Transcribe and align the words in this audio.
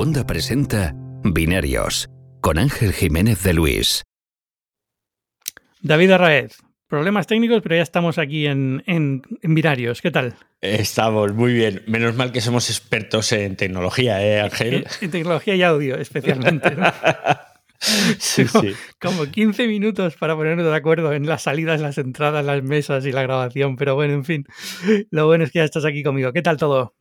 Segunda 0.00 0.26
presenta 0.26 0.94
Binarios 1.24 2.08
con 2.40 2.56
Ángel 2.56 2.94
Jiménez 2.94 3.42
de 3.42 3.52
Luis. 3.52 4.02
David 5.82 6.12
Arraez, 6.12 6.56
problemas 6.88 7.26
técnicos, 7.26 7.60
pero 7.60 7.76
ya 7.76 7.82
estamos 7.82 8.16
aquí 8.16 8.46
en, 8.46 8.82
en, 8.86 9.20
Binarios. 9.42 10.00
¿Qué 10.00 10.10
tal? 10.10 10.36
Estamos 10.62 11.34
muy 11.34 11.52
bien. 11.52 11.82
Menos 11.86 12.16
mal 12.16 12.32
que 12.32 12.40
somos 12.40 12.70
expertos 12.70 13.30
en 13.32 13.56
tecnología, 13.56 14.24
¿eh, 14.24 14.40
Ángel? 14.40 14.86
En, 15.02 15.10
tecnología 15.10 15.54
y 15.54 15.62
audio, 15.62 15.96
especialmente. 15.96 16.74
sí, 18.18 18.48
sí. 18.48 18.72
Como 18.98 19.26
15 19.26 19.66
minutos 19.66 20.16
para 20.16 20.34
ponernos 20.34 20.64
de 20.64 20.74
acuerdo 20.74 21.12
en 21.12 21.26
las 21.26 21.42
salidas, 21.42 21.78
las 21.78 21.98
entradas, 21.98 22.42
las 22.42 22.62
mesas 22.62 23.04
y 23.04 23.12
la 23.12 23.20
grabación. 23.20 23.76
Pero 23.76 23.96
bueno, 23.96 24.14
en 24.14 24.24
fin. 24.24 24.46
Lo 25.10 25.26
bueno 25.26 25.44
es 25.44 25.52
que 25.52 25.58
ya 25.58 25.66
estás 25.66 25.84
aquí 25.84 26.02
conmigo. 26.02 26.32
¿Qué 26.32 26.40
tal 26.40 26.56
todo? 26.56 26.94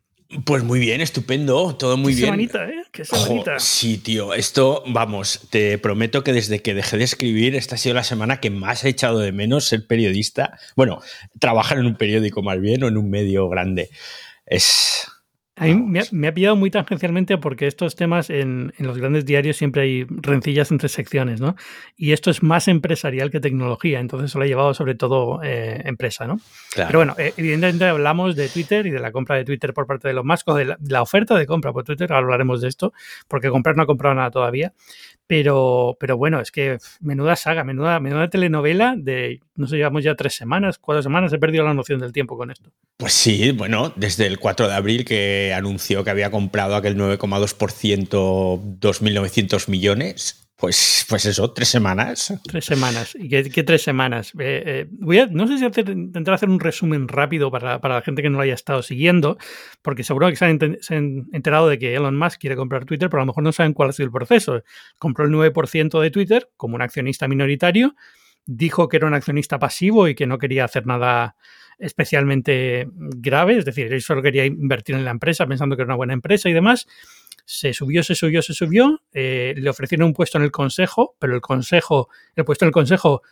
Pues 0.45 0.63
muy 0.63 0.79
bien, 0.79 1.01
estupendo, 1.01 1.75
todo 1.75 1.97
muy 1.97 2.13
Qué 2.13 2.17
bien. 2.17 2.27
Semanita, 2.27 2.69
¿eh? 2.69 2.83
Qué 2.91 3.03
semanita. 3.03 3.59
sí, 3.59 3.97
tío, 3.97 4.35
esto, 4.35 4.83
vamos, 4.85 5.47
te 5.49 5.79
prometo 5.79 6.23
que 6.23 6.33
desde 6.33 6.61
que 6.61 6.75
dejé 6.75 6.97
de 6.97 7.03
escribir, 7.03 7.55
esta 7.55 7.75
ha 7.75 7.77
sido 7.79 7.95
la 7.95 8.03
semana 8.03 8.39
que 8.39 8.51
más 8.51 8.83
he 8.83 8.89
echado 8.89 9.19
de 9.19 9.31
menos 9.31 9.65
ser 9.65 9.87
periodista. 9.87 10.59
Bueno, 10.75 11.01
trabajar 11.39 11.79
en 11.79 11.87
un 11.87 11.95
periódico 11.95 12.43
más 12.43 12.61
bien 12.61 12.83
o 12.83 12.87
en 12.89 12.97
un 12.97 13.09
medio 13.09 13.49
grande. 13.49 13.89
Es, 14.45 15.07
a 15.59 15.65
mí 15.65 15.75
me 15.75 15.99
ha, 15.99 16.03
me 16.11 16.27
ha, 16.29 16.33
pillado 16.33 16.55
muy 16.55 16.71
tangencialmente 16.71 17.37
porque 17.37 17.67
estos 17.67 17.95
temas 17.97 18.29
en, 18.29 18.73
en, 18.77 18.87
los 18.87 18.97
grandes 18.97 19.25
diarios 19.25 19.57
siempre 19.57 19.81
hay 19.81 20.05
rencillas 20.09 20.71
entre 20.71 20.87
secciones, 20.87 21.41
¿no? 21.41 21.57
Y 21.97 22.13
esto 22.13 22.31
es 22.31 22.41
más 22.41 22.69
empresarial 22.69 23.29
que 23.29 23.41
tecnología, 23.41 23.99
entonces 23.99 24.33
lo 24.35 24.43
ha 24.43 24.45
llevado 24.45 24.73
sobre 24.73 24.95
todo 24.95 25.43
eh, 25.43 25.81
empresa, 25.83 26.27
¿no? 26.27 26.39
Claro. 26.73 26.87
Pero 26.87 26.99
bueno, 26.99 27.15
eh, 27.17 27.33
evidentemente 27.35 27.85
hablamos 27.85 28.37
de 28.37 28.47
Twitter 28.47 28.87
y 28.87 28.91
de 28.91 28.99
la 28.99 29.11
compra 29.11 29.35
de 29.35 29.43
Twitter 29.43 29.73
por 29.73 29.85
parte 29.85 30.07
de 30.07 30.13
los 30.13 30.23
Musk, 30.23 30.47
o 30.47 30.55
de 30.55 30.65
la, 30.65 30.77
la, 30.81 31.01
oferta 31.01 31.37
de 31.37 31.45
compra 31.45 31.73
por 31.73 31.83
Twitter, 31.83 32.11
hablaremos 32.13 32.61
de 32.61 32.69
esto, 32.69 32.93
porque 33.27 33.49
comprar 33.49 33.75
no 33.75 33.83
ha 33.83 33.85
comprado 33.85 34.15
nada 34.15 34.31
todavía. 34.31 34.73
Pero, 35.29 35.95
pero 35.99 36.17
bueno, 36.17 36.41
es 36.41 36.49
que 36.49 36.79
menuda 37.01 37.35
saga, 37.35 37.63
menuda, 37.63 37.99
menuda 37.99 38.31
telenovela 38.31 38.95
de, 38.97 39.41
no 39.53 39.67
sé, 39.67 39.77
llevamos 39.77 40.03
ya 40.03 40.15
tres 40.15 40.33
semanas, 40.33 40.79
cuatro 40.79 41.03
semanas, 41.03 41.31
he 41.31 41.37
perdido 41.37 41.63
la 41.63 41.75
noción 41.75 41.99
del 41.99 42.11
tiempo 42.11 42.35
con 42.35 42.49
esto. 42.49 42.71
Pues 42.97 43.13
sí, 43.13 43.51
bueno, 43.51 43.93
desde 43.95 44.25
el 44.25 44.39
4 44.39 44.67
de 44.67 44.73
abril 44.73 45.05
que 45.05 45.53
anunció 45.55 46.03
que 46.03 46.09
había 46.09 46.31
comprado 46.31 46.75
aquel 46.75 46.97
9,2%, 46.97 48.79
2.900 48.79 49.69
millones. 49.69 50.48
Pues, 50.59 51.05
pues 51.07 51.25
eso, 51.25 51.53
tres 51.53 51.69
semanas. 51.69 52.33
Tres 52.43 52.65
semanas. 52.65 53.15
¿Y 53.17 53.29
qué, 53.29 53.63
tres 53.63 53.81
semanas? 53.81 54.33
Eh, 54.37 54.63
eh, 54.65 54.87
voy 54.91 55.19
a, 55.19 55.25
no 55.27 55.47
sé 55.47 55.57
si 55.57 55.65
intentar 55.65 56.33
hacer 56.33 56.49
un 56.49 56.59
resumen 56.59 57.07
rápido 57.07 57.49
para, 57.49 57.79
para, 57.79 57.95
la 57.95 58.01
gente 58.01 58.21
que 58.21 58.29
no 58.29 58.35
lo 58.35 58.43
haya 58.43 58.55
estado 58.55 58.83
siguiendo, 58.83 59.37
porque 59.81 60.03
seguro 60.03 60.27
que 60.29 60.35
se 60.35 60.43
han, 60.43 60.77
se 60.81 60.95
han, 60.97 61.27
enterado 61.31 61.69
de 61.69 61.79
que 61.79 61.95
Elon 61.95 62.17
Musk 62.17 62.41
quiere 62.41 62.57
comprar 62.57 62.83
Twitter, 62.83 63.09
pero 63.09 63.21
a 63.21 63.23
lo 63.23 63.27
mejor 63.27 63.43
no 63.43 63.53
saben 63.53 63.71
cuál 63.71 63.89
ha 63.89 63.93
sido 63.93 64.07
el 64.07 64.11
proceso. 64.11 64.61
Compró 64.97 65.23
el 65.23 65.31
9% 65.31 66.01
de 66.01 66.11
Twitter 66.11 66.49
como 66.57 66.75
un 66.75 66.81
accionista 66.81 67.29
minoritario, 67.29 67.95
dijo 68.45 68.89
que 68.89 68.97
era 68.97 69.07
un 69.07 69.13
accionista 69.13 69.59
pasivo 69.59 70.09
y 70.09 70.15
que 70.15 70.27
no 70.27 70.39
quería 70.39 70.65
hacer 70.65 70.85
nada 70.85 71.37
especialmente 71.77 72.89
grave, 72.93 73.59
es 73.59 73.63
decir, 73.63 73.93
él 73.93 74.01
solo 74.01 74.21
quería 74.21 74.45
invertir 74.45 74.95
en 74.95 75.05
la 75.05 75.11
empresa 75.11 75.47
pensando 75.47 75.77
que 75.77 75.83
era 75.83 75.87
una 75.87 75.95
buena 75.95 76.11
empresa 76.11 76.49
y 76.49 76.53
demás. 76.53 76.85
Se 77.51 77.73
subió, 77.73 78.03
se 78.03 78.13
subió, 78.13 78.43
se 78.43 78.53
subió. 78.53 79.01
Eh, 79.11 79.55
le 79.57 79.71
ofrecieron 79.71 80.05
un 80.05 80.13
puesto 80.13 80.37
en 80.37 80.43
el 80.43 80.51
consejo, 80.51 81.15
pero 81.17 81.33
el 81.33 81.41
consejo, 81.41 82.07
el 82.35 82.45
puesto 82.45 82.63
en 82.63 82.67
el 82.67 82.73
consejo 82.73 83.23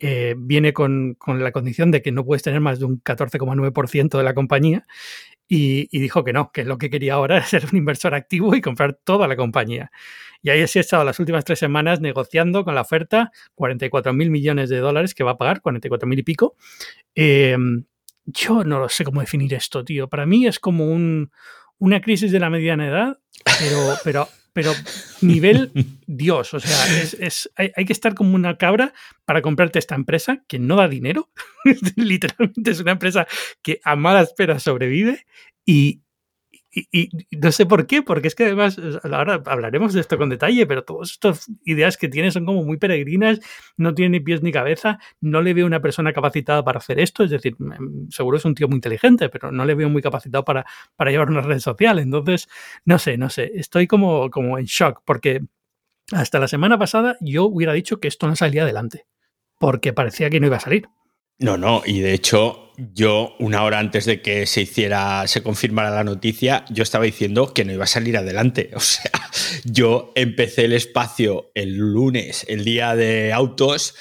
eh, 0.00 0.34
viene 0.34 0.72
con, 0.72 1.12
con, 1.18 1.44
la 1.44 1.52
condición 1.52 1.90
de 1.90 2.00
que 2.00 2.10
no 2.10 2.24
puedes 2.24 2.42
tener 2.42 2.60
más 2.60 2.78
de 2.78 2.86
un 2.86 3.02
14,9% 3.02 4.16
de 4.16 4.24
la 4.24 4.32
compañía. 4.32 4.86
Y, 5.46 5.88
dijo 5.98 6.24
que 6.24 6.32
no, 6.32 6.52
que 6.52 6.64
lo 6.64 6.78
que 6.78 6.88
quería 6.88 7.12
ahora 7.12 7.36
era 7.36 7.44
ser 7.44 7.66
un 7.70 7.76
inversor 7.76 8.14
activo 8.14 8.56
y 8.56 8.62
comprar 8.62 8.94
toda 8.94 9.28
la 9.28 9.36
compañía. 9.36 9.90
Y 10.40 10.48
ahí 10.48 10.66
sí 10.68 10.78
ha 10.78 10.80
estado 10.80 11.04
las 11.04 11.20
últimas 11.20 11.44
tres 11.44 11.58
semanas 11.58 12.00
negociando 12.00 12.64
con 12.64 12.74
la 12.74 12.80
oferta 12.80 13.30
44 13.56 14.14
mil 14.14 14.30
millones 14.30 14.70
de 14.70 14.78
dólares 14.78 15.14
que 15.14 15.22
va 15.22 15.32
a 15.32 15.36
pagar, 15.36 15.60
44 15.60 16.08
mil 16.08 16.18
y 16.18 16.22
pico. 16.22 16.56
Eh, 17.14 17.58
yo 18.24 18.64
no 18.64 18.78
lo 18.78 18.88
sé 18.88 19.04
cómo 19.04 19.20
definir 19.20 19.52
esto, 19.52 19.84
tío. 19.84 20.08
Para 20.08 20.24
mí 20.24 20.46
es 20.46 20.58
como 20.58 20.90
un, 20.90 21.30
una 21.78 22.00
crisis 22.00 22.32
de 22.32 22.40
la 22.40 22.50
mediana 22.50 22.86
edad, 22.86 23.18
pero, 23.58 23.94
pero, 24.04 24.28
pero 24.52 24.72
nivel 25.20 25.72
Dios. 26.06 26.54
O 26.54 26.60
sea, 26.60 27.00
es, 27.00 27.14
es, 27.14 27.50
hay, 27.56 27.72
hay, 27.76 27.84
que 27.84 27.92
estar 27.92 28.14
como 28.14 28.34
una 28.34 28.56
cabra 28.56 28.92
para 29.24 29.42
comprarte 29.42 29.78
esta 29.78 29.94
empresa 29.94 30.42
que 30.48 30.58
no 30.58 30.76
da 30.76 30.88
dinero. 30.88 31.30
Literalmente 31.96 32.70
es 32.70 32.80
una 32.80 32.92
empresa 32.92 33.26
que 33.62 33.80
a 33.84 33.96
mala 33.96 34.22
espera 34.22 34.58
sobrevive 34.58 35.26
y, 35.64 36.02
y, 36.76 37.08
no 37.30 37.52
sé 37.52 37.64
por 37.64 37.86
qué, 37.86 38.02
porque 38.02 38.28
es 38.28 38.34
que 38.34 38.44
además, 38.44 38.78
ahora 39.04 39.42
hablaremos 39.46 39.94
de 39.94 40.00
esto 40.00 40.18
con 40.18 40.28
detalle, 40.28 40.66
pero 40.66 40.84
todas 40.84 41.12
estas 41.12 41.50
ideas 41.64 41.96
que 41.96 42.08
tiene 42.08 42.30
son 42.30 42.44
como 42.44 42.62
muy 42.64 42.76
peregrinas, 42.76 43.40
no 43.78 43.94
tiene 43.94 44.18
ni 44.18 44.20
pies 44.20 44.42
ni 44.42 44.52
cabeza, 44.52 44.98
no 45.20 45.40
le 45.40 45.54
veo 45.54 45.64
una 45.64 45.80
persona 45.80 46.12
capacitada 46.12 46.62
para 46.62 46.78
hacer 46.78 47.00
esto, 47.00 47.24
es 47.24 47.30
decir, 47.30 47.56
seguro 48.10 48.36
es 48.36 48.44
un 48.44 48.54
tío 48.54 48.68
muy 48.68 48.76
inteligente, 48.76 49.30
pero 49.30 49.50
no 49.50 49.64
le 49.64 49.74
veo 49.74 49.88
muy 49.88 50.02
capacitado 50.02 50.44
para, 50.44 50.66
para 50.96 51.10
llevar 51.10 51.30
una 51.30 51.40
red 51.40 51.60
social. 51.60 51.98
Entonces, 51.98 52.48
no 52.84 52.98
sé, 52.98 53.16
no 53.16 53.30
sé, 53.30 53.52
estoy 53.54 53.86
como, 53.86 54.30
como 54.30 54.58
en 54.58 54.66
shock, 54.66 55.00
porque 55.04 55.40
hasta 56.12 56.38
la 56.38 56.48
semana 56.48 56.78
pasada 56.78 57.16
yo 57.20 57.44
hubiera 57.46 57.72
dicho 57.72 58.00
que 58.00 58.08
esto 58.08 58.26
no 58.26 58.36
salía 58.36 58.64
adelante, 58.64 59.06
porque 59.58 59.92
parecía 59.92 60.28
que 60.28 60.40
no 60.40 60.46
iba 60.46 60.56
a 60.56 60.60
salir. 60.60 60.88
No, 61.38 61.56
no, 61.56 61.82
y 61.84 62.00
de 62.00 62.14
hecho 62.14 62.66
yo 62.92 63.34
una 63.38 63.62
hora 63.62 63.78
antes 63.78 64.04
de 64.04 64.20
que 64.20 64.46
se 64.46 64.62
hiciera, 64.62 65.26
se 65.26 65.42
confirmara 65.42 65.90
la 65.90 66.04
noticia, 66.04 66.64
yo 66.70 66.82
estaba 66.82 67.04
diciendo 67.04 67.52
que 67.54 67.64
no 67.64 67.72
iba 67.72 67.84
a 67.84 67.88
salir 67.88 68.16
adelante. 68.16 68.70
O 68.76 68.80
sea, 68.80 69.10
yo 69.64 70.12
empecé 70.14 70.64
el 70.64 70.72
espacio 70.72 71.50
el 71.54 71.76
lunes, 71.76 72.44
el 72.48 72.64
día 72.64 72.94
de 72.94 73.32
autos, 73.32 73.94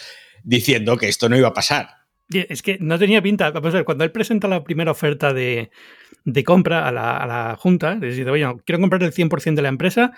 diciendo 0.44 0.97
que 0.97 1.07
esto 1.07 1.29
no 1.29 1.38
iba 1.38 1.50
a 1.50 1.53
pasar. 1.53 1.90
Es 2.29 2.62
que 2.62 2.78
no 2.79 2.97
tenía 2.97 3.22
pinta. 3.22 3.52
Vamos 3.52 3.73
a 3.73 3.78
ver, 3.78 3.85
cuando 3.85 4.03
él 4.03 4.12
presenta 4.12 4.47
la 4.47 4.63
primera 4.63 4.91
oferta 4.91 5.34
de, 5.34 5.69
de 6.23 6.44
compra 6.44 6.88
a 6.88 6.91
la, 6.91 7.17
a 7.17 7.28
la 7.28 7.56
Junta, 7.56 7.96
le 7.96 8.07
dice, 8.07 8.29
oye, 8.29 8.46
quiero 8.66 8.81
comprar 8.81 9.03
el 9.03 9.13
100% 9.13 9.56
de 9.56 9.62
la 9.62 9.69
empresa 9.69 10.12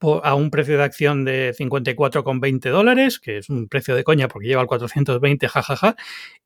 a 0.00 0.34
un 0.34 0.50
precio 0.50 0.76
de 0.76 0.82
acción 0.82 1.24
de 1.24 1.54
54,20 1.54 2.70
dólares, 2.70 3.18
que 3.18 3.38
es 3.38 3.48
un 3.48 3.68
precio 3.68 3.94
de 3.94 4.04
coña 4.04 4.28
porque 4.28 4.48
lleva 4.48 4.62
el 4.62 4.66
420, 4.68 5.48
jajaja, 5.48 5.76
ja, 5.76 5.88
ja, 5.92 5.96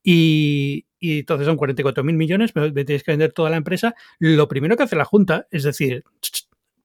y, 0.02 0.86
entonces 1.00 1.46
son 1.46 1.56
44 1.56 2.04
mil 2.04 2.16
millones, 2.16 2.52
pero 2.52 2.72
tienes 2.72 3.02
que 3.02 3.12
vender 3.12 3.32
toda 3.32 3.50
la 3.50 3.56
empresa. 3.56 3.94
Lo 4.18 4.48
primero 4.48 4.76
que 4.76 4.82
hace 4.84 4.96
la 4.96 5.04
Junta 5.04 5.46
es 5.50 5.62
decir, 5.62 6.04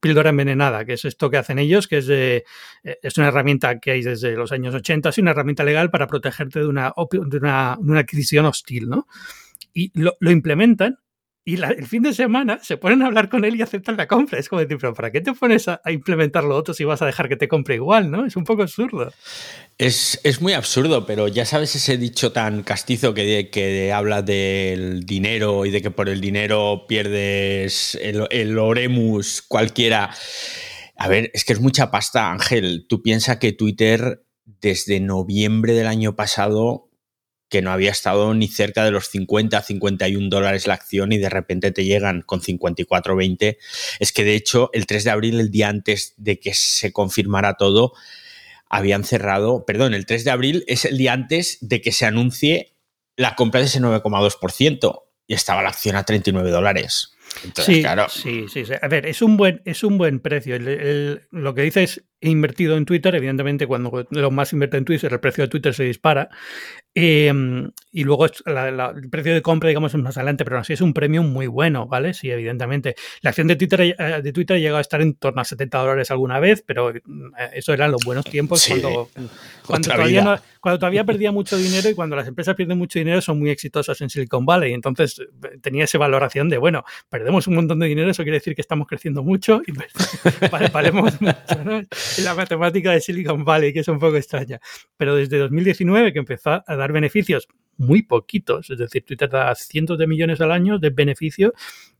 píldora 0.00 0.30
envenenada, 0.30 0.84
que 0.84 0.94
es 0.94 1.04
esto 1.04 1.30
que 1.30 1.38
hacen 1.38 1.58
ellos, 1.58 1.88
que 1.88 1.98
es, 1.98 2.06
de, 2.06 2.44
es 2.82 3.16
una 3.18 3.28
herramienta 3.28 3.78
que 3.78 3.92
hay 3.92 4.02
desde 4.02 4.36
los 4.36 4.52
años 4.52 4.74
80, 4.74 5.08
es 5.08 5.18
una 5.18 5.30
herramienta 5.30 5.64
legal 5.64 5.90
para 5.90 6.06
protegerte 6.06 6.60
de 6.60 6.66
una, 6.66 6.92
de 7.10 7.36
una, 7.38 7.76
de 7.80 7.90
una 7.90 8.00
adquisición 8.00 8.46
hostil, 8.46 8.88
¿no? 8.88 9.06
Y 9.72 9.92
lo 9.94 10.30
implementan 10.30 10.98
y 11.46 11.62
el 11.62 11.86
fin 11.86 12.02
de 12.02 12.14
semana 12.14 12.58
se 12.62 12.78
ponen 12.78 13.02
a 13.02 13.06
hablar 13.06 13.28
con 13.28 13.44
él 13.44 13.54
y 13.56 13.60
aceptan 13.60 13.98
la 13.98 14.08
compra. 14.08 14.38
Es 14.38 14.48
como 14.48 14.60
decir, 14.60 14.78
pero 14.80 14.94
¿para 14.94 15.12
qué 15.12 15.20
te 15.20 15.34
pones 15.34 15.68
a, 15.68 15.78
a, 15.84 15.92
implementar 15.92 16.42
lo 16.42 16.56
otro 16.56 16.72
si 16.72 16.84
vas 16.84 17.02
a 17.02 17.06
dejar 17.06 17.28
que 17.28 17.36
te 17.36 17.48
compre 17.48 17.74
igual, 17.74 18.10
no? 18.10 18.24
Es 18.24 18.36
un 18.36 18.44
poco 18.44 18.62
absurdo. 18.62 19.12
Es, 19.76 20.18
es 20.24 20.40
muy 20.40 20.54
absurdo, 20.54 21.04
pero 21.04 21.28
ya 21.28 21.44
sabes 21.44 21.74
ese 21.76 21.98
dicho 21.98 22.32
tan 22.32 22.62
castizo 22.62 23.12
que, 23.12 23.50
que 23.50 23.92
habla 23.92 24.22
del 24.22 25.04
dinero 25.04 25.66
y 25.66 25.70
de 25.70 25.82
que 25.82 25.90
por 25.90 26.08
el 26.08 26.22
dinero 26.22 26.86
pierdes 26.88 27.94
el, 28.00 28.26
el 28.30 28.58
oremus 28.58 29.42
cualquiera. 29.42 30.14
A 30.96 31.08
ver, 31.08 31.30
es 31.34 31.44
que 31.44 31.52
es 31.52 31.60
mucha 31.60 31.90
pasta, 31.90 32.30
Ángel. 32.30 32.86
Tú 32.88 33.02
piensas 33.02 33.36
que 33.36 33.52
Twitter 33.52 34.24
desde 34.46 34.98
noviembre 34.98 35.74
del 35.74 35.88
año 35.88 36.16
pasado 36.16 36.88
que 37.54 37.62
no 37.62 37.70
había 37.70 37.92
estado 37.92 38.34
ni 38.34 38.48
cerca 38.48 38.84
de 38.84 38.90
los 38.90 39.10
50, 39.10 39.62
51 39.62 40.28
dólares 40.28 40.66
la 40.66 40.74
acción 40.74 41.12
y 41.12 41.18
de 41.18 41.28
repente 41.28 41.70
te 41.70 41.84
llegan 41.84 42.22
con 42.22 42.40
54,20. 42.40 43.58
Es 44.00 44.10
que 44.10 44.24
de 44.24 44.34
hecho 44.34 44.70
el 44.72 44.86
3 44.86 45.04
de 45.04 45.10
abril, 45.12 45.38
el 45.38 45.52
día 45.52 45.68
antes 45.68 46.14
de 46.16 46.40
que 46.40 46.52
se 46.52 46.92
confirmara 46.92 47.54
todo, 47.54 47.92
habían 48.68 49.04
cerrado, 49.04 49.64
perdón, 49.66 49.94
el 49.94 50.04
3 50.04 50.24
de 50.24 50.30
abril 50.32 50.64
es 50.66 50.84
el 50.84 50.98
día 50.98 51.12
antes 51.12 51.58
de 51.60 51.80
que 51.80 51.92
se 51.92 52.06
anuncie 52.06 52.74
la 53.14 53.36
compra 53.36 53.60
de 53.60 53.66
ese 53.66 53.80
9,2% 53.80 55.02
y 55.28 55.34
estaba 55.34 55.62
la 55.62 55.68
acción 55.68 55.94
a 55.94 56.02
39 56.02 56.50
dólares. 56.50 57.12
Entonces, 57.44 57.76
sí, 57.76 57.82
claro. 57.82 58.08
sí, 58.08 58.46
sí, 58.52 58.66
sí, 58.66 58.72
A 58.82 58.88
ver, 58.88 59.06
es 59.06 59.22
un 59.22 59.36
buen, 59.36 59.62
es 59.64 59.84
un 59.84 59.96
buen 59.96 60.18
precio. 60.18 60.56
El, 60.56 60.66
el, 60.66 61.22
lo 61.30 61.54
que 61.54 61.62
dices 61.62 62.02
he 62.24 62.30
invertido 62.30 62.78
en 62.78 62.86
Twitter, 62.86 63.14
evidentemente 63.14 63.66
cuando 63.66 64.06
lo 64.10 64.30
más 64.30 64.52
invierte 64.54 64.78
en 64.78 64.86
Twitter, 64.86 65.12
el 65.12 65.20
precio 65.20 65.44
de 65.44 65.48
Twitter 65.48 65.74
se 65.74 65.84
dispara. 65.84 66.30
Em, 66.96 67.70
y 67.90 68.04
luego 68.04 68.24
el 68.26 69.10
precio 69.10 69.34
de 69.34 69.42
compra, 69.42 69.68
digamos, 69.68 69.92
es 69.92 70.00
más 70.00 70.16
adelante, 70.16 70.44
pero 70.44 70.58
así 70.58 70.72
es 70.72 70.80
un 70.80 70.94
premio 70.94 71.24
muy 71.24 71.48
bueno, 71.48 71.86
¿vale? 71.88 72.14
Sí, 72.14 72.30
evidentemente. 72.30 72.94
La 73.20 73.30
acción 73.30 73.48
de 73.48 73.56
Twitter, 73.56 73.80
eh, 73.82 74.22
de 74.22 74.32
Twitter 74.32 74.58
llegado 74.58 74.78
a 74.78 74.80
estar 74.80 75.02
en 75.02 75.14
torno 75.14 75.40
a 75.40 75.44
70 75.44 75.76
dólares 75.76 76.10
alguna 76.12 76.38
vez, 76.38 76.62
pero 76.64 76.90
eh, 76.94 77.02
eso 77.52 77.72
eran 77.72 77.90
los 77.90 78.04
buenos 78.04 78.24
tiempos 78.24 78.64
cuando, 78.68 79.10
cuando, 79.66 79.90
todavía 79.90 80.40
cuando, 80.60 80.78
todavía 80.78 81.04
perdía 81.04 81.32
mucho 81.32 81.56
dinero 81.56 81.90
y 81.90 81.94
cuando 81.94 82.14
las 82.14 82.28
empresas 82.28 82.54
pierden 82.54 82.78
mucho 82.78 82.98
dinero 83.00 83.20
son 83.20 83.40
muy 83.40 83.50
exitosas 83.50 84.00
en 84.00 84.08
Silicon 84.08 84.46
Valley. 84.46 84.72
Entonces 84.72 85.18
eh, 85.18 85.58
tenía 85.60 85.84
esa 85.84 85.98
valoración 85.98 86.48
de, 86.48 86.58
bueno, 86.58 86.84
perdemos 87.08 87.48
un 87.48 87.56
montón 87.56 87.80
de 87.80 87.86
dinero, 87.86 88.08
eso 88.08 88.22
quiere 88.22 88.38
decir 88.38 88.54
que 88.54 88.62
estamos 88.62 88.86
creciendo 88.86 89.24
mucho 89.24 89.62
y 89.66 89.72
pues, 90.50 90.72
valemos 90.72 91.20
mucho, 91.20 91.64
¿no? 91.64 91.82
La 92.22 92.34
matemática 92.34 92.92
de 92.92 93.00
Silicon 93.00 93.44
Valley, 93.44 93.72
que 93.72 93.80
es 93.80 93.88
un 93.88 93.98
poco 93.98 94.16
extraña. 94.16 94.60
Pero 94.96 95.16
desde 95.16 95.38
2019 95.38 96.12
que 96.12 96.18
empezó 96.18 96.62
a 96.66 96.76
dar 96.76 96.92
beneficios 96.92 97.48
muy 97.76 98.02
poquitos, 98.02 98.70
es 98.70 98.78
decir, 98.78 99.04
Twitter 99.04 99.28
da 99.28 99.54
cientos 99.54 99.98
de 99.98 100.06
millones 100.06 100.40
al 100.40 100.52
año 100.52 100.78
de 100.78 100.90
beneficio 100.90 101.52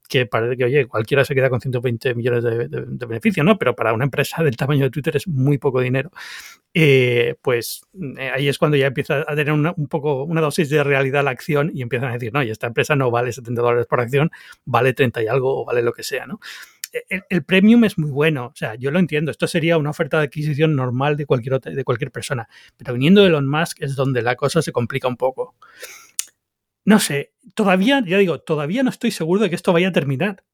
que 0.08 0.26
parece 0.26 0.56
que, 0.56 0.64
oye, 0.64 0.86
cualquiera 0.86 1.24
se 1.24 1.34
queda 1.34 1.48
con 1.48 1.60
120 1.60 2.14
millones 2.14 2.44
de, 2.44 2.68
de, 2.68 3.06
beneficio, 3.06 3.42
¿no? 3.42 3.58
Pero 3.58 3.74
para 3.74 3.92
una 3.92 4.04
empresa 4.04 4.42
del 4.42 4.56
tamaño 4.56 4.84
de 4.84 4.90
Twitter 4.90 5.16
es 5.16 5.26
muy 5.26 5.58
poco 5.58 5.80
dinero. 5.80 6.10
Eh, 6.74 7.36
pues 7.40 7.82
eh, 8.18 8.30
ahí 8.34 8.48
es 8.48 8.58
cuando 8.58 8.76
ya 8.76 8.88
empieza 8.88 9.24
a 9.26 9.36
tener 9.36 9.52
un 9.52 9.88
poco 9.88 10.24
una 10.24 10.40
dosis 10.40 10.68
de 10.68 10.82
realidad 10.84 11.24
la 11.24 11.30
acción 11.30 11.70
y 11.72 11.82
empiezan 11.82 12.10
a 12.10 12.14
decir, 12.14 12.32
no, 12.32 12.42
y 12.42 12.50
esta 12.50 12.66
empresa 12.66 12.96
no 12.96 13.10
vale 13.10 13.32
70 13.32 13.62
dólares 13.62 13.86
por 13.86 14.00
acción, 14.00 14.30
vale 14.64 14.92
30 14.92 15.22
y 15.22 15.26
algo 15.26 15.62
o 15.62 15.64
vale 15.64 15.82
lo 15.82 15.92
que 15.92 16.02
sea, 16.02 16.26
¿no? 16.26 16.40
El, 17.08 17.44
premium 17.44 17.84
es 17.84 17.98
muy 17.98 18.10
bueno, 18.10 18.46
o 18.46 18.56
sea, 18.56 18.76
yo 18.76 18.90
lo 18.90 18.98
entiendo, 18.98 19.30
esto 19.30 19.46
sería 19.46 19.78
una 19.78 19.90
oferta 19.90 20.18
de 20.18 20.24
adquisición 20.24 20.76
normal 20.76 21.16
de 21.16 21.26
cualquier, 21.26 21.60
de 21.60 21.84
cualquier 21.84 22.10
persona, 22.10 22.48
pero 22.76 22.92
viniendo 22.92 23.22
de 23.22 23.28
Elon 23.28 23.48
Musk 23.48 23.82
es 23.82 23.96
donde 23.96 24.22
la 24.22 24.36
cosa 24.36 24.62
se 24.62 24.72
complica 24.72 25.08
un 25.08 25.16
poco. 25.16 25.56
No 26.84 27.00
sé, 27.00 27.32
todavía, 27.54 28.02
ya 28.06 28.18
digo, 28.18 28.40
todavía 28.40 28.82
no 28.82 28.90
estoy 28.90 29.10
seguro 29.10 29.42
de 29.42 29.48
que 29.48 29.56
esto 29.56 29.72
vaya 29.72 29.88
a 29.88 29.92
terminar 29.92 30.44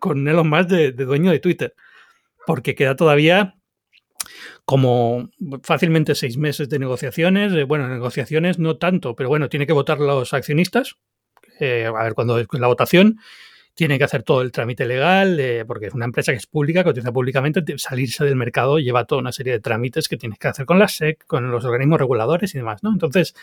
con 0.00 0.26
Elon 0.26 0.48
Musk 0.48 0.68
de, 0.68 0.92
dueño 0.92 1.30
de 1.30 1.38
Twitter, 1.38 1.74
porque 2.46 2.74
queda 2.74 2.96
todavía 2.96 3.56
como 4.64 5.30
fácilmente 5.62 6.14
seis 6.14 6.36
meses 6.36 6.68
de 6.68 6.78
negociaciones, 6.78 7.66
bueno, 7.66 7.88
negociaciones 7.88 8.58
no 8.58 8.76
tanto, 8.76 9.16
pero 9.16 9.28
bueno, 9.28 9.48
tiene 9.48 9.66
que 9.66 9.72
votar 9.72 9.98
los 9.98 10.32
accionistas, 10.34 10.96
eh, 11.60 11.86
a 11.86 12.02
ver 12.02 12.14
cuándo 12.14 12.38
es 12.38 12.46
la 12.52 12.66
votación, 12.66 13.18
tiene 13.74 13.98
que 13.98 14.04
hacer 14.04 14.22
todo 14.22 14.42
el 14.42 14.52
trámite 14.52 14.84
legal, 14.86 15.38
eh, 15.40 15.64
porque 15.64 15.86
es 15.86 15.94
una 15.94 16.04
empresa 16.04 16.32
que 16.32 16.38
es 16.38 16.46
pública, 16.46 16.84
que 16.84 16.90
utiliza 16.90 17.12
públicamente, 17.12 17.62
salirse 17.78 18.24
del 18.24 18.36
mercado 18.36 18.78
lleva 18.78 19.04
toda 19.04 19.20
una 19.20 19.32
serie 19.32 19.54
de 19.54 19.60
trámites 19.60 20.08
que 20.08 20.16
tienes 20.16 20.38
que 20.38 20.48
hacer 20.48 20.66
con 20.66 20.78
la 20.78 20.88
SEC, 20.88 21.24
con 21.26 21.50
los 21.50 21.64
organismos 21.64 21.98
reguladores 21.98 22.54
y 22.54 22.58
demás, 22.58 22.82
¿no? 22.82 22.90
Entonces, 22.90 23.34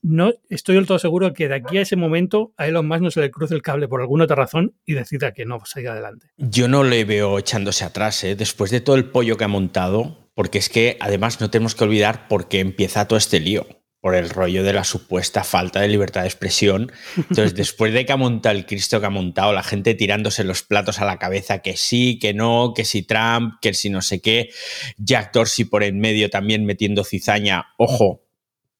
no 0.00 0.32
estoy 0.48 0.76
del 0.76 0.86
todo 0.86 0.98
seguro 0.98 1.32
que 1.34 1.48
de 1.48 1.56
aquí 1.56 1.78
a 1.78 1.82
ese 1.82 1.96
momento 1.96 2.52
a 2.56 2.66
Elon 2.66 2.86
Musk 2.86 3.02
no 3.02 3.10
se 3.10 3.20
le 3.20 3.30
cruce 3.30 3.54
el 3.54 3.62
cable 3.62 3.88
por 3.88 4.00
alguna 4.00 4.24
otra 4.24 4.36
razón 4.36 4.74
y 4.86 4.94
decida 4.94 5.32
que 5.32 5.44
no 5.44 5.58
siga 5.64 5.92
adelante. 5.92 6.28
Yo 6.36 6.68
no 6.68 6.84
le 6.84 7.04
veo 7.04 7.38
echándose 7.38 7.84
atrás, 7.84 8.22
¿eh? 8.24 8.36
después 8.36 8.70
de 8.70 8.80
todo 8.80 8.96
el 8.96 9.06
pollo 9.06 9.36
que 9.36 9.44
ha 9.44 9.48
montado, 9.48 10.30
porque 10.34 10.58
es 10.58 10.68
que 10.68 10.96
además 11.00 11.40
no 11.40 11.50
tenemos 11.50 11.74
que 11.74 11.84
olvidar 11.84 12.28
por 12.28 12.48
qué 12.48 12.60
empieza 12.60 13.08
todo 13.08 13.18
este 13.18 13.40
lío 13.40 13.66
por 14.00 14.14
el 14.14 14.30
rollo 14.30 14.62
de 14.62 14.72
la 14.72 14.84
supuesta 14.84 15.42
falta 15.42 15.80
de 15.80 15.88
libertad 15.88 16.22
de 16.22 16.28
expresión. 16.28 16.92
Entonces, 17.16 17.54
después 17.56 17.92
de 17.92 18.06
que 18.06 18.12
ha 18.12 18.16
montado 18.16 18.56
el 18.56 18.66
Cristo 18.66 19.00
que 19.00 19.06
ha 19.06 19.10
montado, 19.10 19.52
la 19.52 19.62
gente 19.62 19.94
tirándose 19.94 20.44
los 20.44 20.62
platos 20.62 21.00
a 21.00 21.04
la 21.04 21.18
cabeza, 21.18 21.58
que 21.60 21.76
sí, 21.76 22.18
que 22.18 22.34
no, 22.34 22.72
que 22.74 22.84
si 22.84 23.02
Trump, 23.02 23.54
que 23.60 23.74
si 23.74 23.90
no 23.90 24.02
sé 24.02 24.20
qué, 24.20 24.50
Jack 24.98 25.32
Dorsey 25.32 25.64
por 25.64 25.82
en 25.82 25.98
medio 25.98 26.30
también 26.30 26.64
metiendo 26.64 27.04
cizaña. 27.04 27.66
Ojo, 27.76 28.22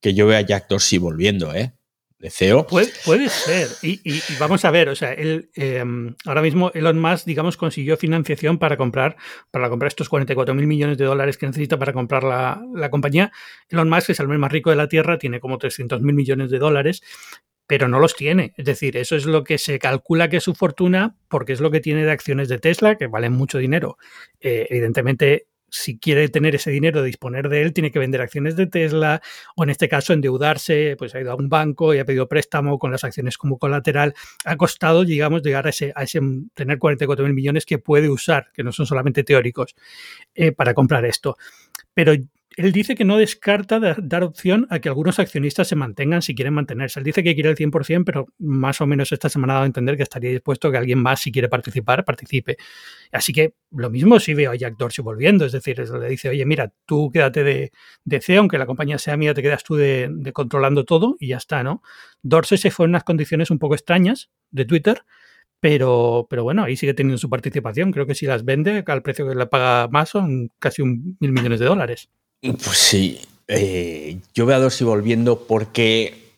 que 0.00 0.14
yo 0.14 0.26
veo 0.26 0.38
a 0.38 0.42
Jack 0.42 0.68
Dorsey 0.68 0.98
volviendo, 0.98 1.54
¿eh? 1.54 1.72
De 2.18 2.64
puede 3.04 3.28
ser. 3.28 3.68
Y, 3.82 4.00
vamos 4.40 4.64
a 4.64 4.70
ver, 4.72 4.88
o 4.88 4.96
sea, 4.96 5.12
él, 5.12 5.50
em, 5.54 6.16
ahora 6.24 6.42
mismo 6.42 6.72
Elon 6.74 6.98
Musk, 6.98 7.24
digamos, 7.24 7.56
consiguió 7.56 7.96
financiación 7.96 8.58
para 8.58 8.76
comprar, 8.76 9.16
para 9.52 9.68
comprar 9.68 9.88
estos 9.88 10.08
44 10.08 10.54
mil 10.54 10.66
millones 10.66 10.98
de 10.98 11.04
dólares 11.04 11.38
que 11.38 11.46
necesita 11.46 11.78
para 11.78 11.92
comprar 11.92 12.24
la, 12.24 12.60
la 12.74 12.90
compañía. 12.90 13.30
Elon 13.68 13.88
Musk 13.88 14.10
es 14.10 14.20
el 14.20 14.26
hombre 14.26 14.38
más 14.38 14.50
rico 14.50 14.70
de 14.70 14.76
la 14.76 14.88
Tierra, 14.88 15.18
tiene 15.18 15.38
como 15.38 15.58
300 15.58 16.00
mil 16.02 16.16
millones 16.16 16.50
de 16.50 16.58
dólares, 16.58 17.02
pero 17.68 17.86
no 17.86 18.00
los 18.00 18.16
tiene. 18.16 18.54
Es 18.56 18.64
decir, 18.64 18.96
eso 18.96 19.14
es 19.14 19.26
lo 19.26 19.44
que 19.44 19.58
se 19.58 19.78
calcula 19.78 20.30
que 20.30 20.38
es 20.38 20.44
su 20.44 20.54
fortuna 20.54 21.16
porque 21.28 21.52
es 21.52 21.60
lo 21.60 21.70
que 21.70 21.80
tiene 21.80 22.04
de 22.04 22.10
acciones 22.10 22.48
de 22.48 22.58
Tesla, 22.58 22.96
que 22.96 23.08
valen 23.08 23.34
mucho 23.34 23.58
dinero. 23.58 23.98
Eh, 24.40 24.66
evidentemente, 24.70 25.47
si 25.70 25.98
quiere 25.98 26.28
tener 26.28 26.54
ese 26.54 26.70
dinero, 26.70 27.02
disponer 27.02 27.48
de 27.48 27.62
él, 27.62 27.72
tiene 27.72 27.90
que 27.90 27.98
vender 27.98 28.20
acciones 28.20 28.56
de 28.56 28.66
Tesla 28.66 29.20
o 29.56 29.64
en 29.64 29.70
este 29.70 29.88
caso 29.88 30.12
endeudarse, 30.12 30.96
pues 30.98 31.14
ha 31.14 31.20
ido 31.20 31.32
a 31.32 31.36
un 31.36 31.48
banco 31.48 31.94
y 31.94 31.98
ha 31.98 32.04
pedido 32.04 32.28
préstamo 32.28 32.78
con 32.78 32.90
las 32.90 33.04
acciones 33.04 33.38
como 33.38 33.58
colateral. 33.58 34.14
Ha 34.44 34.56
costado, 34.56 35.04
digamos, 35.04 35.42
llegar 35.42 35.66
a 35.66 35.70
ese, 35.70 35.92
a 35.94 36.02
ese 36.04 36.20
tener 36.54 36.78
44 36.78 37.24
mil 37.24 37.34
millones 37.34 37.66
que 37.66 37.78
puede 37.78 38.08
usar, 38.08 38.50
que 38.52 38.62
no 38.62 38.72
son 38.72 38.86
solamente 38.86 39.24
teóricos, 39.24 39.74
eh, 40.34 40.52
para 40.52 40.74
comprar 40.74 41.04
esto. 41.04 41.36
Pero 41.94 42.12
él 42.58 42.72
dice 42.72 42.96
que 42.96 43.04
no 43.04 43.16
descarta 43.16 43.78
dar 43.78 44.24
opción 44.24 44.66
a 44.68 44.80
que 44.80 44.88
algunos 44.88 45.20
accionistas 45.20 45.68
se 45.68 45.76
mantengan 45.76 46.22
si 46.22 46.34
quieren 46.34 46.54
mantenerse. 46.54 46.98
Él 46.98 47.04
dice 47.04 47.22
que 47.22 47.34
quiere 47.34 47.50
el 47.50 47.56
100%, 47.56 48.02
pero 48.04 48.26
más 48.40 48.80
o 48.80 48.86
menos 48.86 49.12
esta 49.12 49.28
semana 49.28 49.52
ha 49.52 49.54
dado 49.54 49.62
a 49.62 49.66
entender 49.66 49.96
que 49.96 50.02
estaría 50.02 50.30
dispuesto 50.30 50.66
a 50.66 50.72
que 50.72 50.78
alguien 50.78 50.98
más, 50.98 51.20
si 51.20 51.30
quiere 51.30 51.48
participar, 51.48 52.04
participe. 52.04 52.56
Así 53.12 53.32
que 53.32 53.54
lo 53.70 53.90
mismo 53.90 54.18
si 54.18 54.34
veo 54.34 54.50
a 54.50 54.56
Jack 54.56 54.74
Dorsey 54.76 55.04
volviendo, 55.04 55.44
es 55.44 55.52
decir, 55.52 55.78
le 55.78 56.08
dice, 56.08 56.30
oye, 56.30 56.44
mira, 56.46 56.72
tú 56.84 57.10
quédate 57.12 57.44
de, 57.44 58.20
CEO, 58.20 58.40
aunque 58.40 58.58
la 58.58 58.66
compañía 58.66 58.98
sea 58.98 59.16
mía, 59.16 59.34
te 59.34 59.42
quedas 59.42 59.62
tú 59.62 59.76
de, 59.76 60.10
controlando 60.32 60.84
todo 60.84 61.14
y 61.20 61.28
ya 61.28 61.36
está, 61.36 61.62
¿no? 61.62 61.80
Dorsey 62.22 62.58
se 62.58 62.72
fue 62.72 62.86
en 62.86 62.90
unas 62.90 63.04
condiciones 63.04 63.52
un 63.52 63.60
poco 63.60 63.76
extrañas 63.76 64.30
de 64.50 64.64
Twitter, 64.64 65.02
pero, 65.60 66.26
pero 66.28 66.42
bueno, 66.42 66.64
ahí 66.64 66.76
sigue 66.76 66.94
teniendo 66.94 67.18
su 67.18 67.30
participación. 67.30 67.92
Creo 67.92 68.06
que 68.06 68.16
si 68.16 68.26
las 68.26 68.44
vende 68.44 68.82
al 68.84 69.02
precio 69.02 69.28
que 69.28 69.36
le 69.36 69.46
paga 69.46 69.86
más 69.86 70.08
son 70.08 70.50
casi 70.58 70.82
un 70.82 71.16
mil 71.20 71.30
millones 71.30 71.60
de 71.60 71.66
dólares. 71.66 72.10
Pues 72.40 72.78
sí, 72.78 73.20
eh, 73.48 74.20
yo 74.34 74.46
veo 74.46 74.56
a 74.56 74.60
Dorsey 74.60 74.86
volviendo 74.86 75.46
porque 75.46 76.36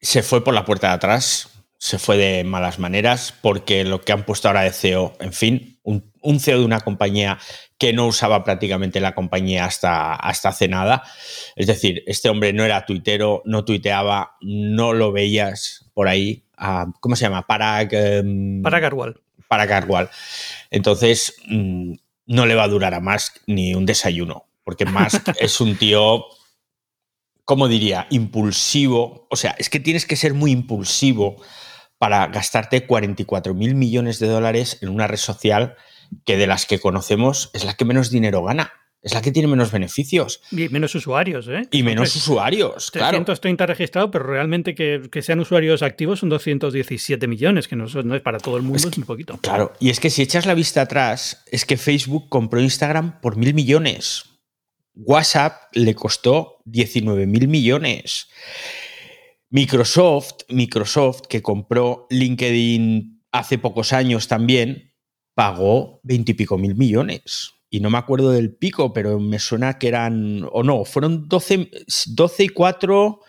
se 0.00 0.22
fue 0.22 0.44
por 0.44 0.54
la 0.54 0.64
puerta 0.64 0.88
de 0.88 0.94
atrás, 0.94 1.48
se 1.76 1.98
fue 1.98 2.16
de 2.16 2.44
malas 2.44 2.78
maneras, 2.78 3.34
porque 3.40 3.82
lo 3.82 4.00
que 4.00 4.12
han 4.12 4.24
puesto 4.24 4.46
ahora 4.46 4.62
de 4.62 4.72
CEO, 4.72 5.16
en 5.18 5.32
fin, 5.32 5.78
un, 5.82 6.38
CEO 6.38 6.60
de 6.60 6.64
una 6.64 6.80
compañía 6.80 7.38
que 7.78 7.92
no 7.92 8.06
usaba 8.06 8.44
prácticamente 8.44 9.00
la 9.00 9.14
compañía 9.14 9.64
hasta, 9.64 10.14
hasta 10.14 10.50
hace 10.50 10.68
nada. 10.68 11.02
Es 11.56 11.66
decir, 11.66 12.04
este 12.06 12.28
hombre 12.28 12.52
no 12.52 12.64
era 12.64 12.86
tuitero, 12.86 13.42
no 13.44 13.64
tuiteaba, 13.64 14.36
no 14.42 14.92
lo 14.92 15.10
veías 15.10 15.90
por 15.94 16.06
ahí. 16.06 16.44
¿Cómo 17.00 17.16
se 17.16 17.22
llama? 17.22 17.46
Para... 17.46 17.88
Para 18.62 18.80
Garwal. 18.80 19.20
Para 19.48 19.66
Garwal. 19.66 20.10
Entonces, 20.70 21.34
mm, 21.46 21.94
no 22.26 22.46
le 22.46 22.54
va 22.54 22.64
a 22.64 22.68
durar 22.68 22.92
a 22.92 23.00
más 23.00 23.32
ni 23.46 23.74
un 23.74 23.86
desayuno 23.86 24.49
porque 24.70 24.84
Musk 24.84 25.30
es 25.40 25.60
un 25.60 25.74
tío, 25.74 26.26
¿cómo 27.44 27.66
diría? 27.66 28.06
Impulsivo. 28.10 29.26
O 29.28 29.34
sea, 29.34 29.56
es 29.58 29.68
que 29.68 29.80
tienes 29.80 30.06
que 30.06 30.14
ser 30.14 30.32
muy 30.32 30.52
impulsivo 30.52 31.42
para 31.98 32.28
gastarte 32.28 32.86
44 32.86 33.52
mil 33.52 33.74
millones 33.74 34.20
de 34.20 34.28
dólares 34.28 34.78
en 34.80 34.90
una 34.90 35.08
red 35.08 35.16
social 35.16 35.74
que 36.24 36.36
de 36.36 36.46
las 36.46 36.66
que 36.66 36.78
conocemos 36.78 37.50
es 37.52 37.64
la 37.64 37.74
que 37.74 37.84
menos 37.84 38.12
dinero 38.12 38.44
gana. 38.44 38.72
Es 39.02 39.12
la 39.12 39.22
que 39.22 39.32
tiene 39.32 39.48
menos 39.48 39.72
beneficios. 39.72 40.40
Y 40.52 40.68
menos 40.68 40.94
usuarios, 40.94 41.48
¿eh? 41.48 41.62
Y 41.72 41.82
menos 41.82 42.14
usuarios, 42.14 42.90
330 42.92 43.66
registrados, 43.66 44.10
pero 44.12 44.24
realmente 44.24 44.76
que, 44.76 45.22
sean 45.22 45.40
usuarios 45.40 45.82
activos 45.82 46.20
son 46.20 46.28
217 46.28 47.26
millones, 47.26 47.66
que 47.66 47.76
no, 47.76 47.86
no 47.86 48.14
es 48.14 48.20
para 48.22 48.38
todo 48.38 48.56
el 48.56 48.62
mundo, 48.62 48.76
es, 48.76 48.96
un 48.96 49.04
poquito. 49.04 49.38
Claro, 49.38 49.72
y 49.80 49.90
es 49.90 49.98
que 49.98 50.10
si 50.10 50.22
echas 50.22 50.46
la 50.46 50.54
vista 50.54 50.82
atrás, 50.82 51.42
es 51.50 51.64
que 51.64 51.76
Facebook 51.78 52.28
compró 52.28 52.60
Instagram 52.60 53.20
por 53.20 53.36
mil 53.36 53.54
millones. 53.54 54.29
WhatsApp 55.04 55.74
le 55.74 55.94
costó 55.94 56.58
19 56.66 57.26
mil 57.26 57.48
millones. 57.48 58.28
Microsoft, 59.50 60.42
Microsoft, 60.48 61.22
que 61.28 61.42
compró 61.42 62.06
LinkedIn 62.10 63.22
hace 63.32 63.58
pocos 63.58 63.92
años 63.92 64.28
también, 64.28 64.92
pagó 65.34 66.00
20 66.04 66.32
y 66.32 66.34
pico 66.34 66.58
mil 66.58 66.76
millones. 66.76 67.52
Y 67.68 67.80
no 67.80 67.90
me 67.90 67.98
acuerdo 67.98 68.30
del 68.32 68.54
pico, 68.54 68.92
pero 68.92 69.18
me 69.20 69.38
suena 69.38 69.78
que 69.78 69.88
eran, 69.88 70.46
o 70.52 70.62
no, 70.62 70.84
fueron 70.84 71.28
12, 71.28 71.70
12 72.06 72.44
y 72.44 72.48
4, 72.48 73.20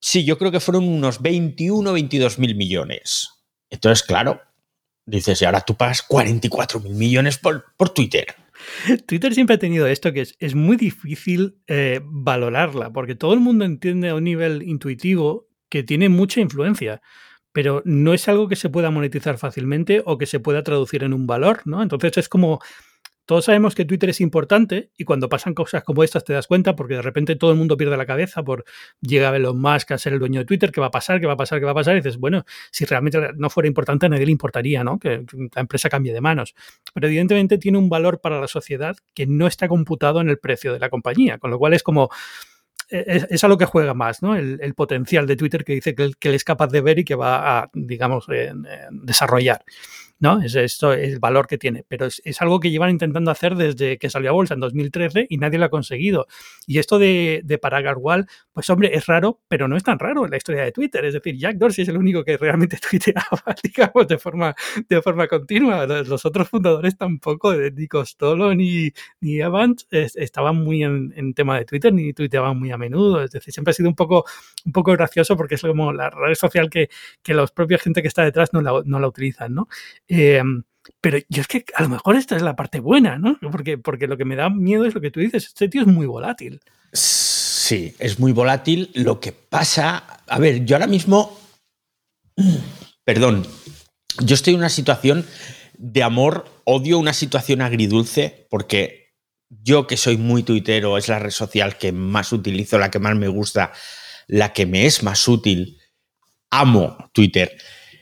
sí, 0.00 0.24
yo 0.24 0.36
creo 0.36 0.50
que 0.50 0.60
fueron 0.60 0.88
unos 0.88 1.22
21, 1.22 1.92
22 1.92 2.38
mil 2.38 2.56
millones. 2.56 3.28
Entonces, 3.70 4.04
claro, 4.04 4.40
dices, 5.06 5.40
y 5.40 5.44
ahora 5.44 5.60
tú 5.60 5.76
pagas 5.76 6.02
44 6.02 6.80
mil 6.80 6.94
millones 6.94 7.38
por, 7.38 7.64
por 7.76 7.90
Twitter. 7.90 8.34
Twitter 9.06 9.34
siempre 9.34 9.56
ha 9.56 9.58
tenido 9.58 9.86
esto 9.86 10.12
que 10.12 10.26
es, 10.38 10.54
muy 10.54 10.76
difícil 10.76 11.56
eh, 11.66 12.00
valorarla, 12.04 12.92
porque 12.92 13.14
todo 13.14 13.34
el 13.34 13.40
mundo 13.40 13.64
entiende 13.64 14.08
a 14.08 14.14
un 14.14 14.24
nivel 14.24 14.62
intuitivo 14.62 15.48
que 15.68 15.82
tiene 15.82 16.08
mucha 16.08 16.40
influencia, 16.40 17.00
pero 17.52 17.82
no 17.84 18.14
es 18.14 18.28
algo 18.28 18.48
que 18.48 18.56
se 18.56 18.70
pueda 18.70 18.90
monetizar 18.90 19.38
fácilmente 19.38 20.02
o 20.04 20.18
que 20.18 20.26
se 20.26 20.40
pueda 20.40 20.62
traducir 20.62 21.04
en 21.04 21.12
un 21.12 21.26
valor, 21.26 21.62
¿no? 21.64 21.82
Entonces 21.82 22.16
es 22.16 22.28
como 22.28 22.60
todos 23.26 23.44
sabemos 23.44 23.74
que 23.74 23.84
Twitter 23.84 24.10
es 24.10 24.20
importante 24.20 24.90
y 24.96 25.04
cuando 25.04 25.28
pasan 25.28 25.54
cosas 25.54 25.84
como 25.84 26.02
estas 26.02 26.24
te 26.24 26.32
das 26.32 26.46
cuenta 26.46 26.74
porque 26.74 26.94
de 26.94 27.02
repente 27.02 27.36
todo 27.36 27.52
el 27.52 27.56
mundo 27.56 27.76
pierde 27.76 27.96
la 27.96 28.06
cabeza 28.06 28.42
por 28.42 28.64
llega 29.00 29.34
Elon 29.34 29.60
Musk 29.60 29.92
a 29.92 29.98
ser 29.98 30.14
el 30.14 30.18
dueño 30.18 30.40
de 30.40 30.46
Twitter, 30.46 30.72
¿qué 30.72 30.80
va 30.80 30.88
a 30.88 30.90
pasar? 30.90 31.20
¿Qué 31.20 31.26
va 31.26 31.34
a 31.34 31.36
pasar? 31.36 31.60
¿Qué 31.60 31.64
va 31.64 31.70
a 31.70 31.74
pasar? 31.74 31.94
Y 31.94 32.00
dices, 32.00 32.18
bueno, 32.18 32.44
si 32.70 32.84
realmente 32.84 33.18
no 33.36 33.50
fuera 33.50 33.68
importante 33.68 34.06
a 34.06 34.08
nadie 34.08 34.26
le 34.26 34.32
importaría, 34.32 34.82
¿no? 34.82 34.98
Que 34.98 35.24
la 35.54 35.60
empresa 35.60 35.88
cambie 35.88 36.12
de 36.12 36.20
manos. 36.20 36.54
Pero 36.94 37.06
evidentemente 37.06 37.58
tiene 37.58 37.78
un 37.78 37.88
valor 37.88 38.20
para 38.20 38.40
la 38.40 38.48
sociedad 38.48 38.96
que 39.14 39.26
no 39.26 39.46
está 39.46 39.68
computado 39.68 40.20
en 40.20 40.28
el 40.28 40.38
precio 40.38 40.72
de 40.72 40.78
la 40.78 40.90
compañía, 40.90 41.38
con 41.38 41.50
lo 41.50 41.58
cual 41.58 41.74
es 41.74 41.82
como 41.82 42.10
e, 42.92 43.26
es, 43.30 43.44
a 43.44 43.48
lo 43.48 43.56
que 43.56 43.64
juega 43.64 43.94
más, 43.94 44.22
¿no? 44.22 44.36
El, 44.36 44.74
potencial 44.74 45.26
de 45.26 45.36
Twitter 45.36 45.64
que 45.64 45.74
dice 45.74 45.94
que, 45.94 46.10
que, 46.18 46.28
él 46.28 46.34
es 46.34 46.44
capaz 46.44 46.68
de 46.68 46.80
ver 46.80 46.98
y 46.98 47.04
que 47.04 47.14
va 47.14 47.60
a, 47.60 47.70
digamos, 47.72 48.26
desarrollar. 48.90 49.64
¿No? 50.22 50.40
Es 50.40 50.54
esto 50.54 50.92
el 50.92 51.18
valor 51.18 51.48
que 51.48 51.58
tiene. 51.58 51.84
Pero 51.88 52.06
es, 52.06 52.22
algo 52.40 52.60
que 52.60 52.70
llevan 52.70 52.90
intentando 52.90 53.32
hacer 53.32 53.56
desde 53.56 53.98
que 53.98 54.08
salió 54.08 54.30
a 54.30 54.32
bolsa 54.32 54.54
en 54.54 54.60
2013 54.60 55.26
y 55.28 55.36
nadie 55.36 55.58
lo 55.58 55.64
ha 55.64 55.68
conseguido. 55.68 56.28
Y 56.64 56.78
esto 56.78 57.00
de, 57.00 57.40
de 57.44 57.58
Paragarwal, 57.58 58.28
pues 58.52 58.70
hombre, 58.70 58.94
es 58.94 59.06
raro, 59.06 59.40
pero 59.48 59.66
no 59.66 59.76
es 59.76 59.82
tan 59.82 59.98
raro 59.98 60.24
en 60.24 60.30
la 60.30 60.36
historia 60.36 60.62
de 60.62 60.70
Twitter. 60.70 61.04
Es 61.04 61.14
decir, 61.14 61.36
Jack 61.36 61.56
Dorsey 61.56 61.82
es 61.82 61.88
el 61.88 61.96
único 61.96 62.22
que 62.22 62.36
realmente 62.36 62.78
tuiteaba, 62.90 63.42
digamos, 63.64 64.06
de 64.06 64.16
forma, 64.16 64.54
de 64.88 65.02
forma 65.02 65.26
continua. 65.26 65.86
Los 65.86 66.24
otros 66.24 66.48
fundadores 66.48 66.96
tampoco, 66.96 67.52
ni 67.54 67.88
Costello 67.88 68.54
ni, 68.54 68.92
ni 69.20 69.40
Evans, 69.40 69.88
estaban 69.90 70.54
muy 70.54 70.84
en, 70.84 71.34
tema 71.34 71.58
de 71.58 71.64
Twitter, 71.64 71.92
ni 71.92 72.12
tuiteaban 72.12 72.56
muy 72.56 72.70
a 72.70 72.78
menudo. 72.78 73.24
Es 73.24 73.32
decir, 73.32 73.52
siempre 73.52 73.72
ha 73.72 73.74
sido 73.74 73.88
un 73.88 73.96
poco, 73.96 74.24
un 74.64 74.70
poco 74.70 74.92
gracioso 74.92 75.36
porque 75.36 75.56
es 75.56 75.62
como 75.62 75.92
la 75.92 76.10
red 76.10 76.36
social 76.36 76.70
que, 76.70 76.90
que 77.24 77.34
la 77.34 77.44
propia 77.48 77.78
gente 77.78 78.02
que 78.02 78.08
está 78.08 78.22
detrás 78.22 78.52
no 78.52 78.60
la, 78.60 78.82
no 78.84 79.00
la 79.00 79.08
utilizan, 79.08 79.52
¿no? 79.52 79.68
Em, 80.14 80.64
pero 81.00 81.18
yo 81.30 81.40
es 81.40 81.48
que 81.48 81.64
a 81.74 81.82
lo 81.82 81.88
mejor 81.88 82.16
esta 82.16 82.36
es 82.36 82.42
la 82.42 82.54
parte 82.54 82.80
buena, 82.80 83.18
¿no? 83.18 83.38
Porque, 83.50 83.78
porque 83.78 84.06
lo 84.06 84.18
que 84.18 84.26
me 84.26 84.36
da 84.36 84.50
miedo 84.50 84.84
es 84.84 84.94
lo 84.94 85.00
que 85.00 85.10
tú 85.10 85.20
dices, 85.20 85.46
este 85.46 85.68
tío 85.68 85.80
es 85.80 85.86
muy 85.86 86.04
volátil. 86.06 86.60
Sí, 86.92 87.94
es 87.98 88.18
muy 88.18 88.32
volátil. 88.32 88.90
Lo 88.92 89.20
que 89.20 89.32
pasa, 89.32 90.04
a 90.26 90.38
ver, 90.38 90.66
yo 90.66 90.76
ahora 90.76 90.86
mismo, 90.86 91.38
perdón, 93.04 93.46
yo 94.22 94.34
estoy 94.34 94.52
en 94.52 94.60
una 94.60 94.68
situación 94.68 95.24
de 95.78 96.02
amor, 96.02 96.44
odio 96.64 96.98
una 96.98 97.14
situación 97.14 97.62
agridulce, 97.62 98.46
porque 98.50 99.14
yo 99.48 99.86
que 99.86 99.96
soy 99.96 100.18
muy 100.18 100.42
tuitero, 100.42 100.98
es 100.98 101.08
la 101.08 101.20
red 101.20 101.30
social 101.30 101.78
que 101.78 101.92
más 101.92 102.32
utilizo, 102.32 102.78
la 102.78 102.90
que 102.90 102.98
más 102.98 103.16
me 103.16 103.28
gusta, 103.28 103.72
la 104.26 104.52
que 104.52 104.66
me 104.66 104.84
es 104.84 105.02
más 105.02 105.26
útil, 105.26 105.78
amo 106.50 107.10
Twitter. 107.14 107.56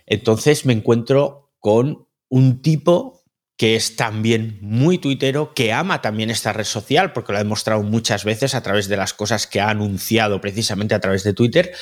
Entonces 0.06 0.66
me 0.66 0.72
encuentro 0.72 1.49
con 1.60 2.08
un 2.28 2.62
tipo 2.62 3.20
que 3.56 3.76
es 3.76 3.94
también 3.94 4.58
muy 4.62 4.96
tuitero, 4.96 5.52
que 5.52 5.72
ama 5.72 6.00
también 6.00 6.30
esta 6.30 6.54
red 6.54 6.64
social, 6.64 7.12
porque 7.12 7.32
lo 7.32 7.38
ha 7.38 7.42
demostrado 7.42 7.82
muchas 7.82 8.24
veces 8.24 8.54
a 8.54 8.62
través 8.62 8.88
de 8.88 8.96
las 8.96 9.12
cosas 9.12 9.46
que 9.46 9.60
ha 9.60 9.68
anunciado 9.68 10.40
precisamente 10.40 10.94
a 10.94 11.00
través 11.00 11.24
de 11.24 11.34
Twitter, 11.34 11.72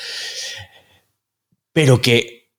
pero 1.71 2.01
que 2.01 2.51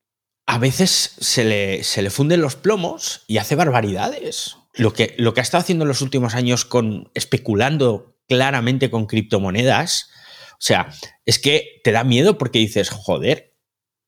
a 0.47 0.59
veces 0.59 1.17
se 1.21 1.45
le, 1.45 1.85
se 1.85 2.00
le 2.00 2.09
funden 2.09 2.41
los 2.41 2.57
plomos 2.57 3.25
y 3.27 3.37
hace 3.37 3.57
barbaridades. 3.57 4.57
Lo 4.73 4.95
que, 4.95 5.15
lo 5.19 5.35
que 5.35 5.41
ha 5.41 5.43
estado 5.43 5.61
haciendo 5.61 5.85
en 5.85 5.89
los 5.89 6.00
últimos 6.00 6.35
años 6.35 6.65
con 6.65 7.11
especulando 7.12 8.17
claramente 8.27 8.91
con 8.91 9.07
criptomonedas, 9.07 10.09
o 10.53 10.61
sea, 10.62 10.95
es 11.27 11.39
que 11.39 11.81
te 11.85 11.93
da 11.93 12.05
miedo 12.05 12.39
porque 12.39 12.59
dices, 12.59 12.89
joder, 12.89 13.55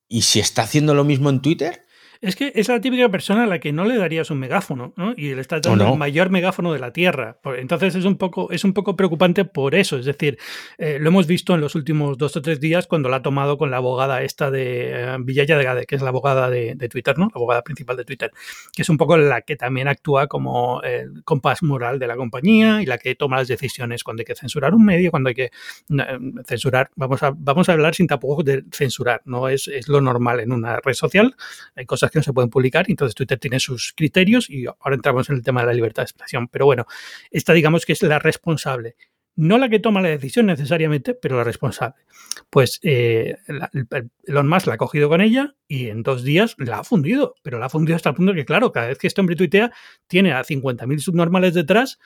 ¿y 0.09 0.23
si 0.23 0.41
está 0.41 0.63
haciendo 0.63 0.95
lo 0.95 1.05
mismo 1.05 1.29
en 1.29 1.43
Twitter? 1.43 1.85
Es 2.23 2.37
que 2.37 2.53
es 2.55 2.69
la 2.69 2.81
típica 2.81 3.09
persona 3.09 3.43
a 3.43 3.47
la 3.49 3.59
que 3.59 3.73
no 3.73 3.85
le 3.85 3.97
darías 3.97 4.31
un 4.31 4.39
megáfono, 4.39 4.93
¿no? 4.97 5.13
Y 5.17 5.35
le 5.35 5.41
estás 5.41 5.61
dando 5.61 5.93
el 5.93 5.99
mayor 5.99 6.31
megáfono 6.31 6.73
de 6.73 6.79
la 6.79 6.93
Tierra. 6.93 7.41
Entonces 7.59 7.97
es 7.97 8.05
un 8.05 8.17
poco, 8.17 8.49
es 8.53 8.63
un 8.63 8.73
poco 8.73 8.95
preocupante 8.95 9.45
por 9.45 9.75
eso. 9.75 9.99
Es 9.99 10.05
decir, 10.05 10.39
eh, 10.79 10.99
lo 11.01 11.09
hemos 11.09 11.27
visto 11.27 11.53
en 11.53 11.61
los 11.61 11.75
últimos 11.75 12.17
dos 12.19 12.37
o 12.37 12.41
tres 12.41 12.61
días 12.61 12.87
cuando 12.87 13.09
la 13.09 13.17
ha 13.17 13.23
tomado 13.23 13.59
con 13.59 13.73
la 13.73 13.79
abogada 13.79 14.23
esta 14.23 14.53
de 14.53 14.93
eh, 14.93 15.17
Villaya 15.19 15.59
de 15.59 15.65
Gade, 15.65 15.85
que 15.85 15.97
es 15.97 16.03
la 16.03 16.11
abogada 16.11 16.49
de, 16.49 16.77
Twitter, 16.89 17.19
¿no? 17.19 17.25
La 17.25 17.39
abogada 17.41 17.63
principal 17.63 17.97
de 17.97 18.05
Twitter, 18.05 18.31
que 18.73 18.83
es 18.83 18.89
un 18.89 18.99
poco 18.99 19.17
la 19.17 19.41
que 19.41 19.57
también 19.57 19.89
actúa 19.89 20.29
como 20.29 20.81
el 20.83 21.25
compás 21.25 21.65
moral 21.65 21.99
de 21.99 22.07
la 22.07 22.15
compañía 22.15 22.83
y 22.83 22.87
la 22.87 22.99
que 22.99 23.17
toma 23.17 23.39
las 23.39 23.49
decisiones 23.49 24.05
cuando 24.05 24.21
hay 24.21 24.27
que 24.27 24.37
censurar 24.37 24.75
un 24.75 24.85
medio, 24.85 25.11
cuando 25.11 25.31
hay 25.31 25.35
que 25.35 25.47
eh, 25.47 26.19
censurar. 26.47 26.91
Vamos 26.95 27.21
a, 27.25 27.33
vamos 27.37 27.69
a 27.69 27.73
hablar 27.73 27.97
sin 27.97 28.07
tampoco 28.07 28.45
de 28.45 28.63
censurar, 28.71 29.23
¿no? 29.25 29.49
Es, 29.49 29.67
es 29.67 29.89
lo 29.89 30.01
normal 30.01 30.39
en 30.39 30.53
una 30.53 30.79
red 30.79 30.95
social. 30.95 31.35
Hay 31.75 31.85
cosas 31.85 32.12
se 32.21 32.33
pueden 32.33 32.51
publicar, 32.51 32.87
entonces 32.89 33.15
Twitter 33.15 33.39
tiene 33.39 33.61
sus 33.61 33.93
criterios 33.97 34.51
y 34.51 34.67
ahora 34.67 34.97
entramos 34.97 35.31
en 35.31 35.37
el 35.37 35.43
tema 35.43 35.61
de 35.61 35.69
la 35.69 35.73
libertad 35.73 36.03
de 36.03 36.07
expresión. 36.07 36.49
Pero 36.49 36.67
bueno, 36.67 36.87
esta 37.31 37.53
digamos 37.53 37.87
que 37.87 37.93
es 37.93 38.03
la 38.03 38.19
responsable. 38.19 38.97
No 39.35 39.57
la 39.57 39.71
que 39.71 39.79
toma 39.79 40.03
la 40.03 40.09
decisión 40.09 40.45
necesariamente, 40.47 41.15
pero 41.15 41.39
la 41.39 41.45
responsable. 41.45 42.03
Pues 42.51 42.81
eh, 42.83 43.37
Elon 44.27 44.47
Musk 44.49 44.67
la 44.67 44.75
ha 44.75 44.77
cogido 44.77 45.09
con 45.09 45.23
ella 45.23 45.55
y 45.67 45.89
en 45.89 46.03
dos 46.03 46.23
días 46.23 46.55
la 46.59 46.81
ha 46.81 46.85
fundido. 46.85 47.35
Pero 47.43 47.59
la 47.59 47.67
ha 47.67 47.71
fundido 47.71 47.97
hasta 47.97 48.11
el 48.11 48.15
punto 48.15 48.35
que, 48.35 48.45
claro, 48.45 48.73
cada 48.73 48.89
vez 48.89 48.99
que 48.99 49.07
este 49.07 49.23
hombre 49.23 49.37
tuitea, 49.37 49.73
tiene 50.07 50.35
a 50.35 50.43
50.000 50.43 50.99
subnormales 50.99 51.55
detrás 51.55 51.99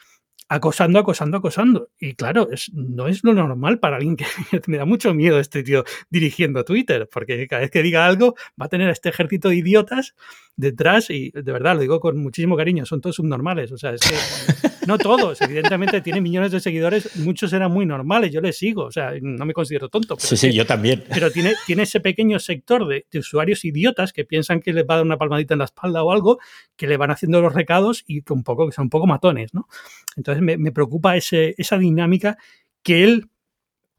acosando, 0.48 0.98
acosando, 0.98 1.38
acosando. 1.38 1.90
Y 1.98 2.14
claro, 2.14 2.48
es, 2.50 2.72
no 2.72 3.08
es 3.08 3.24
lo 3.24 3.34
normal 3.34 3.78
para 3.78 3.96
alguien 3.96 4.16
que 4.16 4.26
me 4.66 4.76
da 4.76 4.84
mucho 4.84 5.14
miedo 5.14 5.38
este 5.40 5.62
tío 5.62 5.84
dirigiendo 6.10 6.64
Twitter, 6.64 7.08
porque 7.10 7.46
cada 7.48 7.62
vez 7.62 7.70
que 7.70 7.82
diga 7.82 8.06
algo 8.06 8.34
va 8.60 8.66
a 8.66 8.68
tener 8.68 8.88
a 8.88 8.92
este 8.92 9.08
ejército 9.08 9.48
de 9.48 9.56
idiotas 9.56 10.14
detrás 10.56 11.10
y 11.10 11.30
de 11.30 11.52
verdad 11.52 11.74
lo 11.74 11.82
digo 11.82 12.00
con 12.00 12.16
muchísimo 12.18 12.56
cariño, 12.56 12.86
son 12.86 13.00
todos 13.00 13.16
subnormales. 13.16 13.70
O 13.72 13.78
sea, 13.78 13.92
es 13.92 14.00
que 14.00 14.86
no 14.86 14.98
todos, 14.98 15.40
evidentemente 15.42 16.00
tiene 16.00 16.20
millones 16.20 16.52
de 16.52 16.60
seguidores, 16.60 17.16
muchos 17.16 17.52
eran 17.52 17.70
muy 17.70 17.86
normales, 17.86 18.32
yo 18.32 18.40
les 18.40 18.56
sigo, 18.56 18.84
o 18.84 18.90
sea, 18.90 19.12
no 19.20 19.44
me 19.44 19.52
considero 19.52 19.88
tonto. 19.88 20.16
sí, 20.18 20.36
sí, 20.36 20.52
yo 20.52 20.64
también. 20.64 21.04
Pero 21.12 21.30
tiene, 21.30 21.54
tiene 21.66 21.82
ese 21.82 22.00
pequeño 22.00 22.38
sector 22.38 22.86
de, 22.86 23.04
usuarios 23.18 23.64
idiotas 23.64 24.12
que 24.12 24.24
piensan 24.24 24.60
que 24.60 24.72
les 24.72 24.84
va 24.84 24.94
a 24.94 24.96
dar 24.98 25.06
una 25.06 25.18
palmadita 25.18 25.54
en 25.54 25.58
la 25.58 25.64
espalda 25.64 26.02
o 26.02 26.12
algo, 26.12 26.38
que 26.76 26.86
le 26.86 26.96
van 26.96 27.10
haciendo 27.10 27.40
los 27.40 27.52
recados 27.52 28.04
y 28.06 28.22
que, 28.22 28.32
un 28.32 28.42
poco, 28.42 28.66
que 28.66 28.72
son 28.72 28.84
un 28.84 28.90
poco 28.90 29.06
matones, 29.06 29.52
¿no? 29.54 29.68
Entonces 30.16 30.42
me, 30.42 30.56
me 30.56 30.72
preocupa 30.72 31.16
ese, 31.16 31.54
esa 31.58 31.78
dinámica 31.78 32.38
que 32.82 33.04
él 33.04 33.28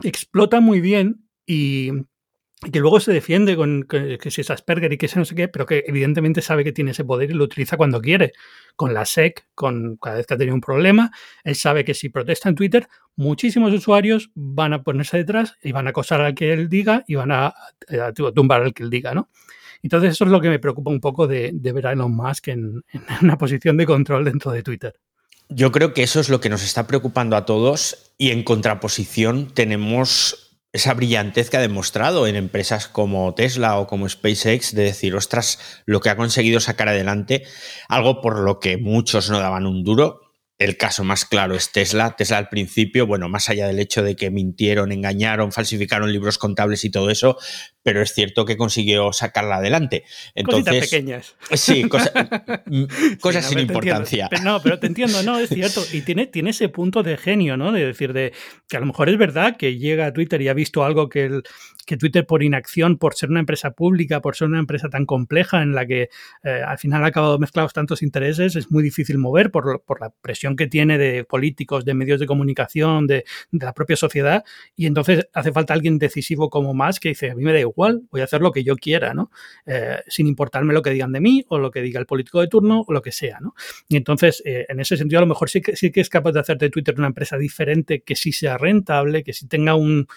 explota 0.04 0.60
muy 0.60 0.82
bien 0.82 1.28
y 1.46 1.92
que 2.60 2.80
luego 2.80 3.00
se 3.00 3.14
defiende 3.14 3.56
con 3.56 3.84
que, 3.84 4.18
si 4.32 4.42
es 4.42 4.50
Asperger 4.50 4.92
y 4.92 4.98
que 4.98 5.08
se 5.08 5.20
no 5.20 5.26
sé 5.26 5.36
qué, 5.36 5.48
pero 5.48 5.66
que 5.66 5.84
evidentemente 5.88 6.42
sabe 6.42 6.64
que 6.64 6.72
tiene 6.72 6.92
ese 6.92 7.06
poder 7.06 7.30
y 7.30 7.34
lo 7.34 7.44
utiliza 7.44 7.78
cuando 7.78 8.02
quiere. 8.02 8.34
Con 8.76 8.94
la 8.94 9.06
SEC, 9.06 9.48
con 9.54 9.98
cada 9.98 10.18
vez 10.18 10.26
que 10.26 10.34
ha 10.34 10.38
tenido 10.38 10.56
un 10.56 10.62
problema, 10.62 11.12
él 11.44 11.56
sabe 11.56 11.86
que 11.86 11.94
si 11.94 12.10
protesta 12.10 12.50
en 12.50 12.56
Twitter, 12.56 12.88
muchísimos 13.16 13.72
usuarios 13.74 14.32
van 14.34 14.74
a 14.74 14.84
ponerse 14.84 15.18
detrás 15.18 15.56
y 15.62 15.72
van 15.72 15.88
a 15.88 15.92
acosar 15.92 16.22
al 16.22 16.34
que 16.34 16.52
él 16.52 16.68
diga 16.68 17.04
y 17.08 17.16
van 17.16 17.32
a, 17.32 17.54
tumbar 18.34 18.64
al 18.64 18.74
que 18.74 18.84
él 18.84 18.90
diga, 18.90 19.14
¿no? 19.14 19.30
Entonces 19.84 20.12
eso 20.12 20.26
es 20.26 20.32
lo 20.32 20.42
que 20.42 20.50
me 20.50 20.60
preocupa 20.60 20.90
un 20.90 21.00
poco 21.00 21.28
de, 21.28 21.54
ver 21.54 21.88
a 21.88 21.92
Elon 21.92 22.16
Musk 22.16 22.48
en 22.48 22.84
una 23.22 23.38
posición 23.38 23.78
de 23.78 23.86
control 23.86 24.26
dentro 24.26 24.52
de 24.52 24.64
Twitter. 24.64 25.00
Yo 25.50 25.72
creo 25.72 25.94
que 25.94 26.04
eso 26.04 26.20
es 26.20 26.30
lo 26.30 26.42
que 26.42 26.50
nos 26.50 26.64
está 26.64 26.88
preocupando 26.88 27.36
a 27.36 27.46
todos 27.46 28.14
y 28.18 28.32
en 28.32 28.44
contraposición 28.44 29.48
tenemos 29.54 30.47
esa 30.74 30.94
brillantez 30.94 31.50
que 31.50 31.58
ha 31.58 31.62
demostrado 31.62 32.28
en 32.28 32.36
empresas 32.36 32.88
como 32.88 33.34
Tesla 33.34 33.80
o 33.80 33.88
como 33.88 34.08
SpaceX 34.08 34.76
de 34.76 34.84
decir, 34.84 35.16
ostras, 35.16 35.60
lo 35.86 36.02
que 36.02 36.10
ha 36.10 36.18
conseguido 36.18 36.60
sacar 36.60 36.90
adelante, 36.90 37.44
algo 37.88 38.22
por 38.22 38.40
lo 38.40 38.60
que 38.60 38.78
muchos 38.78 39.30
no 39.30 39.40
daban 39.40 39.66
un 39.66 39.84
duro, 39.84 40.22
el 40.58 40.76
caso 40.76 41.04
más 41.04 41.26
claro 41.26 41.56
es 41.56 41.72
Tesla. 41.72 42.16
Tesla 42.16 42.40
al 42.40 42.50
principio, 42.50 43.06
bueno, 43.06 43.30
más 43.30 43.50
allá 43.50 43.68
del 43.68 43.80
hecho 43.80 44.02
de 44.02 44.16
que 44.16 44.32
mintieron, 44.32 44.92
engañaron, 44.92 45.52
falsificaron 45.52 46.12
libros 46.12 46.40
contables 46.40 46.84
y 46.84 46.90
todo 46.90 47.12
eso, 47.12 47.38
pero 47.88 48.02
es 48.02 48.14
cierto 48.14 48.44
que 48.44 48.58
consiguió 48.58 49.14
sacarla 49.14 49.56
adelante. 49.60 50.04
Entonces, 50.36 50.90
pequeñas. 50.90 51.38
Sí, 51.54 51.86
mm, 51.86 52.84
cosas 53.22 53.46
sin 53.46 53.60
importancia. 53.60 54.30
no, 54.44 54.62
pero 54.62 54.78
te 54.78 54.88
entiendo, 54.88 55.24
no, 55.24 55.40
es 55.40 55.48
cierto. 55.48 55.82
Y 55.94 56.02
tiene, 56.02 56.28
tiene 56.28 56.50
ese 56.50 56.68
punto 56.68 57.02
de 57.02 57.16
genio, 57.16 57.56
¿no? 57.56 57.72
De 57.72 57.86
decir, 57.86 58.12
de 58.12 58.34
que 58.68 58.76
a 58.76 58.82
lo 58.82 58.88
mejor 58.88 59.08
es 59.08 59.18
verdad 59.18 59.56
que 59.56 59.78
llega 59.78 60.08
a 60.08 60.12
Twitter 60.12 60.42
y 60.42 60.50
ha 60.50 60.54
visto 60.54 60.84
algo 60.84 61.08
que, 61.08 61.28
el, 61.28 61.44
que 61.88 61.96
Twitter 61.96 62.26
por 62.26 62.44
inacción, 62.44 62.98
por 62.98 63.16
ser 63.16 63.30
una 63.30 63.40
empresa 63.40 63.72
pública, 63.72 64.20
por 64.22 64.36
ser 64.36 64.50
una 64.50 64.60
empresa 64.60 64.90
tan 64.90 65.06
compleja 65.06 65.64
en 65.64 65.74
la 65.74 65.86
que 65.88 66.10
eh, 66.44 66.62
al 66.68 66.78
final 66.78 67.06
ha 67.06 67.08
acabado 67.08 67.40
mezclados 67.40 67.72
tantos 67.72 68.04
intereses, 68.04 68.58
es 68.58 68.70
muy 68.70 68.84
difícil 68.84 69.18
mover 69.18 69.50
por, 69.50 69.82
por 69.84 70.02
la 70.02 70.10
presión 70.10 70.58
que 70.58 70.68
tiene 70.68 70.98
de 70.98 71.24
políticos, 71.24 71.86
de 71.86 71.94
medios 71.94 72.20
de 72.20 72.28
comunicación, 72.28 73.08
de, 73.08 73.24
la 73.52 73.74
propia 73.74 73.96
sociedad, 73.96 74.44
y 74.76 74.86
entonces 74.86 75.30
hace 75.34 75.54
falta 75.54 75.74
alguien 75.74 75.98
decisivo 75.98 76.50
como 76.50 76.74
más 76.74 77.00
que 77.00 77.10
dice, 77.10 77.32
a 77.32 77.36
mí 77.36 77.44
me 77.44 77.54
da 77.54 77.60
igual 77.60 77.77
igual, 77.78 78.02
voy 78.10 78.22
a 78.22 78.24
hacer 78.24 78.42
lo 78.42 78.52
que 78.52 78.64
yo 78.64 78.76
quiera, 78.76 79.14
¿no? 79.14 79.30
Eh, 79.68 79.98
sin 80.08 80.26
importarme 80.26 80.74
lo 80.74 80.82
que 80.82 80.90
digan 80.90 81.12
de 81.12 81.22
mí 81.22 81.46
o 81.48 81.60
lo 81.60 81.70
que 81.70 81.82
diga 81.84 82.00
el 82.00 82.08
político 82.08 82.42
de 82.42 82.48
turno 82.48 82.84
o 82.88 82.92
lo 82.92 83.04
que 83.04 83.12
sea, 83.12 83.38
¿no? 83.40 83.54
Y 83.88 83.98
entonces, 83.98 84.42
eh, 84.46 84.66
en 84.68 84.80
ese 84.80 84.98
sentido, 84.98 85.20
a 85.20 85.22
lo 85.22 85.28
mejor 85.28 85.50
sí 85.50 85.62
que, 85.62 85.76
sí 85.76 85.92
que 85.92 86.02
es 86.02 86.10
capaz 86.10 86.32
de 86.32 86.40
hacer 86.40 86.58
de 86.58 86.72
Twitter 86.72 86.96
una 86.98 87.08
empresa 87.08 87.38
diferente, 87.38 88.02
que 88.02 88.16
sí 88.16 88.32
sea 88.32 88.58
rentable, 88.58 89.24
que 89.24 89.32
sí 89.32 89.48
tenga 89.48 89.76
un, 89.76 90.08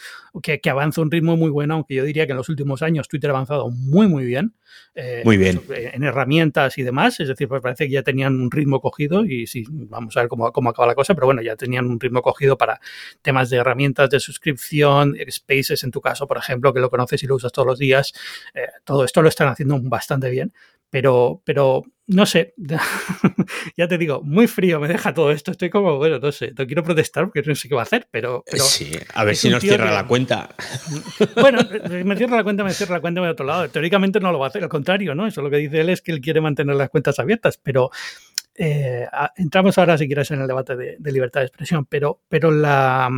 que, 0.42 0.60
que 0.60 0.70
avance 0.70 1.00
a 1.00 1.04
un 1.04 1.10
ritmo 1.10 1.36
muy 1.36 1.50
bueno, 1.50 1.74
aunque 1.74 1.94
yo 1.94 2.04
diría 2.04 2.24
que 2.24 2.32
en 2.32 2.38
los 2.38 2.48
últimos 2.48 2.80
años 2.80 3.06
Twitter 3.06 3.28
ha 3.28 3.34
avanzado 3.34 3.70
muy, 3.70 4.08
muy 4.08 4.24
bien. 4.24 4.54
Eh, 4.94 5.22
muy 5.24 5.36
bien. 5.36 5.60
En 5.68 6.04
herramientas 6.04 6.78
y 6.78 6.82
demás, 6.82 7.20
es 7.20 7.28
decir, 7.28 7.48
pues 7.48 7.60
parece 7.60 7.86
que 7.86 7.92
ya 7.92 8.02
tenían 8.02 8.40
un 8.40 8.50
ritmo 8.50 8.80
cogido 8.80 9.24
y 9.24 9.46
sí, 9.46 9.64
vamos 9.68 10.16
a 10.16 10.20
ver 10.20 10.28
cómo, 10.28 10.52
cómo 10.52 10.70
acaba 10.70 10.86
la 10.86 10.94
cosa, 10.94 11.14
pero 11.14 11.26
bueno, 11.26 11.42
ya 11.42 11.56
tenían 11.56 11.86
un 11.86 11.98
ritmo 11.98 12.22
cogido 12.22 12.56
para 12.56 12.80
temas 13.22 13.50
de 13.50 13.58
herramientas 13.58 14.10
de 14.10 14.20
suscripción, 14.20 15.16
Spaces 15.30 15.84
en 15.84 15.90
tu 15.90 16.00
caso, 16.00 16.26
por 16.26 16.38
ejemplo, 16.38 16.72
que 16.72 16.80
lo 16.80 16.90
conoces 16.90 17.22
y 17.22 17.26
lo 17.26 17.36
usas 17.36 17.49
todos 17.52 17.66
los 17.66 17.78
días. 17.78 18.12
Eh, 18.54 18.68
todo 18.84 19.04
esto 19.04 19.22
lo 19.22 19.28
están 19.28 19.48
haciendo 19.48 19.78
bastante 19.82 20.30
bien. 20.30 20.52
Pero, 20.90 21.40
pero 21.44 21.84
no 22.08 22.26
sé, 22.26 22.54
ya 23.76 23.86
te 23.86 23.96
digo, 23.96 24.20
muy 24.24 24.48
frío 24.48 24.80
me 24.80 24.88
deja 24.88 25.14
todo 25.14 25.30
esto. 25.30 25.52
Estoy 25.52 25.70
como, 25.70 25.96
bueno, 25.98 26.18
no 26.18 26.32
sé, 26.32 26.52
no 26.58 26.66
quiero 26.66 26.82
protestar 26.82 27.26
porque 27.26 27.42
no 27.42 27.54
sé 27.54 27.68
qué 27.68 27.76
va 27.76 27.82
a 27.82 27.84
hacer, 27.84 28.08
pero. 28.10 28.42
sí, 28.46 28.90
a 29.14 29.24
ver 29.24 29.36
si 29.36 29.48
nos 29.48 29.62
cierra 29.62 29.92
la 29.92 30.06
cuenta. 30.06 30.54
Bueno, 31.40 31.60
me 32.04 32.16
cierra 32.16 32.36
la 32.36 32.42
cuenta, 32.42 32.64
me 32.64 32.72
cierra 32.74 32.96
la 32.96 33.00
cuenta 33.00 33.20
de 33.20 33.28
otro 33.28 33.46
lado. 33.46 33.68
Teóricamente 33.68 34.18
no 34.18 34.32
lo 34.32 34.38
va 34.38 34.46
a 34.46 34.48
hacer, 34.48 34.62
al 34.62 34.68
contrario, 34.68 35.14
¿no? 35.14 35.26
Eso 35.26 35.42
lo 35.42 35.50
que 35.50 35.58
dice 35.58 35.80
él 35.80 35.90
es 35.90 36.02
que 36.02 36.12
él 36.12 36.20
quiere 36.20 36.40
mantener 36.40 36.74
las 36.74 36.90
cuentas 36.90 37.18
abiertas, 37.18 37.58
pero. 37.62 37.90
Eh, 38.56 39.06
entramos 39.36 39.78
ahora, 39.78 39.96
si 39.96 40.06
quieres, 40.06 40.30
en 40.32 40.40
el 40.40 40.48
debate 40.48 40.76
de, 40.76 40.96
de 40.98 41.12
libertad 41.12 41.40
de 41.40 41.46
expresión, 41.46 41.86
pero, 41.86 42.20
pero 42.28 42.50
la, 42.50 43.08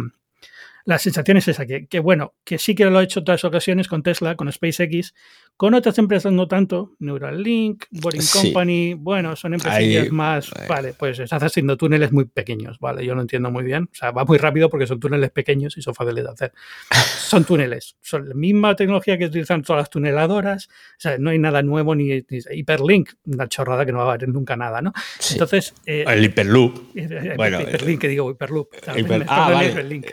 la 0.84 0.98
sensación 0.98 1.36
es 1.36 1.48
esa, 1.48 1.66
que, 1.66 1.86
que, 1.86 2.00
bueno, 2.00 2.34
que 2.44 2.58
sí 2.58 2.74
que 2.74 2.84
lo 2.84 2.98
ha 2.98 3.02
hecho 3.02 3.20
en 3.20 3.22
otras 3.22 3.44
ocasiones 3.44 3.88
con 3.88 4.02
Tesla, 4.02 4.36
con 4.36 4.50
SpaceX, 4.50 5.14
con 5.56 5.74
otras 5.74 5.96
empresas 5.98 6.32
no 6.32 6.48
tanto, 6.48 6.92
Neuralink, 6.98 7.84
Boring 7.90 8.22
Company, 8.32 8.94
bueno, 8.94 9.36
son 9.36 9.54
empresas 9.54 10.10
más, 10.10 10.50
vale, 10.68 10.94
pues 10.94 11.20
estás 11.20 11.42
haciendo 11.42 11.76
túneles 11.76 12.10
muy 12.10 12.24
pequeños, 12.24 12.78
vale, 12.80 13.04
yo 13.04 13.14
lo 13.14 13.20
entiendo 13.20 13.50
muy 13.50 13.62
bien, 13.62 13.84
o 13.84 13.94
sea, 13.94 14.10
va 14.10 14.24
muy 14.24 14.38
rápido 14.38 14.68
porque 14.68 14.86
son 14.86 14.98
túneles 14.98 15.30
pequeños 15.30 15.76
y 15.76 15.82
son 15.82 15.94
fáciles 15.94 16.24
de 16.24 16.30
hacer. 16.30 16.52
son 17.28 17.44
túneles, 17.44 17.96
son 18.00 18.28
la 18.28 18.34
misma 18.34 18.74
tecnología 18.74 19.16
que 19.18 19.26
utilizan 19.26 19.62
todas 19.62 19.82
las 19.82 19.90
tuneladoras, 19.90 20.66
o 20.66 21.00
sea, 21.00 21.18
no 21.18 21.30
hay 21.30 21.38
nada 21.38 21.62
nuevo 21.62 21.94
ni, 21.94 22.08
ni 22.28 22.40
Hyperlink, 22.50 23.10
una 23.26 23.48
chorrada 23.48 23.86
que 23.86 23.92
no 23.92 23.98
va 23.98 24.10
a 24.10 24.14
haber 24.14 24.28
nunca 24.28 24.56
nada, 24.56 24.82
¿no? 24.82 24.92
Entonces... 25.30 25.74
Eh, 25.86 26.04
el 26.08 26.24
Hyperloop. 26.24 26.94
bueno, 27.36 27.60
Hyperlink, 27.60 28.00
que 28.00 28.08
digo 28.08 28.30
Hyperloop. 28.30 28.74
Hiper, 28.96 29.24
ah, 29.28 29.50
vale. 29.50 29.68
Neuralink. 29.68 30.06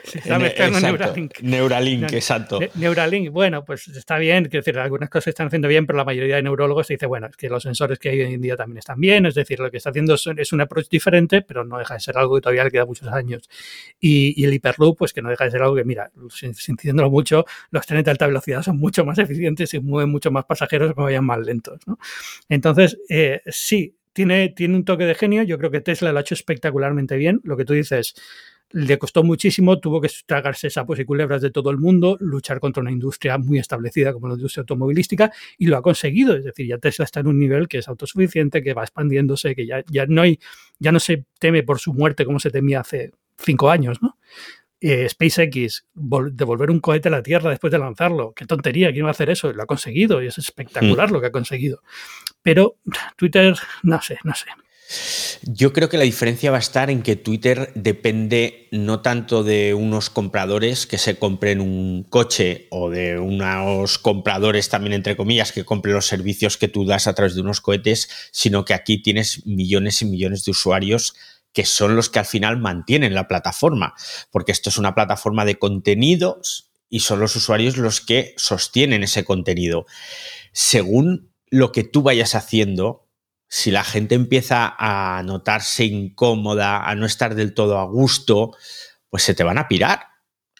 Neuralink, 1.42 2.12
exacto. 2.12 2.60
Neuralink, 2.74 3.30
bueno, 3.30 3.64
pues 3.64 3.88
está 3.88 4.18
bien, 4.18 4.44
quiero 4.44 4.62
decir, 4.64 4.78
algunas 4.78 5.10
cosas 5.10 5.29
están 5.30 5.48
haciendo 5.48 5.68
bien, 5.68 5.86
pero 5.86 5.96
la 5.96 6.04
mayoría 6.04 6.36
de 6.36 6.42
neurólogos 6.42 6.88
dice, 6.88 7.06
bueno, 7.06 7.26
es 7.28 7.36
que 7.36 7.48
los 7.48 7.62
sensores 7.62 7.98
que 7.98 8.10
hay 8.10 8.20
hoy 8.20 8.34
en 8.34 8.40
día 8.40 8.56
también 8.56 8.78
están 8.78 9.00
bien, 9.00 9.26
es 9.26 9.34
decir, 9.34 9.58
lo 9.60 9.70
que 9.70 9.78
está 9.78 9.90
haciendo 9.90 10.14
es 10.14 10.52
un 10.52 10.60
approach 10.60 10.88
diferente, 10.88 11.42
pero 11.42 11.64
no 11.64 11.78
deja 11.78 11.94
de 11.94 12.00
ser 12.00 12.18
algo 12.18 12.36
que 12.36 12.42
todavía 12.42 12.64
le 12.64 12.70
queda 12.70 12.86
muchos 12.86 13.08
años. 13.08 13.48
Y, 13.98 14.44
el 14.44 14.52
Hyperloop, 14.54 14.98
pues 14.98 15.12
que 15.12 15.22
no 15.22 15.30
deja 15.30 15.44
de 15.44 15.50
ser 15.50 15.62
algo 15.62 15.74
que, 15.74 15.84
mira, 15.84 16.10
sintiéndolo 16.30 17.10
mucho, 17.10 17.44
los 17.70 17.86
trenes 17.86 18.04
de 18.04 18.10
alta 18.10 18.26
velocidad 18.26 18.62
son 18.62 18.78
mucho 18.78 19.04
más 19.04 19.18
eficientes 19.18 19.72
y 19.74 19.80
mueven 19.80 20.10
mucho 20.10 20.30
más 20.30 20.44
pasajeros 20.44 20.94
que 20.94 21.00
vayan 21.00 21.24
más 21.24 21.38
lentos. 21.40 21.80
Entonces, 22.48 22.98
eh, 23.08 23.42
sí, 23.46 23.96
tiene, 24.12 24.48
tiene 24.50 24.76
un 24.76 24.84
toque 24.84 25.04
de 25.04 25.14
genio, 25.14 25.42
yo 25.42 25.58
creo 25.58 25.70
que 25.70 25.80
Tesla 25.80 26.12
lo 26.12 26.18
ha 26.18 26.22
hecho 26.22 26.34
espectacularmente 26.34 27.16
bien, 27.16 27.40
lo 27.44 27.56
que 27.56 27.64
tú 27.64 27.74
dices 27.74 28.14
le 28.72 28.98
costó 28.98 29.24
muchísimo, 29.24 29.78
tuvo 29.80 30.00
que 30.00 30.08
tragarse 30.26 30.70
sapos 30.70 30.98
y 30.98 31.04
culebras 31.04 31.42
de 31.42 31.50
todo 31.50 31.70
el 31.70 31.78
mundo, 31.78 32.16
luchar 32.20 32.60
contra 32.60 32.80
una 32.80 32.92
industria 32.92 33.38
muy 33.38 33.58
establecida 33.58 34.12
como 34.12 34.28
la 34.28 34.34
industria 34.34 34.62
automovilística 34.62 35.32
y 35.58 35.66
lo 35.66 35.76
ha 35.76 35.82
conseguido. 35.82 36.36
Es 36.36 36.44
decir, 36.44 36.66
ya 36.66 36.78
Tesla 36.78 37.04
está 37.04 37.20
en 37.20 37.26
un 37.26 37.38
nivel 37.38 37.68
que 37.68 37.78
es 37.78 37.88
autosuficiente, 37.88 38.62
que 38.62 38.74
va 38.74 38.82
expandiéndose, 38.82 39.54
que 39.54 39.66
ya, 39.66 39.84
ya, 39.90 40.06
no, 40.06 40.22
hay, 40.22 40.38
ya 40.78 40.92
no 40.92 41.00
se 41.00 41.24
teme 41.38 41.62
por 41.62 41.78
su 41.80 41.92
muerte 41.92 42.24
como 42.24 42.38
se 42.38 42.50
temía 42.50 42.80
hace 42.80 43.12
cinco 43.36 43.70
años, 43.70 44.00
¿no? 44.02 44.18
Eh, 44.82 45.06
SpaceX, 45.10 45.84
devolver 45.92 46.70
un 46.70 46.80
cohete 46.80 47.08
a 47.08 47.10
la 47.10 47.22
Tierra 47.22 47.50
después 47.50 47.70
de 47.70 47.78
lanzarlo. 47.78 48.32
Qué 48.32 48.46
tontería, 48.46 48.90
¿quién 48.92 49.04
va 49.04 49.08
a 49.08 49.10
hacer 49.10 49.28
eso? 49.28 49.52
Lo 49.52 49.62
ha 49.62 49.66
conseguido 49.66 50.22
y 50.22 50.26
es 50.26 50.38
espectacular 50.38 51.10
mm. 51.10 51.12
lo 51.12 51.20
que 51.20 51.26
ha 51.26 51.32
conseguido. 51.32 51.82
Pero 52.42 52.76
Twitter, 53.16 53.54
no 53.82 54.00
sé, 54.00 54.18
no 54.24 54.34
sé. 54.34 54.46
Yo 55.42 55.72
creo 55.72 55.88
que 55.88 55.98
la 55.98 56.04
diferencia 56.04 56.50
va 56.50 56.56
a 56.56 56.60
estar 56.60 56.90
en 56.90 57.02
que 57.02 57.16
Twitter 57.16 57.72
depende 57.74 58.68
no 58.72 59.00
tanto 59.00 59.44
de 59.44 59.74
unos 59.74 60.10
compradores 60.10 60.86
que 60.86 60.98
se 60.98 61.16
compren 61.16 61.60
un 61.60 62.04
coche 62.04 62.66
o 62.70 62.90
de 62.90 63.18
unos 63.18 63.98
compradores 63.98 64.68
también, 64.68 64.92
entre 64.92 65.16
comillas, 65.16 65.52
que 65.52 65.64
compren 65.64 65.94
los 65.94 66.06
servicios 66.06 66.56
que 66.56 66.68
tú 66.68 66.84
das 66.84 67.06
a 67.06 67.14
través 67.14 67.34
de 67.34 67.40
unos 67.40 67.60
cohetes, 67.60 68.08
sino 68.32 68.64
que 68.64 68.74
aquí 68.74 69.02
tienes 69.02 69.46
millones 69.46 70.02
y 70.02 70.06
millones 70.06 70.44
de 70.44 70.50
usuarios 70.50 71.14
que 71.52 71.64
son 71.64 71.96
los 71.96 72.10
que 72.10 72.20
al 72.20 72.26
final 72.26 72.58
mantienen 72.58 73.14
la 73.14 73.26
plataforma, 73.26 73.94
porque 74.30 74.52
esto 74.52 74.70
es 74.70 74.78
una 74.78 74.94
plataforma 74.94 75.44
de 75.44 75.58
contenidos 75.58 76.70
y 76.88 77.00
son 77.00 77.20
los 77.20 77.34
usuarios 77.36 77.76
los 77.76 78.00
que 78.00 78.34
sostienen 78.36 79.02
ese 79.02 79.24
contenido. 79.24 79.86
Según 80.52 81.32
lo 81.48 81.72
que 81.72 81.84
tú 81.84 82.02
vayas 82.02 82.34
haciendo, 82.34 83.09
si 83.52 83.72
la 83.72 83.82
gente 83.82 84.14
empieza 84.14 84.76
a 84.78 85.22
notarse 85.24 85.84
incómoda, 85.84 86.88
a 86.88 86.94
no 86.94 87.04
estar 87.04 87.34
del 87.34 87.52
todo 87.52 87.80
a 87.80 87.84
gusto, 87.84 88.56
pues 89.08 89.24
se 89.24 89.34
te 89.34 89.42
van 89.42 89.58
a 89.58 89.66
pirar. 89.66 90.06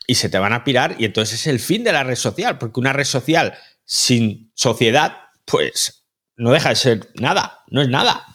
Y 0.08 0.16
se 0.16 0.28
te 0.28 0.40
van 0.40 0.52
a 0.52 0.64
pirar 0.64 0.96
y 0.98 1.04
entonces 1.04 1.38
es 1.38 1.46
el 1.46 1.60
fin 1.60 1.84
de 1.84 1.92
la 1.92 2.02
red 2.02 2.16
social, 2.16 2.58
porque 2.58 2.80
una 2.80 2.92
red 2.92 3.04
social 3.04 3.54
sin 3.84 4.50
sociedad, 4.56 5.18
pues 5.44 6.04
no 6.36 6.50
deja 6.50 6.70
de 6.70 6.74
ser 6.74 7.08
nada, 7.14 7.60
no 7.68 7.80
es 7.80 7.88
nada. 7.88 8.26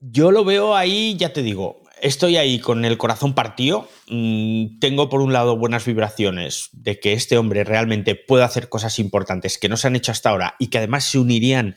Yo 0.00 0.30
lo 0.30 0.42
veo 0.46 0.74
ahí, 0.74 1.14
ya 1.18 1.30
te 1.30 1.42
digo, 1.42 1.82
estoy 2.04 2.36
ahí 2.36 2.58
con 2.58 2.84
el 2.84 2.98
corazón 2.98 3.34
partido. 3.34 3.88
Mm, 4.08 4.78
tengo 4.78 5.08
por 5.08 5.22
un 5.22 5.32
lado 5.32 5.56
buenas 5.56 5.86
vibraciones 5.86 6.68
de 6.72 7.00
que 7.00 7.14
este 7.14 7.38
hombre 7.38 7.64
realmente 7.64 8.14
pueda 8.14 8.44
hacer 8.44 8.68
cosas 8.68 8.98
importantes 8.98 9.56
que 9.56 9.70
no 9.70 9.78
se 9.78 9.86
han 9.86 9.96
hecho 9.96 10.12
hasta 10.12 10.28
ahora 10.28 10.54
y 10.58 10.66
que 10.66 10.78
además 10.78 11.04
se 11.04 11.18
unirían 11.18 11.76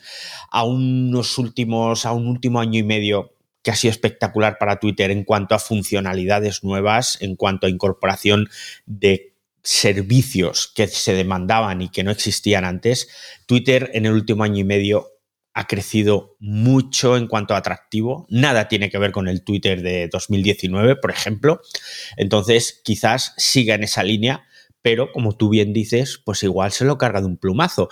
a 0.50 0.64
unos 0.64 1.38
últimos, 1.38 2.04
a 2.04 2.12
un 2.12 2.28
último 2.28 2.60
año 2.60 2.78
y 2.78 2.82
medio 2.82 3.32
que 3.62 3.70
ha 3.70 3.74
sido 3.76 3.90
espectacular 3.90 4.58
para 4.58 4.78
Twitter 4.78 5.10
en 5.10 5.24
cuanto 5.24 5.54
a 5.54 5.58
funcionalidades 5.58 6.62
nuevas, 6.62 7.16
en 7.22 7.34
cuanto 7.34 7.66
a 7.66 7.70
incorporación 7.70 8.50
de 8.84 9.34
servicios 9.62 10.70
que 10.74 10.88
se 10.88 11.14
demandaban 11.14 11.80
y 11.80 11.88
que 11.88 12.04
no 12.04 12.10
existían 12.10 12.66
antes. 12.66 13.08
Twitter 13.46 13.90
en 13.94 14.04
el 14.04 14.12
último 14.12 14.44
año 14.44 14.58
y 14.58 14.64
medio 14.64 15.17
ha 15.58 15.66
crecido 15.66 16.36
mucho 16.38 17.16
en 17.16 17.26
cuanto 17.26 17.52
a 17.52 17.56
atractivo. 17.56 18.26
Nada 18.30 18.68
tiene 18.68 18.90
que 18.90 18.98
ver 18.98 19.10
con 19.10 19.26
el 19.26 19.42
Twitter 19.42 19.82
de 19.82 20.06
2019, 20.06 20.94
por 20.94 21.10
ejemplo. 21.10 21.60
Entonces, 22.16 22.80
quizás 22.84 23.34
siga 23.38 23.74
en 23.74 23.82
esa 23.82 24.04
línea, 24.04 24.46
pero 24.82 25.10
como 25.10 25.36
tú 25.36 25.48
bien 25.48 25.72
dices, 25.72 26.22
pues 26.24 26.44
igual 26.44 26.70
se 26.70 26.84
lo 26.84 26.96
carga 26.96 27.20
de 27.20 27.26
un 27.26 27.38
plumazo. 27.38 27.88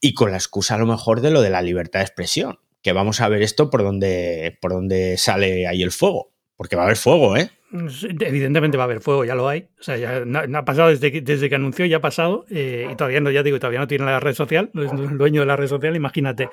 Y 0.00 0.14
con 0.14 0.30
la 0.30 0.38
excusa 0.38 0.76
a 0.76 0.78
lo 0.78 0.86
mejor 0.86 1.20
de 1.20 1.30
lo 1.30 1.42
de 1.42 1.50
la 1.50 1.60
libertad 1.60 2.00
de 2.00 2.06
expresión, 2.06 2.60
que 2.80 2.94
vamos 2.94 3.20
a 3.20 3.28
ver 3.28 3.42
esto 3.42 3.68
por 3.68 3.82
donde, 3.82 4.56
por 4.62 4.72
donde 4.72 5.18
sale 5.18 5.66
ahí 5.66 5.82
el 5.82 5.92
fuego. 5.92 6.32
Porque 6.56 6.76
va 6.76 6.82
a 6.82 6.84
haber 6.86 6.96
fuego, 6.96 7.36
¿eh? 7.36 7.50
Evidentemente 7.72 8.76
va 8.76 8.84
a 8.84 8.86
haber 8.86 9.00
fuego, 9.00 9.24
ya 9.24 9.34
lo 9.34 9.48
hay. 9.48 9.66
O 9.80 9.82
sea, 9.82 9.96
ya 9.96 10.22
ha 10.58 10.64
pasado 10.64 10.90
desde 10.90 11.10
que, 11.10 11.22
desde 11.22 11.48
que 11.48 11.54
anunció, 11.54 11.86
ya 11.86 11.96
ha 11.96 12.00
pasado. 12.00 12.44
Eh, 12.50 12.88
y 12.92 12.96
todavía 12.96 13.20
no, 13.20 13.30
ya 13.30 13.42
digo, 13.42 13.58
todavía 13.58 13.80
no 13.80 13.86
tiene 13.86 14.04
la 14.04 14.20
red 14.20 14.34
social, 14.34 14.70
no 14.74 14.82
es 14.82 14.90
dueño 15.16 15.40
de 15.40 15.46
la 15.46 15.56
red 15.56 15.68
social, 15.68 15.96
imagínate. 15.96 16.50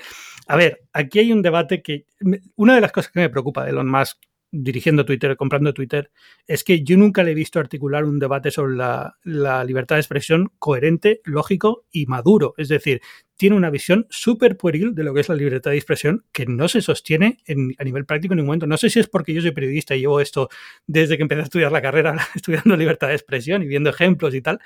A 0.49 0.55
ver, 0.55 0.81
aquí 0.93 1.19
hay 1.19 1.31
un 1.31 1.43
debate 1.43 1.83
que. 1.83 2.07
Una 2.55 2.73
de 2.73 2.81
las 2.81 2.91
cosas 2.91 3.11
que 3.11 3.19
me 3.19 3.29
preocupa 3.29 3.63
de 3.63 3.69
Elon 3.69 3.87
Musk 3.87 4.17
dirigiendo 4.51 5.05
Twitter, 5.05 5.37
comprando 5.37 5.75
Twitter, 5.75 6.09
es 6.47 6.63
que 6.63 6.83
yo 6.83 6.97
nunca 6.97 7.21
le 7.21 7.31
he 7.31 7.35
visto 7.35 7.59
articular 7.59 8.03
un 8.03 8.17
debate 8.17 8.49
sobre 8.49 8.75
la, 8.75 9.13
libertad 9.23 9.97
de 9.97 10.01
expresión 10.01 10.51
coherente, 10.57 11.21
lógico 11.23 11.85
y 11.91 12.07
maduro. 12.07 12.55
Es 12.57 12.67
decir, 12.67 12.99
tiene 13.37 13.55
una 13.55 13.69
visión 13.69 14.07
súper 14.09 14.57
pueril 14.57 14.95
de 14.95 15.03
lo 15.03 15.13
que 15.13 15.21
es 15.21 15.29
la 15.29 15.35
libertad 15.35 15.69
de 15.69 15.77
expresión 15.77 16.25
que 16.31 16.47
no 16.47 16.67
se 16.67 16.81
sostiene 16.81 17.37
en, 17.45 17.75
a 17.77 17.83
nivel 17.83 18.05
práctico 18.05 18.33
en 18.33 18.37
ningún 18.37 18.47
momento. 18.47 18.65
No 18.65 18.77
sé 18.77 18.89
si 18.89 18.99
es 18.99 19.07
porque 19.07 19.35
yo 19.35 19.41
soy 19.41 19.51
periodista 19.51 19.95
y 19.95 19.99
llevo 19.99 20.19
esto 20.19 20.49
desde 20.87 21.15
que 21.15 21.21
empecé 21.21 21.41
a 21.41 21.43
estudiar 21.43 21.71
la 21.71 21.83
carrera, 21.83 22.17
estudiando 22.35 22.75
libertad 22.75 23.09
de 23.09 23.13
expresión 23.13 23.61
y 23.61 23.67
viendo 23.67 23.91
ejemplos 23.91 24.33
y 24.33 24.41
tal, 24.41 24.59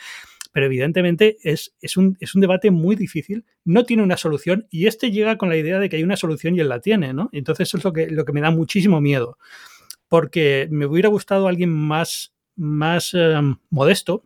pero 0.54 0.68
evidentemente 0.68 1.38
es, 1.44 1.74
es, 1.82 1.98
un, 1.98 2.16
es 2.22 2.36
un 2.36 2.42
debate 2.42 2.72
muy 2.72 2.96
difícil, 2.96 3.44
no 3.66 3.84
tiene 3.84 4.04
una 4.04 4.16
solución 4.16 4.68
y 4.70 4.88
este 4.88 5.12
llega 5.12 5.38
con 5.38 5.50
la 5.50 5.58
idea 5.58 5.80
de 5.80 5.90
que 5.90 5.98
hay 5.98 6.04
una 6.04 6.16
solución 6.16 6.56
y 6.56 6.62
él 6.62 6.70
la 6.70 6.80
tiene, 6.80 7.12
¿no? 7.12 7.30
Entonces 7.34 7.68
eso 7.68 7.78
es 7.78 7.84
lo 7.84 7.92
que, 7.92 8.08
lo 8.08 8.24
que 8.24 8.32
me 8.32 8.40
da 8.40 8.52
muchísimo 8.52 9.02
miedo, 9.02 9.38
porque 10.08 10.68
me 10.72 10.86
hubiera 10.86 11.10
gustado 11.10 11.48
alguien 11.48 11.72
más, 11.72 12.34
más 12.56 13.14
eh, 13.14 13.36
modesto, 13.72 14.24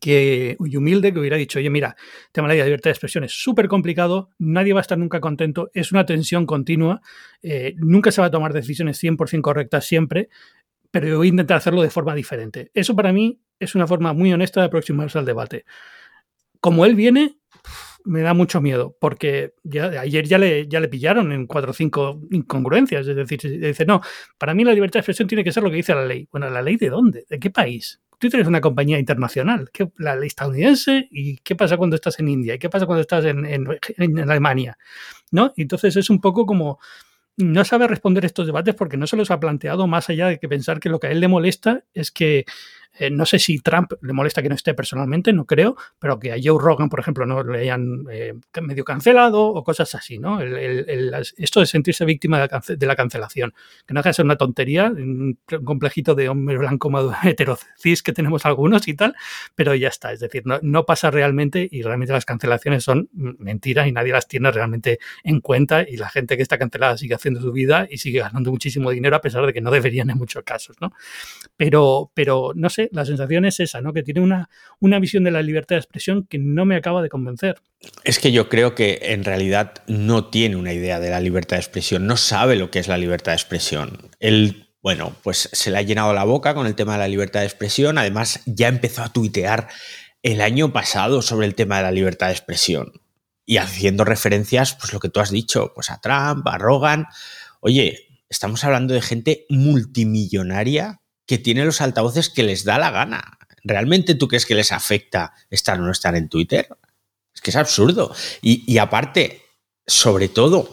que, 0.00 0.56
y 0.58 0.76
humilde 0.76 1.12
que 1.12 1.20
hubiera 1.20 1.36
dicho, 1.36 1.58
oye, 1.58 1.70
mira, 1.70 1.96
tema 2.32 2.48
de 2.48 2.58
la 2.58 2.64
libertad 2.64 2.90
de 2.90 2.92
expresión 2.92 3.24
es 3.24 3.32
súper 3.32 3.68
complicado, 3.68 4.30
nadie 4.38 4.72
va 4.72 4.80
a 4.80 4.82
estar 4.82 4.98
nunca 4.98 5.20
contento, 5.20 5.70
es 5.74 5.92
una 5.92 6.04
tensión 6.04 6.44
continua, 6.44 7.00
eh, 7.42 7.74
nunca 7.78 8.10
se 8.10 8.20
va 8.20 8.26
a 8.26 8.30
tomar 8.30 8.52
decisiones 8.52 9.02
100% 9.02 9.40
correctas 9.42 9.84
siempre, 9.86 10.28
pero 10.90 11.18
voy 11.18 11.28
a 11.28 11.30
intentar 11.30 11.58
hacerlo 11.58 11.82
de 11.82 11.90
forma 11.90 12.14
diferente. 12.14 12.70
Eso 12.74 12.96
para 12.96 13.12
mí 13.12 13.38
es 13.58 13.74
una 13.74 13.86
forma 13.86 14.12
muy 14.12 14.32
honesta 14.32 14.60
de 14.60 14.66
aproximarse 14.66 15.18
al 15.18 15.24
debate. 15.24 15.64
como 16.60 16.84
él 16.84 16.96
viene, 16.96 17.38
me 18.04 18.22
da 18.22 18.34
mucho 18.34 18.60
miedo, 18.60 18.96
porque 19.00 19.54
ayer 20.00 20.26
ya 20.26 20.38
le, 20.38 20.68
ya 20.68 20.80
le 20.80 20.88
pillaron 20.88 21.32
en 21.32 21.46
cuatro 21.46 21.72
o 21.72 21.74
cinco 21.74 22.20
incongruencias. 22.30 23.06
Es 23.06 23.16
decir, 23.16 23.40
dice, 23.60 23.84
no, 23.84 24.00
para 24.38 24.54
mí 24.54 24.64
la 24.64 24.72
libertad 24.72 24.94
de 24.94 25.00
expresión 25.00 25.28
tiene 25.28 25.44
que 25.44 25.52
ser 25.52 25.62
lo 25.62 25.70
que 25.70 25.76
dice 25.76 25.94
la 25.94 26.06
ley. 26.06 26.28
Bueno, 26.30 26.48
¿la 26.50 26.62
ley 26.62 26.76
de 26.76 26.88
dónde? 26.88 27.24
¿De 27.28 27.38
qué 27.38 27.50
país? 27.50 28.00
Twitter 28.18 28.40
es 28.40 28.46
una 28.46 28.60
compañía 28.60 28.98
internacional, 28.98 29.70
¿qué, 29.72 29.90
la 29.98 30.16
ley 30.16 30.28
estadounidense, 30.28 31.08
¿y 31.10 31.36
qué 31.38 31.54
pasa 31.54 31.76
cuando 31.76 31.96
estás 31.96 32.18
en 32.18 32.28
India? 32.28 32.54
¿Y 32.54 32.58
qué 32.58 32.70
pasa 32.70 32.86
cuando 32.86 33.02
estás 33.02 33.24
en, 33.26 33.44
en, 33.44 34.30
Alemania? 34.30 34.78
¿No? 35.30 35.52
Entonces 35.56 35.96
es 35.96 36.08
un 36.08 36.20
poco 36.20 36.46
como 36.46 36.78
no 37.36 37.64
sabe 37.66 37.86
responder 37.86 38.24
estos 38.24 38.46
debates 38.46 38.74
porque 38.74 38.96
no 38.96 39.06
se 39.06 39.16
los 39.16 39.30
ha 39.30 39.38
planteado 39.38 39.86
más 39.86 40.08
allá 40.08 40.28
de 40.28 40.38
que 40.38 40.48
pensar 40.48 40.80
que 40.80 40.88
lo 40.88 40.98
que 40.98 41.08
a 41.08 41.10
él 41.10 41.20
le 41.20 41.28
molesta 41.28 41.84
es 41.92 42.10
que 42.10 42.46
eh, 42.98 43.10
no 43.10 43.26
sé 43.26 43.38
si 43.38 43.58
Trump 43.58 43.92
le 44.02 44.12
molesta 44.12 44.42
que 44.42 44.48
no 44.48 44.54
esté 44.54 44.74
personalmente, 44.74 45.32
no 45.32 45.44
creo, 45.44 45.76
pero 45.98 46.18
que 46.18 46.32
a 46.32 46.36
Joe 46.42 46.58
Rogan, 46.60 46.88
por 46.88 47.00
ejemplo, 47.00 47.26
no 47.26 47.42
le 47.42 47.60
hayan 47.60 48.04
eh, 48.10 48.34
medio 48.62 48.84
cancelado 48.84 49.44
o 49.46 49.64
cosas 49.64 49.94
así, 49.94 50.18
¿no? 50.18 50.40
esto 50.40 51.60
de 51.60 51.66
sentirse 51.66 52.04
víctima 52.04 52.38
de 52.38 52.86
la, 52.86 52.96
cancelación, 52.96 53.52
que 53.86 53.94
no 53.94 54.02
de 54.02 54.12
ser 54.12 54.24
una 54.24 54.36
tontería, 54.36 54.86
un 54.86 55.38
complejito 55.64 56.14
de 56.14 56.28
hombre 56.28 56.56
blanco 56.58 56.90
heterocis 57.24 58.02
que 58.02 58.12
tenemos 58.12 58.46
algunos 58.46 58.86
y 58.88 58.94
tal, 58.94 59.14
pero 59.54 59.74
ya 59.74 59.88
está, 59.88 60.12
es 60.12 60.20
decir, 60.20 60.44
no, 60.46 60.86
pasa 60.86 61.10
realmente 61.10 61.68
y 61.70 61.82
realmente 61.82 62.12
las 62.12 62.24
cancelaciones 62.24 62.84
son 62.84 63.08
mentiras 63.12 63.88
y 63.88 63.92
nadie 63.92 64.12
las 64.12 64.28
tiene 64.28 64.50
realmente 64.52 64.98
en 65.24 65.40
cuenta 65.40 65.82
y 65.82 65.96
la 65.96 66.08
gente 66.08 66.36
que 66.36 66.42
está 66.42 66.58
cancelada 66.58 66.96
sigue 66.96 67.14
haciendo 67.14 67.40
su 67.40 67.52
vida 67.52 67.86
y 67.90 67.98
sigue 67.98 68.20
ganando 68.20 68.50
muchísimo 68.50 68.90
dinero 68.90 69.16
a 69.16 69.20
pesar 69.20 69.44
de 69.46 69.52
que 69.52 69.60
no 69.60 69.70
deberían 69.70 70.10
en 70.10 70.18
muchos 70.18 70.44
casos, 70.44 70.76
¿no? 70.80 70.92
Pero, 71.56 72.10
pero 72.14 72.52
no 72.54 72.70
sé, 72.70 72.85
la 72.92 73.04
sensación 73.04 73.44
es 73.44 73.60
esa, 73.60 73.80
¿no? 73.80 73.92
Que 73.92 74.02
tiene 74.02 74.20
una, 74.20 74.48
una 74.80 74.98
visión 74.98 75.24
de 75.24 75.30
la 75.30 75.42
libertad 75.42 75.76
de 75.76 75.80
expresión 75.80 76.26
que 76.28 76.38
no 76.38 76.64
me 76.64 76.76
acaba 76.76 77.02
de 77.02 77.08
convencer. 77.08 77.56
Es 78.04 78.18
que 78.18 78.32
yo 78.32 78.48
creo 78.48 78.74
que 78.74 78.98
en 79.02 79.24
realidad 79.24 79.74
no 79.86 80.26
tiene 80.26 80.56
una 80.56 80.72
idea 80.72 81.00
de 81.00 81.10
la 81.10 81.20
libertad 81.20 81.56
de 81.56 81.62
expresión, 81.62 82.06
no 82.06 82.16
sabe 82.16 82.56
lo 82.56 82.70
que 82.70 82.78
es 82.78 82.88
la 82.88 82.98
libertad 82.98 83.32
de 83.32 83.36
expresión. 83.36 83.98
Él, 84.20 84.68
bueno, 84.82 85.14
pues 85.22 85.48
se 85.52 85.70
le 85.70 85.78
ha 85.78 85.82
llenado 85.82 86.12
la 86.12 86.24
boca 86.24 86.54
con 86.54 86.66
el 86.66 86.74
tema 86.74 86.94
de 86.94 86.98
la 87.00 87.08
libertad 87.08 87.40
de 87.40 87.46
expresión, 87.46 87.98
además 87.98 88.42
ya 88.46 88.68
empezó 88.68 89.02
a 89.02 89.12
tuitear 89.12 89.68
el 90.22 90.40
año 90.40 90.72
pasado 90.72 91.22
sobre 91.22 91.46
el 91.46 91.54
tema 91.54 91.76
de 91.76 91.84
la 91.84 91.92
libertad 91.92 92.26
de 92.26 92.32
expresión 92.32 92.92
y 93.46 93.58
haciendo 93.58 94.04
referencias, 94.04 94.74
pues 94.74 94.92
lo 94.92 94.98
que 94.98 95.08
tú 95.08 95.20
has 95.20 95.30
dicho, 95.30 95.72
pues 95.74 95.90
a 95.90 96.00
Trump, 96.00 96.46
a 96.48 96.58
Rogan. 96.58 97.06
Oye, 97.60 98.08
estamos 98.28 98.64
hablando 98.64 98.92
de 98.92 99.02
gente 99.02 99.46
multimillonaria 99.48 101.00
que 101.26 101.38
tiene 101.38 101.64
los 101.64 101.80
altavoces 101.80 102.30
que 102.30 102.42
les 102.42 102.64
da 102.64 102.78
la 102.78 102.90
gana. 102.90 103.38
¿Realmente 103.64 104.14
tú 104.14 104.28
crees 104.28 104.46
que 104.46 104.54
les 104.54 104.72
afecta 104.72 105.34
estar 105.50 105.80
o 105.80 105.82
no 105.82 105.90
estar 105.90 106.14
en 106.14 106.28
Twitter? 106.28 106.68
Es 107.34 107.40
que 107.40 107.50
es 107.50 107.56
absurdo. 107.56 108.14
Y, 108.40 108.78
aparte, 108.78 109.42
sobre 109.86 110.28
todo, 110.28 110.72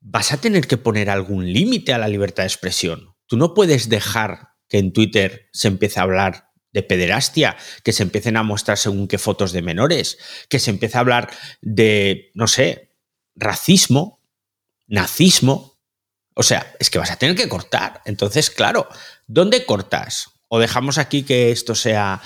vas 0.00 0.32
a 0.32 0.40
tener 0.40 0.66
que 0.66 0.78
poner 0.78 1.10
algún 1.10 1.52
límite 1.52 1.92
a 1.92 1.98
la 1.98 2.08
libertad 2.08 2.44
de 2.44 2.48
expresión. 2.48 3.14
Tú 3.26 3.36
no 3.36 3.52
puedes 3.52 3.88
dejar 3.88 4.54
que 4.68 4.78
en 4.78 4.92
Twitter 4.92 5.48
se 5.52 5.68
empiece 5.68 6.00
a 6.00 6.04
hablar 6.04 6.48
de 6.72 6.82
pederastia, 6.82 7.56
que 7.84 7.92
se 7.92 8.02
empiecen 8.02 8.36
a 8.36 8.42
mostrar 8.42 8.78
según 8.78 9.06
qué 9.06 9.18
fotos 9.18 9.52
de 9.52 9.62
menores, 9.62 10.18
que 10.48 10.58
se 10.58 10.70
empiece 10.70 10.96
a 10.96 11.00
hablar 11.00 11.30
de, 11.60 12.30
no 12.34 12.46
sé, 12.46 12.96
racismo, 13.34 14.22
nazismo. 14.86 15.78
O 16.34 16.42
sea, 16.42 16.74
es 16.78 16.90
que 16.90 16.98
vas 16.98 17.10
a 17.10 17.16
tener 17.16 17.36
que 17.36 17.48
cortar. 17.48 18.00
Entonces, 18.04 18.50
claro, 18.50 18.88
¿Dónde 19.30 19.66
cortas? 19.66 20.30
¿O 20.48 20.58
dejamos 20.58 20.96
aquí 20.96 21.22
que 21.22 21.50
esto 21.50 21.74
sea 21.74 22.22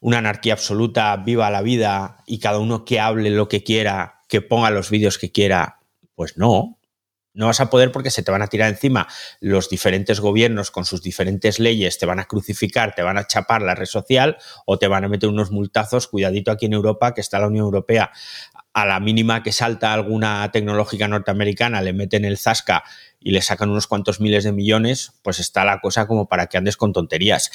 una 0.00 0.18
anarquía 0.18 0.52
absoluta, 0.52 1.16
viva 1.16 1.50
la 1.50 1.62
vida 1.62 2.22
y 2.26 2.38
cada 2.38 2.60
uno 2.60 2.84
que 2.84 3.00
hable 3.00 3.30
lo 3.30 3.48
que 3.48 3.64
quiera, 3.64 4.20
que 4.28 4.40
ponga 4.40 4.70
los 4.70 4.88
vídeos 4.88 5.18
que 5.18 5.32
quiera? 5.32 5.80
Pues 6.14 6.38
no. 6.38 6.78
No 7.32 7.46
vas 7.46 7.60
a 7.60 7.70
poder 7.70 7.90
porque 7.90 8.12
se 8.12 8.22
te 8.22 8.30
van 8.30 8.42
a 8.42 8.46
tirar 8.46 8.68
encima 8.70 9.08
los 9.40 9.68
diferentes 9.68 10.20
gobiernos 10.20 10.70
con 10.70 10.84
sus 10.84 11.02
diferentes 11.02 11.58
leyes, 11.58 11.98
te 11.98 12.06
van 12.06 12.20
a 12.20 12.26
crucificar, 12.26 12.94
te 12.94 13.02
van 13.02 13.18
a 13.18 13.26
chapar 13.26 13.60
la 13.60 13.74
red 13.74 13.86
social 13.86 14.36
o 14.64 14.78
te 14.78 14.86
van 14.86 15.02
a 15.02 15.08
meter 15.08 15.28
unos 15.28 15.50
multazos. 15.50 16.06
Cuidadito 16.06 16.52
aquí 16.52 16.66
en 16.66 16.74
Europa, 16.74 17.14
que 17.14 17.20
está 17.20 17.40
la 17.40 17.48
Unión 17.48 17.64
Europea 17.64 18.12
a 18.74 18.86
la 18.86 19.00
mínima 19.00 19.42
que 19.42 19.52
salta 19.52 19.92
alguna 19.92 20.50
tecnológica 20.52 21.08
norteamericana, 21.08 21.80
le 21.80 21.92
meten 21.92 22.24
el 22.24 22.38
zasca 22.38 22.84
y 23.24 23.30
le 23.30 23.40
sacan 23.40 23.70
unos 23.70 23.86
cuantos 23.86 24.20
miles 24.20 24.44
de 24.44 24.52
millones, 24.52 25.14
pues 25.22 25.40
está 25.40 25.64
la 25.64 25.80
cosa 25.80 26.06
como 26.06 26.28
para 26.28 26.46
que 26.46 26.58
andes 26.58 26.76
con 26.76 26.92
tonterías. 26.92 27.50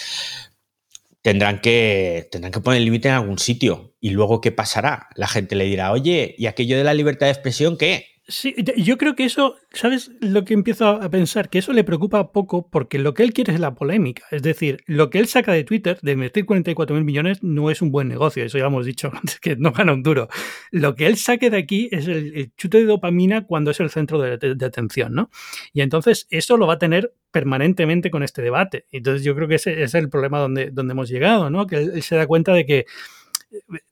Tendrán 1.21 1.62
que, 1.62 2.27
tendrán 2.32 2.51
que 2.51 2.60
poner 2.60 2.82
límite 2.82 3.08
en 3.08 3.13
algún 3.13 3.38
sitio. 3.38 3.93
¿Y 4.01 4.10
luego 4.10 4.41
qué 4.41 4.51
pasará? 4.51 5.10
La 5.15 5.27
gente 5.27 5.55
le 5.55 5.65
dirá, 5.65 5.91
oye, 5.91 6.34
¿y 6.38 6.47
aquello 6.47 6.75
de 6.75 6.84
la 6.84 6.95
libertad 6.95 7.27
de 7.27 7.34
expresión 7.34 7.77
qué? 7.77 8.08
Sí, 8.30 8.54
yo 8.78 9.00
creo 9.00 9.15
que 9.15 9.24
eso, 9.24 9.56
¿sabes 9.74 10.12
lo 10.22 10.46
que 10.46 10.54
empiezo 10.54 10.88
a 10.88 11.10
pensar? 11.10 11.50
Que 11.50 11.58
eso 11.58 11.74
le 11.74 11.84
preocupa 11.84 12.32
poco 12.32 12.70
porque 12.70 13.00
lo 13.00 13.15
que 13.15 13.24
él 13.24 13.34
quiere 13.34 13.54
es 13.54 13.60
la 13.60 13.74
polémica. 13.74 14.24
Es 14.30 14.44
decir, 14.44 14.84
lo 14.86 15.10
que 15.10 15.18
él 15.18 15.28
saca 15.28 15.52
de 15.52 15.63
Twitter, 15.63 15.98
de 16.04 16.12
invertir 16.12 16.46
44 16.46 16.96
mil 16.96 17.06
millones, 17.06 17.42
no 17.42 17.72
es 17.72 17.82
un 17.82 17.92
buen 17.92 18.08
negocio. 18.08 18.46
Eso 18.46 18.60
ya 18.60 18.68
hemos 18.68 18.86
dicho 18.86 19.10
antes, 19.15 19.39
que 19.39 19.56
no 19.56 19.72
gana 19.72 19.94
un 19.94 20.04
duro. 20.04 20.30
Lo 20.70 20.94
que 20.94 21.08
él 21.08 21.18
saque 21.18 21.50
de 21.50 21.58
aquí 21.58 21.89
es 21.92 22.08
el, 22.08 22.54
chute 22.56 22.78
de 22.78 22.86
dopamina 22.86 23.48
cuando 23.48 23.72
es 23.72 23.80
el 23.80 23.89
centro 23.89 24.22
de, 24.22 24.65
atención, 24.65 25.15
¿no? 25.15 25.32
Y 25.74 25.82
entonces 25.82 26.28
eso 26.30 26.56
lo 26.56 26.68
va 26.68 26.76
a 26.76 26.80
tener 26.80 27.12
permanentemente 27.32 28.12
con 28.12 28.22
este 28.22 28.44
debate. 28.44 28.86
Entonces 28.92 29.24
yo 29.24 29.36
creo 29.36 29.48
que 29.48 29.56
ese, 29.56 29.82
es 29.82 29.96
el 29.96 30.08
problema 30.08 30.38
donde, 30.38 30.70
donde 30.70 30.92
hemos 30.92 31.10
llegado, 31.10 31.50
¿no? 31.50 31.65
Que 31.65 31.78
él 31.78 32.04
se 32.04 32.15
da 32.15 32.28
cuenta 32.28 32.54
de 32.54 32.68
que 32.68 32.86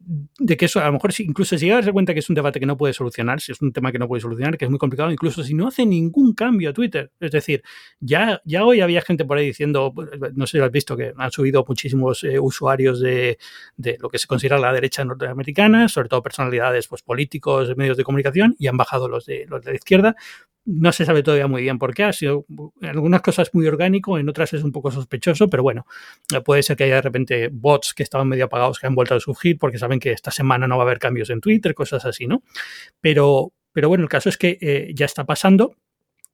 de 0.07 0.55
que 0.55 0.65
eso 0.65 0.79
a 0.79 0.85
lo 0.85 0.93
mejor 0.93 1.11
incluso 1.19 1.57
si 1.57 1.65
llega 1.65 1.75
a 1.75 1.77
darse 1.79 1.91
cuenta 1.91 2.13
que 2.13 2.19
es 2.19 2.29
un 2.29 2.35
debate 2.35 2.59
que 2.59 2.65
no 2.65 2.77
puede 2.77 2.93
solucionar, 2.93 3.41
si 3.41 3.51
es 3.51 3.61
un 3.61 3.73
tema 3.73 3.91
que 3.91 3.99
no 3.99 4.07
puede 4.07 4.21
solucionar, 4.21 4.57
que 4.57 4.63
es 4.63 4.71
muy 4.71 4.79
complicado, 4.79 5.11
incluso 5.11 5.43
si 5.43 5.53
no 5.53 5.67
hace 5.67 5.85
ningún 5.85 6.33
cambio 6.33 6.69
a 6.69 6.73
Twitter. 6.73 7.11
Es 7.19 7.31
decir, 7.31 7.61
ya, 7.99 8.41
ya 8.45 8.63
hoy 8.63 8.79
había 8.79 9.01
gente 9.01 9.25
por 9.25 9.37
ahí 9.37 9.47
diciendo, 9.47 9.93
no 10.33 10.47
sé 10.47 10.51
si 10.51 10.57
lo 10.59 10.65
has 10.65 10.71
visto, 10.71 10.95
que 10.95 11.13
han 11.17 11.31
subido 11.31 11.65
muchísimos 11.67 12.23
eh, 12.23 12.39
usuarios 12.39 13.01
de, 13.01 13.37
de, 13.75 13.97
lo 13.99 14.09
que 14.09 14.17
se 14.17 14.27
considera 14.27 14.57
la 14.59 14.71
derecha 14.71 15.03
norteamericana, 15.03 15.89
sobre 15.89 16.07
todo 16.07 16.23
personalidades 16.23 16.87
pues, 16.87 17.01
políticos, 17.01 17.75
medios 17.75 17.97
de 17.97 18.03
comunicación, 18.03 18.55
y 18.57 18.67
han 18.67 18.77
bajado 18.77 19.09
los 19.09 19.25
de, 19.25 19.45
los 19.49 19.63
de 19.63 19.71
la 19.71 19.75
izquierda, 19.75 20.15
no 20.67 20.91
se 20.91 21.05
sabe 21.05 21.23
todavía 21.23 21.47
muy 21.47 21.61
bien 21.61 21.79
por 21.79 21.93
qué. 21.93 22.03
Ha 22.03 22.13
sido 22.13 22.45
en 22.81 22.89
algunas 22.89 23.21
cosas 23.21 23.49
muy 23.53 23.65
orgánico, 23.65 24.19
en 24.19 24.27
otras 24.27 24.53
es 24.53 24.63
un 24.63 24.73
poco 24.73 24.91
sospechoso, 24.91 25.49
pero 25.49 25.63
bueno, 25.63 25.85
puede 26.45 26.61
ser 26.61 26.75
que 26.75 26.83
haya 26.83 26.95
de 26.95 27.01
repente 27.01 27.49
bots 27.51 27.93
que 27.93 28.03
estaban 28.03 28.27
medio 28.27 28.45
apagados 28.45 28.77
que 28.77 28.85
han 28.85 28.93
vuelto 28.93 29.15
a 29.15 29.19
surgir 29.21 29.57
porque 29.57 29.77
saben 29.77 29.96
que 29.99 30.11
esta 30.11 30.31
semana 30.31 30.67
no 30.67 30.77
va 30.77 30.83
a 30.83 30.87
haber 30.87 30.99
cambios 30.99 31.29
en 31.29 31.41
Twitter, 31.41 31.73
cosas 31.73 32.05
así, 32.05 32.27
¿no? 32.27 32.43
Pero, 33.01 33.53
pero 33.73 33.89
bueno, 33.89 34.03
el 34.03 34.09
caso 34.09 34.29
es 34.29 34.37
que 34.37 34.57
eh, 34.61 34.91
ya 34.93 35.05
está 35.05 35.25
pasando 35.25 35.75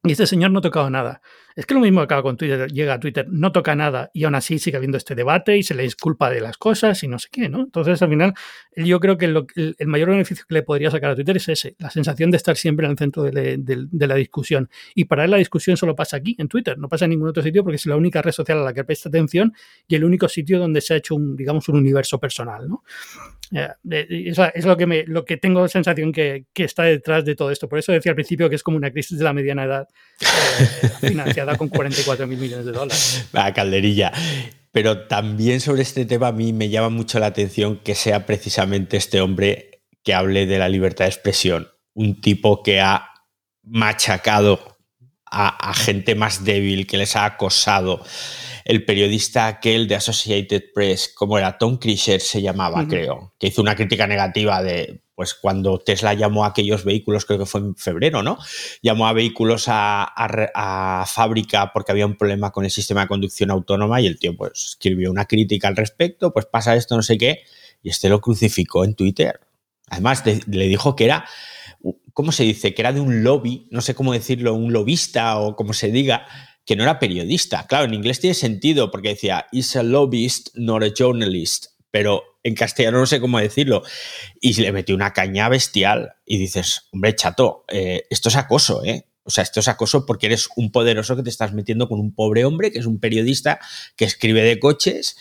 y 0.06 0.12
este 0.12 0.28
señor 0.28 0.52
no 0.52 0.60
ha 0.60 0.62
tocado 0.62 0.89
nada. 0.89 1.21
Es 1.56 1.65
que 1.65 1.73
lo 1.73 1.80
mismo 1.80 2.02
acaba 2.02 2.21
con 2.23 2.36
Twitter, 2.36 2.69
llega 2.69 2.95
a 2.95 2.99
Twitter, 2.99 3.26
no 3.30 3.54
toca 3.54 3.73
nada 3.73 4.12
y 4.13 4.26
aún 4.26 4.36
así 4.36 4.60
sigue 4.60 4.76
habiendo 4.76 4.97
este 4.97 5.15
debate 5.15 5.56
y 5.58 5.63
se 5.63 5.76
le 5.76 5.84
disculpa 5.84 6.30
de 6.30 6.41
las 6.41 6.58
cosas 6.58 7.02
y 7.04 7.08
no 7.08 7.19
sé 7.19 7.30
qué, 7.32 7.47
¿no? 7.47 7.62
Entonces, 7.62 8.02
al 8.02 8.10
final, 8.10 8.34
yo 8.76 8.99
creo 8.99 9.17
que 9.17 9.26
el, 9.26 9.88
mayor 9.88 10.10
beneficio 10.10 10.43
que 10.45 10.56
le 10.56 10.63
podría 10.63 10.91
sacar 10.91 11.12
a 11.12 11.15
Twitter 11.15 11.38
es 11.38 11.47
ese, 11.47 11.76
la 11.80 11.89
sensación 11.89 12.32
de 12.32 12.38
estar 12.38 12.58
siempre 12.58 12.86
en 12.86 12.91
el 12.91 12.97
centro 12.97 13.23
de, 13.23 14.08
la 14.08 14.15
discusión. 14.15 14.69
Y 14.93 15.06
para 15.06 15.23
él 15.23 15.32
la 15.32 15.38
discusión 15.38 15.78
solo 15.78 15.95
pasa 15.95 16.17
aquí, 16.17 16.36
en 16.38 16.49
Twitter, 16.49 16.78
no 16.78 16.89
pasa 16.89 17.06
en 17.06 17.12
ningún 17.12 17.30
otro 17.30 17.41
sitio 17.41 17.63
porque 17.63 17.78
es 17.78 17.86
la 17.86 17.95
única 17.95 18.21
red 18.21 18.34
social 18.34 18.58
a 18.58 18.63
la 18.63 18.73
que 18.73 18.84
presta 18.84 19.08
atención 19.08 19.54
y 19.88 19.95
el 19.95 20.04
único 20.04 20.28
sitio 20.28 20.60
donde 20.60 20.82
se 20.82 20.95
ha 20.95 20.97
hecho 20.97 21.15
un, 21.15 21.38
digamos, 21.38 21.69
un 21.69 21.78
universo 21.78 22.19
personal, 22.19 22.67
¿no? 22.67 22.84
Es 23.54 24.66
lo 24.66 24.78
que, 24.78 24.88
me, 24.88 25.04
lo 25.06 25.26
que 25.26 25.38
tengo 25.38 25.68
sensación 25.68 26.12
que, 26.12 26.46
está 26.56 26.84
detrás 26.84 27.24
de 27.26 27.36
todo 27.36 27.52
esto. 27.52 27.70
Por 27.70 27.80
eso 27.80 27.92
decía 27.92 28.12
al 28.12 28.16
principio 28.16 28.50
que 28.50 28.56
es 28.56 28.63
como 28.63 28.78
una 28.78 28.92
crisis 28.92 29.18
de 29.18 29.24
la 29.24 29.34
mediana 29.34 29.66
edad 29.66 29.88
eh, 30.22 30.89
financiada 31.08 31.56
con 31.58 31.70
44 31.70 32.26
mil 32.28 32.38
millones 32.38 32.66
de 32.66 32.72
dólares. 32.72 33.28
La 33.32 33.54
calderilla. 33.54 34.12
Pero 34.72 35.08
también 35.08 35.62
sobre 35.62 35.84
este 35.84 36.06
tema 36.06 36.30
a 36.30 36.32
mí 36.32 36.52
me 36.52 36.70
llama 36.70 36.89
mucho 36.89 37.20
la 37.20 37.28
atención 37.28 37.78
que 37.78 37.94
sea 37.94 38.26
precisamente 38.26 38.98
este 38.98 39.22
hombre 39.22 39.84
que 40.04 40.13
hable 40.13 40.46
de 40.48 40.58
la 40.58 40.68
libertad 40.68 41.06
de 41.06 41.10
expresión. 41.12 41.68
Un 41.94 42.22
tipo 42.22 42.63
que 42.63 42.82
ha 42.82 43.12
machacado 43.62 44.72
a 45.34 45.74
gente 45.74 46.15
más 46.15 46.43
débil, 46.43 46.86
que 46.88 46.98
les 46.98 47.15
ha 47.15 47.26
acosado 47.26 48.04
el 48.65 48.86
periodista 48.86 49.48
aquel 49.48 49.88
de 49.88 49.96
Associated 49.96 50.63
Press, 50.74 51.12
como 51.13 51.38
era 51.38 51.58
Tom 51.58 51.78
Krisher 51.78 52.22
se 52.22 52.41
llamaba, 52.41 52.88
creo, 52.88 53.34
que 53.38 53.48
hizo 53.48 53.62
una 53.62 53.76
crítica 53.76 54.08
negativa 54.08 54.63
de, 54.63 55.02
pues 55.15 55.34
cuando 55.34 55.80
Tesla 55.80 56.13
llamó 56.13 56.46
a 56.46 56.50
aquellos 56.50 56.86
vehículos, 56.86 57.26
creo 57.26 57.39
que 57.39 57.46
fue 57.46 57.62
en 57.62 57.76
febrero, 57.76 58.24
¿no? 58.24 58.38
Llamó 58.82 59.08
a 59.08 59.13
vehículos 59.13 59.65
a, 59.67 61.06
fábrica 61.08 61.72
porque 61.74 61.91
había 61.91 62.06
un 62.06 62.15
problema 62.15 62.52
con 62.52 62.63
el 62.63 62.72
sistema 62.72 63.02
de 63.02 63.08
conducción 63.08 63.52
autónoma 63.52 64.00
y 64.00 64.08
el 64.08 64.17
tío 64.17 64.36
pues 64.36 64.52
escribió 64.69 65.12
una 65.12 65.26
crítica 65.26 65.67
al 65.67 65.76
respecto, 65.76 66.32
pues 66.32 66.46
pasa 66.46 66.76
esto, 66.76 66.96
no 66.96 67.04
sé 67.04 67.17
qué, 67.17 67.43
y 67.82 67.89
este 67.89 68.08
lo 68.08 68.22
crucificó 68.22 68.86
en 68.86 68.96
Twitter. 68.96 69.41
Además, 69.89 70.24
le 70.26 70.67
dijo 70.67 70.96
que 70.96 71.06
era, 71.06 71.26
¿cómo 72.13 72.32
se 72.32 72.43
dice? 72.43 72.74
Que 72.74 72.82
era 72.82 72.93
de 72.93 73.02
un 73.02 73.24
lobby, 73.24 73.67
no 73.72 73.82
sé 73.82 73.96
cómo 73.96 74.13
decirlo, 74.13 74.54
un 74.54 74.74
lobista 74.74 75.38
o 75.39 75.56
como 75.56 75.74
se 75.74 75.91
diga, 75.91 76.26
que 76.65 76.76
no 76.76 76.84
era 76.84 77.00
periodista. 77.00 77.67
Claro, 77.67 77.86
en 77.86 77.93
inglés 77.93 78.19
tiene 78.19 78.34
sentido 78.34 78.91
porque 78.91 79.10
decía, 79.10 79.48
is 79.52 79.76
a 79.76 79.84
lobbyist, 79.84 80.50
not 80.56 80.84
a 80.84 80.93
journalist. 80.96 81.67
Pero 81.91 82.24
en 82.43 82.56
castellano 82.56 83.00
no 83.00 83.06
sé 83.06 83.19
cómo 83.19 83.39
decirlo, 83.39 83.84
y 84.41 84.54
le 84.56 84.72
metió 84.72 84.96
una 84.96 85.13
caña 85.13 85.50
bestial. 85.50 86.13
Y 86.26 86.38
dices, 86.38 86.88
hombre, 86.91 87.15
chato, 87.15 87.65
eh, 87.67 88.04
esto 88.10 88.30
es 88.30 88.36
acoso, 88.36 88.84
¿eh? 88.84 89.06
O 89.24 89.30
sea, 89.30 89.43
esto 89.43 89.62
es 89.62 89.67
acoso 89.67 90.06
porque 90.06 90.26
eres 90.26 90.50
un 90.56 90.72
poderoso 90.72 91.15
que 91.15 91.24
te 91.24 91.30
estás 91.30 91.54
metiendo 91.54 91.88
con 91.88 92.00
un 92.00 92.13
pobre 92.13 92.43
hombre 92.43 92.72
que 92.72 92.80
es 92.80 92.86
un 92.86 93.00
periodista 93.00 93.60
que 93.96 94.04
escribe 94.04 94.41
de 94.41 94.60
coches 94.60 95.15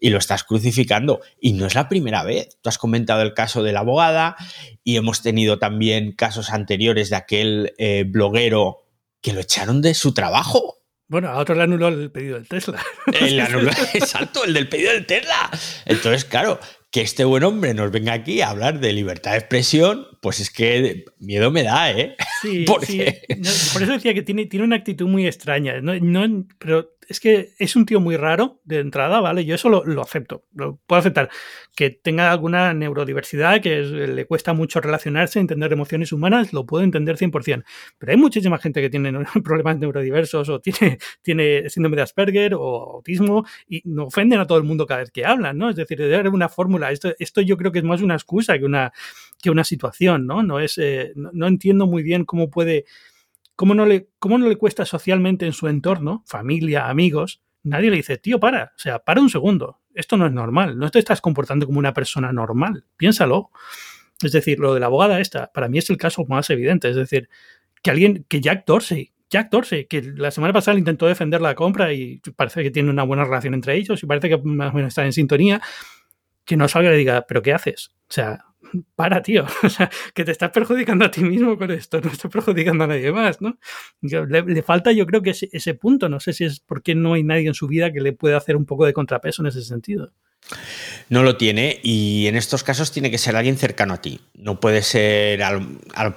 y 0.00 0.10
lo 0.10 0.18
estás 0.18 0.44
crucificando. 0.44 1.20
Y 1.40 1.52
no 1.52 1.66
es 1.66 1.74
la 1.74 1.88
primera 1.88 2.24
vez. 2.24 2.58
Tú 2.60 2.68
has 2.68 2.78
comentado 2.78 3.22
el 3.22 3.34
caso 3.34 3.62
de 3.62 3.72
la 3.72 3.80
abogada 3.80 4.36
y 4.84 4.96
hemos 4.96 5.22
tenido 5.22 5.58
también 5.58 6.12
casos 6.12 6.50
anteriores 6.50 7.10
de 7.10 7.16
aquel 7.16 7.74
eh, 7.78 8.04
bloguero 8.06 8.84
que 9.20 9.32
lo 9.32 9.40
echaron 9.40 9.82
de 9.82 9.94
su 9.94 10.14
trabajo. 10.14 10.76
Bueno, 11.08 11.28
a 11.28 11.38
otro 11.38 11.54
le 11.54 11.62
anuló 11.62 11.88
el 11.88 12.10
pedido 12.10 12.34
del 12.34 12.46
Tesla. 12.46 12.82
El 13.18 13.40
anuló, 13.40 13.70
exacto, 13.94 14.44
el 14.44 14.52
del 14.52 14.68
pedido 14.68 14.92
del 14.92 15.06
Tesla. 15.06 15.50
Entonces, 15.86 16.26
claro, 16.26 16.60
que 16.90 17.00
este 17.00 17.24
buen 17.24 17.44
hombre 17.44 17.72
nos 17.72 17.90
venga 17.90 18.12
aquí 18.12 18.42
a 18.42 18.50
hablar 18.50 18.78
de 18.78 18.92
libertad 18.92 19.32
de 19.32 19.38
expresión, 19.38 20.06
pues 20.20 20.40
es 20.40 20.50
que 20.50 21.06
miedo 21.18 21.50
me 21.50 21.62
da, 21.62 21.90
¿eh? 21.90 22.14
Sí, 22.42 22.66
sí. 22.86 23.04
por 23.72 23.82
eso 23.82 23.92
decía 23.92 24.12
que 24.12 24.22
tiene, 24.22 24.46
tiene 24.46 24.64
una 24.64 24.76
actitud 24.76 25.06
muy 25.06 25.26
extraña. 25.26 25.80
No, 25.80 25.98
no, 25.98 26.46
pero 26.58 26.97
es 27.08 27.20
que 27.20 27.54
es 27.58 27.74
un 27.74 27.86
tío 27.86 28.00
muy 28.00 28.16
raro 28.16 28.60
de 28.64 28.80
entrada, 28.80 29.20
¿vale? 29.20 29.46
Yo 29.46 29.54
eso 29.54 29.70
lo, 29.70 30.02
acepto, 30.02 30.44
lo 30.54 30.78
puedo 30.86 31.00
aceptar. 31.00 31.30
Que 31.74 31.88
tenga 31.88 32.30
alguna 32.30 32.74
neurodiversidad, 32.74 33.62
que 33.62 33.80
le 33.80 34.26
cuesta 34.26 34.52
mucho 34.52 34.80
relacionarse, 34.82 35.40
entender 35.40 35.72
emociones 35.72 36.12
humanas, 36.12 36.52
lo 36.52 36.66
puedo 36.66 36.84
entender 36.84 37.16
100%. 37.16 37.64
Pero 37.98 38.12
hay 38.12 38.18
muchísima 38.18 38.58
gente 38.58 38.82
que 38.82 38.90
tiene 38.90 39.10
problemas 39.42 39.78
neurodiversos 39.78 40.50
o 40.50 40.60
tiene, 40.60 40.98
síndrome 41.70 41.96
de 41.96 42.02
Asperger 42.02 42.54
o 42.54 42.96
autismo 42.96 43.46
y 43.66 43.80
no 43.86 44.04
ofenden 44.04 44.40
a 44.40 44.46
todo 44.46 44.58
el 44.58 44.64
mundo 44.64 44.84
cada 44.86 45.00
vez 45.00 45.10
que 45.10 45.24
hablan, 45.24 45.56
¿no? 45.56 45.70
Es 45.70 45.76
decir, 45.76 45.96
debe 45.96 46.16
haber 46.16 46.28
una 46.28 46.50
fórmula. 46.50 46.92
Esto, 46.92 47.14
esto 47.18 47.40
yo 47.40 47.56
creo 47.56 47.72
que 47.72 47.78
es 47.78 47.84
más 47.84 48.02
una 48.02 48.14
excusa 48.14 48.58
que 48.58 48.66
una, 48.66 48.92
que 49.42 49.50
una 49.50 49.64
situación, 49.64 50.26
¿no? 50.26 50.42
No, 50.42 50.60
es, 50.60 50.76
eh, 50.76 51.12
no 51.14 51.46
entiendo 51.46 51.86
muy 51.86 52.02
bien 52.02 52.26
cómo 52.26 52.50
puede 52.50 52.84
¿Cómo 53.58 53.74
no, 53.74 53.86
le, 53.86 54.08
¿Cómo 54.20 54.38
no 54.38 54.46
le 54.46 54.54
cuesta 54.54 54.86
socialmente 54.86 55.44
en 55.44 55.52
su 55.52 55.66
entorno, 55.66 56.22
familia, 56.28 56.88
amigos? 56.88 57.42
Nadie 57.64 57.90
le 57.90 57.96
dice, 57.96 58.16
tío, 58.16 58.38
para, 58.38 58.72
o 58.76 58.78
sea, 58.78 59.00
para 59.00 59.20
un 59.20 59.30
segundo. 59.30 59.80
Esto 59.94 60.16
no 60.16 60.26
es 60.26 60.32
normal, 60.32 60.78
no 60.78 60.88
te 60.92 61.00
estás 61.00 61.20
comportando 61.20 61.66
como 61.66 61.80
una 61.80 61.92
persona 61.92 62.32
normal, 62.32 62.84
piénsalo. 62.96 63.50
Es 64.22 64.30
decir, 64.30 64.60
lo 64.60 64.74
de 64.74 64.78
la 64.78 64.86
abogada 64.86 65.18
esta, 65.18 65.50
para 65.50 65.68
mí 65.68 65.78
es 65.78 65.90
el 65.90 65.96
caso 65.96 66.24
más 66.28 66.48
evidente. 66.50 66.88
Es 66.88 66.94
decir, 66.94 67.30
que 67.82 67.90
alguien, 67.90 68.24
que 68.28 68.40
Jack 68.40 68.64
Dorsey, 68.64 69.12
Jack 69.28 69.50
Dorsey, 69.50 69.86
que 69.86 70.02
la 70.02 70.30
semana 70.30 70.52
pasada 70.52 70.78
intentó 70.78 71.08
defender 71.08 71.40
la 71.40 71.56
compra 71.56 71.92
y 71.92 72.20
parece 72.36 72.62
que 72.62 72.70
tiene 72.70 72.90
una 72.90 73.02
buena 73.02 73.24
relación 73.24 73.54
entre 73.54 73.74
ellos 73.74 74.00
y 74.00 74.06
parece 74.06 74.28
que 74.28 74.38
más 74.38 74.72
o 74.72 74.76
menos 74.76 74.90
está 74.90 75.04
en 75.04 75.12
sintonía, 75.12 75.60
que 76.44 76.56
no 76.56 76.68
salga 76.68 76.90
y 76.90 76.92
le 76.92 76.98
diga, 76.98 77.26
pero 77.26 77.42
¿qué 77.42 77.54
haces? 77.54 77.90
O 78.08 78.12
sea, 78.12 78.44
para, 78.94 79.22
tío. 79.22 79.44
O 79.62 79.68
sea, 79.68 79.90
que 80.14 80.24
te 80.24 80.32
estás 80.32 80.50
perjudicando 80.50 81.04
a 81.04 81.10
ti 81.10 81.22
mismo 81.22 81.56
con 81.58 81.70
esto, 81.70 82.00
no 82.00 82.10
estás 82.10 82.30
perjudicando 82.30 82.84
a 82.84 82.86
nadie 82.86 83.12
más, 83.12 83.40
¿no? 83.40 83.58
Le, 84.02 84.62
falta, 84.62 84.92
yo 84.92 85.06
creo 85.06 85.22
que 85.22 85.30
ese, 85.30 85.48
ese, 85.52 85.74
punto. 85.74 86.08
No 86.08 86.20
sé 86.20 86.32
si 86.32 86.44
es 86.44 86.60
porque 86.60 86.94
no 86.94 87.14
hay 87.14 87.24
nadie 87.24 87.48
en 87.48 87.54
su 87.54 87.66
vida 87.68 87.92
que 87.92 88.00
le 88.00 88.12
pueda 88.12 88.36
hacer 88.36 88.56
un 88.56 88.66
poco 88.66 88.86
de 88.86 88.92
contrapeso 88.92 89.42
en 89.42 89.48
ese 89.48 89.62
sentido. 89.62 90.12
No 91.08 91.22
lo 91.22 91.36
tiene 91.36 91.80
y 91.82 92.26
en 92.26 92.36
estos 92.36 92.62
casos 92.62 92.92
tiene 92.92 93.10
que 93.10 93.18
ser 93.18 93.36
alguien 93.36 93.56
cercano 93.56 93.94
a 93.94 94.02
ti. 94.02 94.20
No 94.34 94.60
puede 94.60 94.82
ser, 94.82 95.42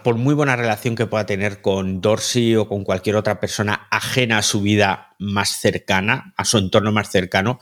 por 0.04 0.15
muy 0.15 0.34
buena 0.34 0.56
relación 0.56 0.96
que 0.96 1.06
pueda 1.06 1.26
tener 1.26 1.62
con 1.62 2.02
Dorsey 2.02 2.56
o 2.56 2.67
con 2.67 2.84
cualquier 2.84 3.15
otra 3.15 3.39
persona 3.39 3.88
ajena 3.89 4.39
a 4.39 4.44
su 4.44 4.62
vida 4.62 5.15
más 5.17 5.60
cercana, 5.60 6.34
a 6.36 6.46
su 6.46 6.58
entorno 6.58 6.91
más 6.91 7.10
cercano, 7.10 7.60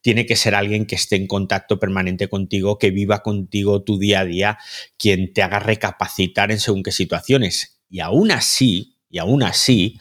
tiene 0.00 0.26
que 0.26 0.36
ser 0.36 0.54
alguien 0.54 0.84
que 0.84 0.96
esté 0.96 1.16
en 1.16 1.26
contacto 1.26 1.78
permanente 1.78 2.28
contigo, 2.28 2.78
que 2.78 2.90
viva 2.90 3.22
contigo 3.22 3.82
tu 3.82 3.98
día 3.98 4.20
a 4.20 4.24
día, 4.24 4.58
quien 4.98 5.32
te 5.32 5.42
haga 5.42 5.60
recapacitar 5.60 6.50
en 6.50 6.60
según 6.60 6.82
qué 6.82 6.92
situaciones. 6.92 7.80
Y 7.88 8.00
aún 8.00 8.30
así, 8.30 8.98
y 9.08 9.18
aún 9.18 9.42
así, 9.42 10.00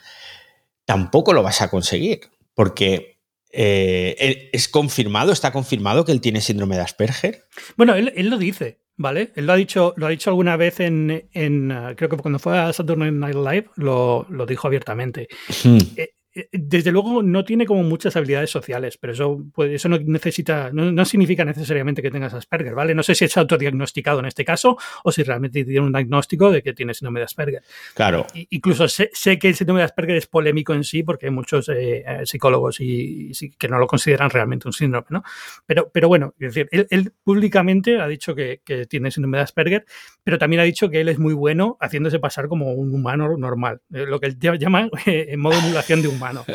tampoco 0.85 1.33
lo 1.33 1.43
vas 1.43 1.61
a 1.61 1.69
conseguir, 1.69 2.21
porque 2.53 3.12
eh, 3.55 4.49
es 4.51 4.67
confirmado, 4.67 5.31
está 5.31 5.51
confirmado 5.51 6.05
que 6.05 6.11
él 6.11 6.21
tiene 6.21 6.41
síndrome 6.41 6.75
de 6.75 6.81
Asperger. 6.81 7.43
Bueno, 7.77 7.93
él, 7.93 8.11
lo 8.29 8.37
dice, 8.39 8.79
¿vale? 8.97 9.31
Él 9.35 9.45
lo 9.45 9.53
ha 9.53 9.55
dicho, 9.55 9.93
lo 9.95 10.07
ha 10.07 10.09
dicho 10.09 10.31
alguna 10.31 10.57
vez 10.57 10.79
en, 10.79 11.29
en 11.33 11.71
uh, 11.71 11.95
creo 11.95 12.09
que 12.09 12.17
cuando 12.17 12.39
fue 12.39 12.57
a 12.57 12.73
Saturday 12.73 13.11
Night 13.11 13.35
Live, 13.35 13.69
lo, 13.75 14.25
lo 14.29 14.47
dijo 14.47 14.67
abiertamente. 14.67 15.27
Hmm. 15.63 15.77
Eh, 15.95 16.09
desde 16.51 16.91
luego 16.91 17.21
no 17.21 17.43
tiene 17.43 17.65
como 17.65 17.83
muchas 17.83 18.15
habilidades 18.15 18.49
sociales, 18.49 18.97
pero 18.97 19.13
eso, 19.13 19.45
pues, 19.53 19.71
eso 19.71 19.87
no 19.87 19.99
necesita, 19.99 20.71
no, 20.73 21.05
significa 21.05 21.45
necesariamente 21.45 22.01
que 22.01 22.09
tengas 22.09 22.33
Asperger, 22.33 22.73
¿vale? 22.73 22.95
No 22.95 23.03
sé 23.03 23.13
si 23.13 23.25
es 23.25 23.37
autodiagnosticado 23.37 24.19
en 24.19 24.25
este 24.25 24.43
caso 24.43 24.77
o 25.03 25.11
si 25.11 25.21
realmente 25.21 25.63
tiene 25.63 25.81
un 25.81 25.91
diagnóstico 25.91 26.51
de 26.51 26.63
que 26.63 26.73
tiene 26.73 26.93
síndrome 26.93 27.19
de 27.19 27.25
Asperger. 27.25 27.63
Claro. 27.93 28.25
incluso 28.49 28.87
sé, 28.87 29.11
que 29.39 29.47
el 29.47 29.55
síndrome 29.55 29.81
de 29.81 29.85
Asperger 29.85 30.15
es 30.15 30.25
polémico 30.25 30.73
en 30.73 30.83
sí 30.83 31.03
porque 31.03 31.27
hay 31.27 31.31
muchos 31.31 31.69
eh, 31.69 32.03
eh, 32.05 32.25
psicólogos 32.25 32.77
y, 32.79 33.31
que 33.57 33.67
no 33.67 33.77
lo 33.77 33.85
consideran 33.85 34.29
realmente 34.29 34.67
un 34.67 34.73
síndrome, 34.73 35.07
¿no? 35.09 35.23
Pero, 35.65 35.91
pero 35.93 36.07
bueno, 36.07 36.33
es 36.39 36.55
decir, 36.55 36.67
él, 36.71 37.13
públicamente 37.23 37.99
ha 37.99 38.07
dicho 38.07 38.33
que, 38.33 38.61
que, 38.65 38.87
tiene 38.87 39.11
síndrome 39.11 39.37
de 39.37 39.43
Asperger, 39.43 39.85
pero 40.23 40.37
también 40.37 40.61
ha 40.61 40.63
dicho 40.63 40.89
que 40.89 41.01
él 41.01 41.09
es 41.09 41.19
muy 41.19 41.33
bueno 41.33 41.77
haciéndose 41.79 42.19
pasar 42.19 42.47
como 42.47 42.73
un 42.73 42.93
humano 42.93 43.37
normal, 43.37 43.81
lo 43.89 44.19
que 44.19 44.27
él 44.27 44.39
llama 44.39 44.89
en 45.05 45.39
modo 45.39 45.57
emulación 45.59 46.01
de 46.01 46.07
humano 46.07 46.22
humano. 46.23 46.45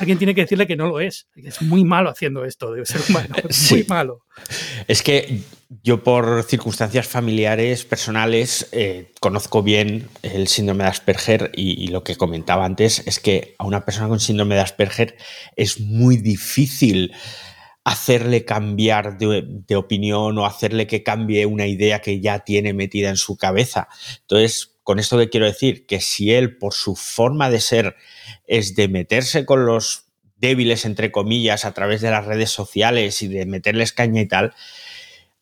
alguien 0.00 0.18
tiene 0.18 0.34
que 0.34 0.42
decirle 0.42 0.66
que 0.66 0.76
no 0.76 0.86
lo 0.86 1.00
es. 1.00 1.28
Es 1.36 1.62
muy 1.62 1.84
malo 1.84 2.10
haciendo 2.10 2.44
esto 2.44 2.72
de 2.72 2.84
ser 2.84 3.00
humano. 3.08 3.34
Es 3.48 3.70
muy 3.70 3.84
malo. 3.84 4.24
Es 4.86 5.02
que 5.02 5.40
yo 5.82 6.02
por 6.02 6.42
circunstancias 6.44 7.06
familiares, 7.06 7.84
personales, 7.84 8.68
eh, 8.72 9.12
conozco 9.20 9.62
bien 9.62 10.08
el 10.22 10.48
síndrome 10.48 10.84
de 10.84 10.90
Asperger 10.90 11.50
y, 11.54 11.88
lo 11.88 12.02
que 12.02 12.16
comentaba 12.16 12.64
antes 12.64 13.02
es 13.06 13.20
que 13.20 13.54
a 13.58 13.66
una 13.66 13.84
persona 13.84 14.08
con 14.08 14.20
síndrome 14.20 14.54
de 14.54 14.62
Asperger 14.62 15.16
es 15.56 15.80
muy 15.80 16.16
difícil 16.16 17.12
hacerle 17.84 18.44
cambiar 18.44 19.18
de, 19.18 19.44
de, 19.46 19.76
opinión 19.76 20.36
o 20.38 20.44
hacerle 20.44 20.86
que 20.86 21.02
cambie 21.02 21.46
una 21.46 21.66
idea 21.66 22.00
que 22.00 22.20
ya 22.20 22.40
tiene 22.40 22.74
metida 22.74 23.08
en 23.08 23.16
su 23.16 23.36
cabeza. 23.36 23.88
Entonces, 24.20 24.77
con 24.88 24.98
esto 24.98 25.18
que 25.18 25.28
quiero 25.28 25.44
decir, 25.44 25.84
que 25.84 26.00
si 26.00 26.32
él, 26.32 26.56
por 26.56 26.72
su 26.72 26.96
forma 26.96 27.50
de 27.50 27.60
ser, 27.60 27.96
es 28.46 28.74
de 28.74 28.88
meterse 28.88 29.44
con 29.44 29.66
los 29.66 30.06
débiles, 30.36 30.86
entre 30.86 31.12
comillas, 31.12 31.66
a 31.66 31.74
través 31.74 32.00
de 32.00 32.10
las 32.10 32.24
redes 32.24 32.48
sociales 32.48 33.20
y 33.20 33.28
de 33.28 33.44
meterles 33.44 33.92
caña 33.92 34.22
y 34.22 34.26
tal, 34.26 34.54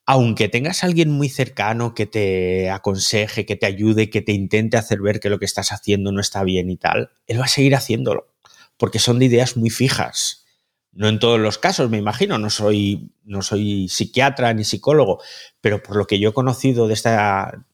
aunque 0.05 0.49
tengas 0.49 0.83
a 0.83 0.89
alguien 0.89 1.13
muy 1.13 1.29
cercano 1.29 1.95
que 1.95 2.07
te 2.07 2.71
aconseje, 2.71 3.47
que 3.47 3.55
te 3.55 3.67
ayude, 3.67 4.11
que 4.11 4.21
te 4.21 4.33
intente 4.33 4.79
hacer 4.79 5.01
ver 5.01 5.21
que 5.21 5.31
lo 5.31 5.39
que 5.39 5.45
estás 5.45 5.71
haciendo 5.71 6.11
no 6.11 6.21
está 6.21 6.43
bien 6.43 6.69
y 6.69 6.77
tal, 6.77 7.13
él 7.29 7.39
va 7.41 7.45
a 7.45 7.47
seguir 7.47 7.77
haciéndolo, 7.77 8.35
porque 8.77 8.99
son 8.99 9.21
de 9.21 9.27
ideas 9.27 9.57
muy 9.57 9.71
fijas. 9.71 10.45
No 10.91 11.07
en 11.07 11.21
todos 11.21 11.39
los 11.39 11.59
casos, 11.59 11.89
me 11.89 11.99
imagino, 11.99 12.37
no 12.37 12.51
soy, 12.51 13.13
no 13.23 13.43
soy 13.43 13.89
psiquiatra 13.89 14.53
ni 14.55 14.65
psicólogo, 14.65 15.23
pero 15.61 15.85
por 15.85 15.95
lo 15.95 16.09
que 16.09 16.19
yo 16.19 16.31
he 16.31 16.35
conocido 16.35 16.89
de 16.89 16.95
esta, 16.95 17.65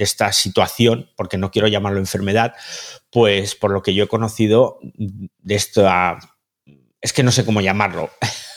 de 0.00 0.04
esta 0.04 0.32
situación, 0.32 1.10
porque 1.14 1.36
no 1.36 1.50
quiero 1.50 1.68
llamarlo 1.68 1.98
enfermedad, 1.98 2.54
pues 3.10 3.54
por 3.54 3.70
lo 3.70 3.82
que 3.82 3.92
yo 3.92 4.04
he 4.04 4.08
conocido 4.08 4.78
de 4.80 5.54
esto, 5.54 5.86
es 7.02 7.12
que 7.12 7.22
no 7.22 7.30
sé 7.30 7.44
cómo 7.44 7.60
llamarlo. 7.60 8.08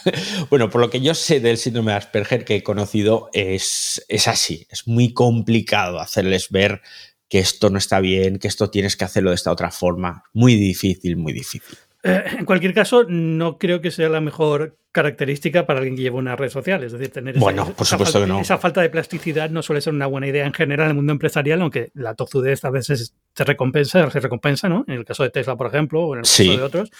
bueno, 0.49 0.69
por 0.69 0.79
lo 0.79 0.89
que 0.89 1.01
yo 1.01 1.13
sé 1.13 1.41
del 1.41 1.57
síndrome 1.57 1.91
de 1.91 1.97
Asperger 1.97 2.45
que 2.45 2.55
he 2.55 2.63
conocido 2.63 3.29
es, 3.33 4.05
es 4.07 4.29
así, 4.29 4.65
es 4.69 4.87
muy 4.87 5.13
complicado 5.13 5.99
hacerles 5.99 6.49
ver 6.49 6.81
que 7.27 7.39
esto 7.39 7.69
no 7.69 7.77
está 7.77 7.99
bien, 7.99 8.39
que 8.39 8.47
esto 8.47 8.69
tienes 8.69 8.95
que 8.95 9.03
hacerlo 9.03 9.31
de 9.31 9.35
esta 9.35 9.51
otra 9.51 9.69
forma. 9.69 10.23
Muy 10.31 10.55
difícil, 10.55 11.17
muy 11.17 11.33
difícil. 11.33 11.77
Eh, 12.03 12.23
en 12.39 12.45
cualquier 12.45 12.73
caso, 12.73 13.05
no 13.07 13.57
creo 13.57 13.79
que 13.79 13.89
sea 13.89 14.09
la 14.09 14.19
mejor 14.19 14.77
característica 14.91 15.65
para 15.65 15.79
alguien 15.79 15.95
que 15.95 16.03
lleva 16.03 16.19
una 16.19 16.35
red 16.35 16.49
social. 16.49 16.83
Es 16.83 16.91
decir, 16.91 17.09
tener 17.11 17.39
bueno, 17.39 17.63
esa, 17.63 17.73
por 17.73 17.87
supuesto 17.87 18.19
falta, 18.19 18.27
que 18.27 18.33
no. 18.33 18.41
esa 18.41 18.57
falta 18.57 18.81
de 18.81 18.89
plasticidad 18.89 19.49
no 19.49 19.63
suele 19.63 19.81
ser 19.81 19.93
una 19.93 20.05
buena 20.05 20.27
idea 20.27 20.45
en 20.45 20.53
general 20.53 20.85
en 20.85 20.91
el 20.91 20.95
mundo 20.97 21.13
empresarial, 21.13 21.61
aunque 21.61 21.91
la 21.93 22.13
tozudez 22.13 22.65
a 22.65 22.69
veces 22.69 23.15
se 23.33 23.43
recompensa, 23.45 24.09
se 24.11 24.19
recompensa, 24.19 24.67
¿no? 24.67 24.83
En 24.87 24.95
el 24.95 25.05
caso 25.05 25.23
de 25.23 25.29
Tesla, 25.29 25.55
por 25.55 25.67
ejemplo, 25.67 26.01
o 26.01 26.13
en 26.13 26.19
el 26.19 26.23
caso 26.23 26.43
de 26.43 26.61
otros. 26.61 26.91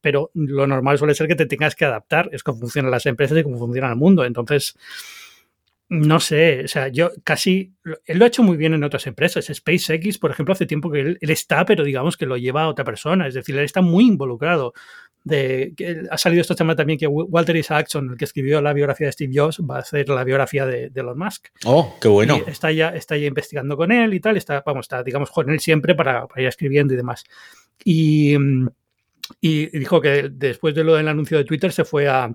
Pero 0.00 0.30
lo 0.34 0.66
normal 0.66 0.98
suele 0.98 1.14
ser 1.14 1.28
que 1.28 1.36
te 1.36 1.46
tengas 1.46 1.74
que 1.74 1.84
adaptar. 1.84 2.28
Es 2.32 2.42
cómo 2.42 2.58
funcionan 2.60 2.90
las 2.90 3.06
empresas 3.06 3.38
y 3.38 3.42
cómo 3.42 3.58
funciona 3.58 3.90
el 3.90 3.96
mundo. 3.96 4.24
Entonces, 4.24 4.76
no 5.92 6.20
sé, 6.20 6.64
o 6.64 6.68
sea, 6.68 6.88
yo 6.88 7.10
casi, 7.22 7.74
él 8.06 8.18
lo 8.18 8.24
ha 8.24 8.28
hecho 8.28 8.42
muy 8.42 8.56
bien 8.56 8.72
en 8.72 8.82
otras 8.82 9.06
empresas. 9.06 9.44
SpaceX, 9.52 10.16
por 10.16 10.30
ejemplo, 10.30 10.52
hace 10.54 10.64
tiempo 10.64 10.90
que 10.90 11.00
él, 11.00 11.18
está, 11.20 11.66
pero 11.66 11.84
digamos 11.84 12.16
que 12.16 12.24
lo 12.24 12.38
lleva 12.38 12.62
a 12.62 12.68
otra 12.68 12.82
persona, 12.82 13.26
es 13.26 13.34
decir, 13.34 13.54
él 13.58 13.64
está 13.64 13.82
muy 13.82 14.06
involucrado. 14.06 14.72
De, 15.22 15.74
que 15.76 16.02
ha 16.10 16.16
salido 16.16 16.40
esta 16.40 16.54
semana 16.54 16.76
también 16.76 16.98
que 16.98 17.06
Walter 17.06 17.54
Isaacson, 17.54 18.10
el 18.10 18.16
que 18.16 18.24
escribió 18.24 18.62
la 18.62 18.72
biografía 18.72 19.06
de 19.06 19.12
Steve 19.12 19.32
Jobs, 19.36 19.60
va 19.60 19.76
a 19.76 19.80
hacer 19.80 20.08
la 20.08 20.24
biografía 20.24 20.64
de, 20.64 20.90
Elon 20.94 21.18
Musk. 21.18 21.48
Oh, 21.66 21.94
qué 22.00 22.08
bueno. 22.08 22.40
está 22.46 22.72
ya, 22.72 22.88
está 22.88 23.18
ya 23.18 23.26
investigando 23.26 23.76
con 23.76 23.92
él 23.92 24.14
y 24.14 24.20
tal, 24.20 24.38
está, 24.38 24.62
vamos, 24.64 24.86
está, 24.86 25.02
digamos, 25.02 25.30
con 25.30 25.50
él 25.50 25.60
siempre 25.60 25.94
para, 25.94 26.26
para 26.26 26.40
ir 26.40 26.48
escribiendo 26.48 26.94
y 26.94 26.96
demás. 26.96 27.22
Y, 27.84 28.34
y 29.42 29.78
dijo 29.78 30.00
que 30.00 30.30
después 30.32 30.74
de 30.74 30.84
lo 30.84 30.94
del 30.94 31.08
anuncio 31.08 31.36
de 31.36 31.44
Twitter 31.44 31.70
se 31.70 31.84
fue 31.84 32.08
a, 32.08 32.34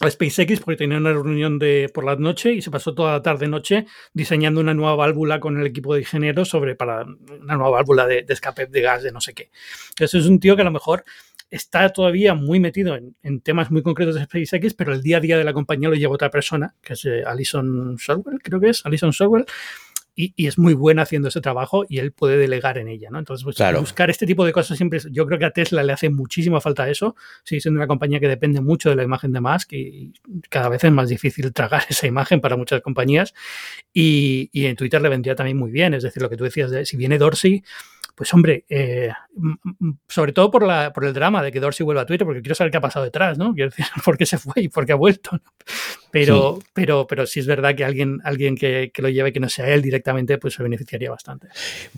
a 0.00 0.10
SpaceX 0.10 0.60
porque 0.60 0.78
tenía 0.78 0.98
una 0.98 1.12
reunión 1.12 1.58
de 1.58 1.90
por 1.92 2.04
la 2.04 2.16
noche 2.16 2.52
y 2.52 2.62
se 2.62 2.70
pasó 2.70 2.94
toda 2.94 3.12
la 3.12 3.22
tarde 3.22 3.48
noche 3.48 3.86
diseñando 4.14 4.60
una 4.60 4.74
nueva 4.74 4.96
válvula 4.96 5.40
con 5.40 5.60
el 5.60 5.66
equipo 5.66 5.94
de 5.94 6.00
ingenieros 6.00 6.48
sobre 6.48 6.74
para 6.74 7.04
una 7.04 7.56
nueva 7.56 7.70
válvula 7.70 8.06
de, 8.06 8.24
escape 8.28 8.66
de 8.66 8.80
gas 8.80 9.02
de 9.02 9.12
no 9.12 9.20
sé 9.20 9.34
qué. 9.34 9.50
Entonces 9.90 10.22
es 10.22 10.26
un 10.28 10.40
tío 10.40 10.56
que 10.56 10.62
a 10.62 10.64
lo 10.64 10.70
mejor 10.70 11.04
está 11.50 11.88
todavía 11.90 12.34
muy 12.34 12.60
metido 12.60 12.96
en, 12.96 13.40
temas 13.40 13.70
muy 13.70 13.82
concretos 13.82 14.14
de 14.14 14.24
SpaceX, 14.24 14.74
pero 14.74 14.94
el 14.94 15.02
día 15.02 15.18
a 15.18 15.20
día 15.20 15.36
de 15.36 15.44
la 15.44 15.52
compañía 15.52 15.88
lo 15.88 15.96
lleva 15.96 16.14
otra 16.14 16.30
persona, 16.30 16.74
que 16.80 16.92
es 16.92 17.04
eh, 17.04 17.22
Alison 17.26 17.98
Sorwell, 17.98 18.40
creo 18.42 18.60
que 18.60 18.70
es, 18.70 18.86
Alison 18.86 19.12
Sorwell, 19.12 19.44
y, 20.14 20.46
es 20.46 20.58
muy 20.58 20.74
buena 20.74 21.02
haciendo 21.02 21.28
ese 21.28 21.40
trabajo 21.40 21.84
y 21.88 21.98
él 21.98 22.12
puede 22.12 22.36
delegar 22.36 22.78
en 22.78 22.88
ella, 22.88 23.08
¿no? 23.10 23.18
Entonces, 23.18 23.44
pues, 23.44 23.80
buscar 23.80 24.10
este 24.10 24.26
tipo 24.26 24.44
de 24.44 24.52
cosas 24.52 24.76
siempre, 24.76 25.00
yo 25.10 25.26
creo 25.26 25.38
que 25.38 25.44
a 25.44 25.50
Tesla 25.50 25.82
le 25.82 25.92
hace 25.92 26.10
muchísima 26.10 26.60
falta 26.60 26.88
eso, 26.88 27.16
sigue 27.44 27.60
siendo 27.60 27.78
una 27.78 27.86
compañía 27.86 28.20
que 28.20 28.28
depende 28.28 28.60
mucho 28.60 28.90
de 28.90 28.96
la 28.96 29.02
imagen 29.02 29.32
de 29.32 29.40
Musk 29.40 29.72
y 29.72 30.12
cada 30.48 30.68
vez 30.68 30.84
es 30.84 30.92
más 30.92 31.08
difícil 31.08 31.52
tragar 31.52 31.82
esa 31.88 32.06
imagen 32.06 32.40
para 32.40 32.56
muchas 32.56 32.80
compañías. 32.82 33.34
Y, 33.92 34.50
y 34.52 34.66
en 34.66 34.76
Twitter 34.76 35.00
le 35.00 35.08
vendría 35.08 35.34
también 35.34 35.56
muy 35.56 35.70
bien, 35.70 35.94
es 35.94 36.02
decir, 36.02 36.22
lo 36.22 36.30
que 36.30 36.36
tú 36.36 36.44
decías 36.44 36.70
de 36.70 36.84
si 36.84 36.96
viene 36.96 37.18
Dorsey, 37.18 37.62
pues 38.20 38.34
hombre, 38.34 38.66
eh, 38.68 39.08
sobre 40.06 40.34
todo 40.34 40.50
por, 40.50 40.66
la, 40.66 40.92
por 40.92 41.06
el 41.06 41.14
drama 41.14 41.42
de 41.42 41.50
que 41.50 41.58
Dorsey 41.58 41.86
vuelva 41.86 42.02
a 42.02 42.04
Twitter, 42.04 42.26
porque 42.26 42.42
quiero 42.42 42.54
saber 42.54 42.70
qué 42.70 42.76
ha 42.76 42.82
pasado 42.82 43.02
detrás, 43.02 43.38
¿no? 43.38 43.54
Quiero 43.54 43.70
decir, 43.70 43.86
por 44.04 44.18
qué 44.18 44.26
se 44.26 44.36
fue 44.36 44.52
y 44.56 44.68
por 44.68 44.84
qué 44.84 44.92
ha 44.92 44.96
vuelto. 44.96 45.30
Pero, 46.10 46.58
sí. 46.60 46.66
pero, 46.74 47.06
pero 47.06 47.24
sí 47.24 47.40
es 47.40 47.46
verdad 47.46 47.74
que 47.74 47.84
alguien, 47.84 48.18
alguien 48.24 48.56
que, 48.56 48.90
que, 48.92 49.00
lo 49.00 49.08
lleve 49.08 49.32
que 49.32 49.40
no 49.40 49.48
sea 49.48 49.72
él 49.72 49.80
directamente, 49.80 50.36
pues 50.36 50.52
se 50.52 50.62
beneficiaría 50.62 51.08
bastante. 51.08 51.48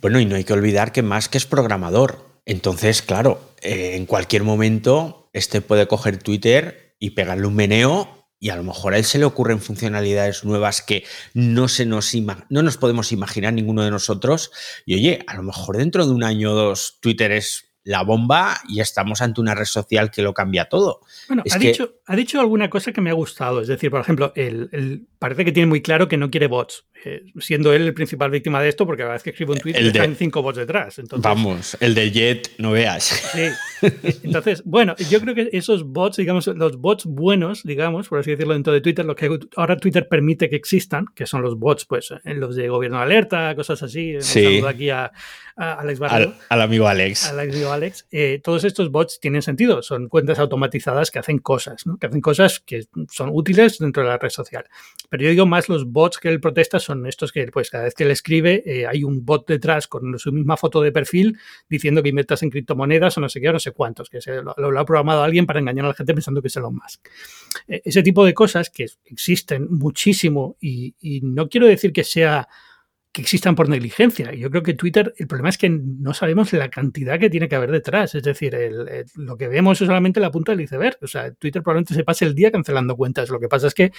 Bueno, 0.01 0.21
y 0.21 0.27
no 0.27 0.37
hay 0.37 0.45
que 0.45 0.53
olvidar 0.53 0.93
que 0.93 1.03
más 1.03 1.29
que 1.29 1.39
es 1.39 1.47
programador. 1.47 2.19
Entonces, 2.45 3.03
claro, 3.03 3.41
eh, 3.63 3.97
en 3.97 4.07
cualquier 4.07 4.45
momento 4.45 5.31
este 5.33 5.61
puede 5.61 5.89
coger 5.89 6.19
Twitter 6.19 6.95
y 7.01 7.11
pegarle 7.11 7.49
un 7.49 7.57
meneo 7.57 8.22
y 8.43 8.51
a 8.51 8.57
lo 8.57 8.65
mejor 8.65 8.93
a 8.93 8.99
él 8.99 9.05
se 9.05 9.21
le 9.21 9.25
ocurren 9.25 9.61
funcionalidades 9.61 10.45
nuevas 10.45 10.83
que 10.83 11.05
no, 11.33 11.69
se 11.69 11.87
nos, 11.87 12.13
no 12.49 12.63
nos 12.63 12.77
podemos 12.77 13.13
imaginar 13.13 13.53
ninguno 13.53 13.85
de 13.85 13.93
nosotros. 13.93 14.51
Y 14.85 14.97
oye, 14.97 15.25
a 15.29 15.37
lo 15.37 15.45
mejor 15.45 15.77
dentro 15.77 16.05
de 16.05 16.13
un 16.13 16.25
año 16.25 16.51
o 16.51 16.55
dos 16.57 16.99
Twitter 17.01 17.31
es 17.31 17.73
la 17.85 18.03
bomba 18.03 18.61
y 18.69 18.81
estamos 18.81 19.23
ante 19.23 19.41
una 19.41 19.55
red 19.55 19.65
social 19.67 20.11
que 20.11 20.23
lo 20.23 20.35
cambia 20.35 20.69
todo. 20.69 21.03
Bueno, 21.29 21.45
ha, 21.49 21.59
dicho, 21.59 22.01
ha 22.05 22.17
dicho 22.17 22.41
alguna 22.41 22.69
cosa 22.69 22.91
que 22.91 23.01
me 23.01 23.11
ha 23.11 23.15
gustado. 23.15 23.61
Es 23.61 23.69
decir, 23.69 23.93
por 23.93 24.01
ejemplo, 24.01 24.33
el, 24.35 25.07
parece 25.21 25.45
que 25.45 25.53
tiene 25.53 25.69
muy 25.69 25.81
claro 25.81 26.09
que 26.09 26.17
no 26.17 26.29
quiere 26.29 26.49
bots, 26.49 26.87
eh, 27.05 27.25
siendo 27.39 27.73
él 27.73 27.83
el 27.83 27.95
principal 27.95 28.31
víctima 28.31 28.63
de 28.63 28.69
esto, 28.69 28.87
porque 28.87 29.03
cada 29.03 29.15
vez 29.15 29.23
que 29.23 29.31
escribe 29.31 29.53
un 29.53 29.59
tweet 29.59 29.75
le 29.75 29.89
están 29.89 30.15
cinco 30.17 30.43
bots 30.43 30.59
detrás. 30.59 30.99
Entonces, 30.99 31.23
vamos, 31.23 31.77
el 31.81 31.95
de 31.95 32.11
Jet, 32.11 32.51
no 32.59 32.73
veas. 32.73 33.05
Sí. 33.05 33.49
Entonces, 34.23 34.63
bueno, 34.65 34.95
yo 35.11 35.21
creo 35.21 35.35
que 35.35 35.51
esos 35.53 35.85
bots, 35.85 36.17
digamos, 36.17 36.47
los 36.47 36.77
bots 36.79 37.05
buenos, 37.07 37.63
digamos, 37.65 38.09
por 38.09 38.21
así 38.21 38.31
decirlo, 38.31 38.55
dentro 38.55 38.73
de 38.73 38.81
Twitter, 38.81 39.05
lo 39.05 39.17
que 39.17 39.39
ahora 39.57 39.77
Twitter 39.77 40.09
permite 40.09 40.49
que 40.49 40.57
existan, 40.57 41.07
que 41.15 41.27
son 41.27 41.43
los 41.43 41.59
bots, 41.59 41.85
pues, 41.85 42.13
eh, 42.25 42.35
los 42.35 42.57
de 42.57 42.69
gobierno 42.69 42.99
de 42.99 43.05
alerta, 43.05 43.55
cosas 43.55 43.83
así. 43.83 44.17
Sí. 44.21 44.63
aquí 44.67 44.91
a, 44.91 45.11
Alex 45.57 46.01
Al, 46.01 46.61
amigo 46.61 46.89
Alex. 46.89 47.29
Al 47.29 47.41
amigo 47.41 47.73
Alex. 47.73 48.07
Eh, 48.11 48.41
todos 48.43 48.65
estos 48.65 48.91
bots 48.91 49.21
tienen 49.21 49.43
sentido, 49.43 49.83
son 49.83 50.09
cuentas 50.09 50.39
automatizadas 50.39 51.11
que 51.11 51.19
hacen 51.19 51.39
cosas, 51.39 51.87
¿no? 51.87 51.99
que 51.99 52.07
hacen 52.07 52.21
cosas 52.21 52.61
que 52.61 52.87
son 53.11 53.31
útiles 53.33 53.79
dentro 53.79 54.03
de 54.03 54.09
la 54.09 54.19
red 54.19 54.31
social. 54.31 54.65
Pero 55.11 55.25
yo 55.25 55.31
digo 55.31 55.47
más 55.47 55.69
los 55.69 55.91
bots 55.91 56.19
que 56.19 56.29
él 56.29 56.41
protesta 56.41 56.79
son 56.79 56.92
estos 57.07 57.33
que, 57.33 57.47
pues, 57.49 57.71
cada 57.71 57.85
vez 57.85 57.95
que 57.95 58.05
él 58.05 58.11
escribe, 58.11 58.63
eh, 58.67 58.87
hay 58.87 59.05
un 59.05 59.25
bot 59.25 59.47
detrás 59.47 59.87
con 59.87 60.19
su 60.19 60.33
misma 60.33 60.57
foto 60.57 60.81
de 60.81 60.93
perfil 60.93 61.39
diciendo 61.69 62.03
que 62.03 62.11
inviertas 62.11 62.43
en 62.43 62.51
criptomonedas 62.51 63.17
o 63.19 63.21
no 63.21 63.29
sé 63.29 63.41
qué, 63.41 63.49
o 63.49 63.53
no 63.53 63.59
sé 63.59 63.73
cuántos, 63.73 64.09
que 64.09 64.21
se 64.21 64.43
lo, 64.43 64.53
ha 64.53 64.85
programado 64.85 65.23
alguien 65.23 65.47
para 65.47 65.61
engañar 65.61 65.85
a 65.87 65.89
la 65.89 65.95
gente 65.95 66.15
pensando 66.15 66.41
que 66.43 66.49
es 66.49 66.57
Elon 66.57 66.75
Musk. 66.75 67.09
Eh, 67.69 67.83
ese 67.85 68.03
tipo 68.03 68.25
de 68.25 68.35
cosas 68.35 68.71
que 68.71 68.87
existen 69.07 69.69
muchísimo 69.71 70.57
y, 70.61 70.95
no 71.23 71.49
quiero 71.49 71.67
decir 71.67 71.93
que 71.93 72.05
sea 72.05 72.49
que 73.13 73.21
existan 73.21 73.55
por 73.55 73.69
negligencia. 73.69 74.33
Yo 74.33 74.51
creo 74.51 74.63
que 74.63 74.73
Twitter, 74.73 75.13
el 75.19 75.27
problema 75.27 75.51
es 75.51 75.59
que 75.59 75.69
no 75.69 76.15
sabemos 76.15 76.53
la 76.55 76.71
cantidad 76.71 77.21
que 77.21 77.29
tiene 77.29 77.47
que 77.47 77.57
haber 77.57 77.71
detrás. 77.71 78.15
Es 78.15 78.23
decir, 78.23 78.57
lo 79.17 79.37
que 79.37 79.49
vemos 79.49 79.79
es 79.83 79.87
solamente 79.87 80.19
la 80.19 80.31
punta 80.31 80.53
del 80.53 80.63
iceberg. 80.63 80.97
O 81.03 81.07
sea, 81.07 81.31
Twitter 81.35 81.63
probablemente 81.63 81.93
se 81.93 82.05
pase 82.05 82.25
el 82.25 82.35
día 82.35 82.51
cancelando 82.51 82.97
cuentas. 82.97 83.29
Lo 83.29 83.39
que 83.39 83.49
pasa 83.49 83.67
es 83.67 83.75
que 83.75 83.93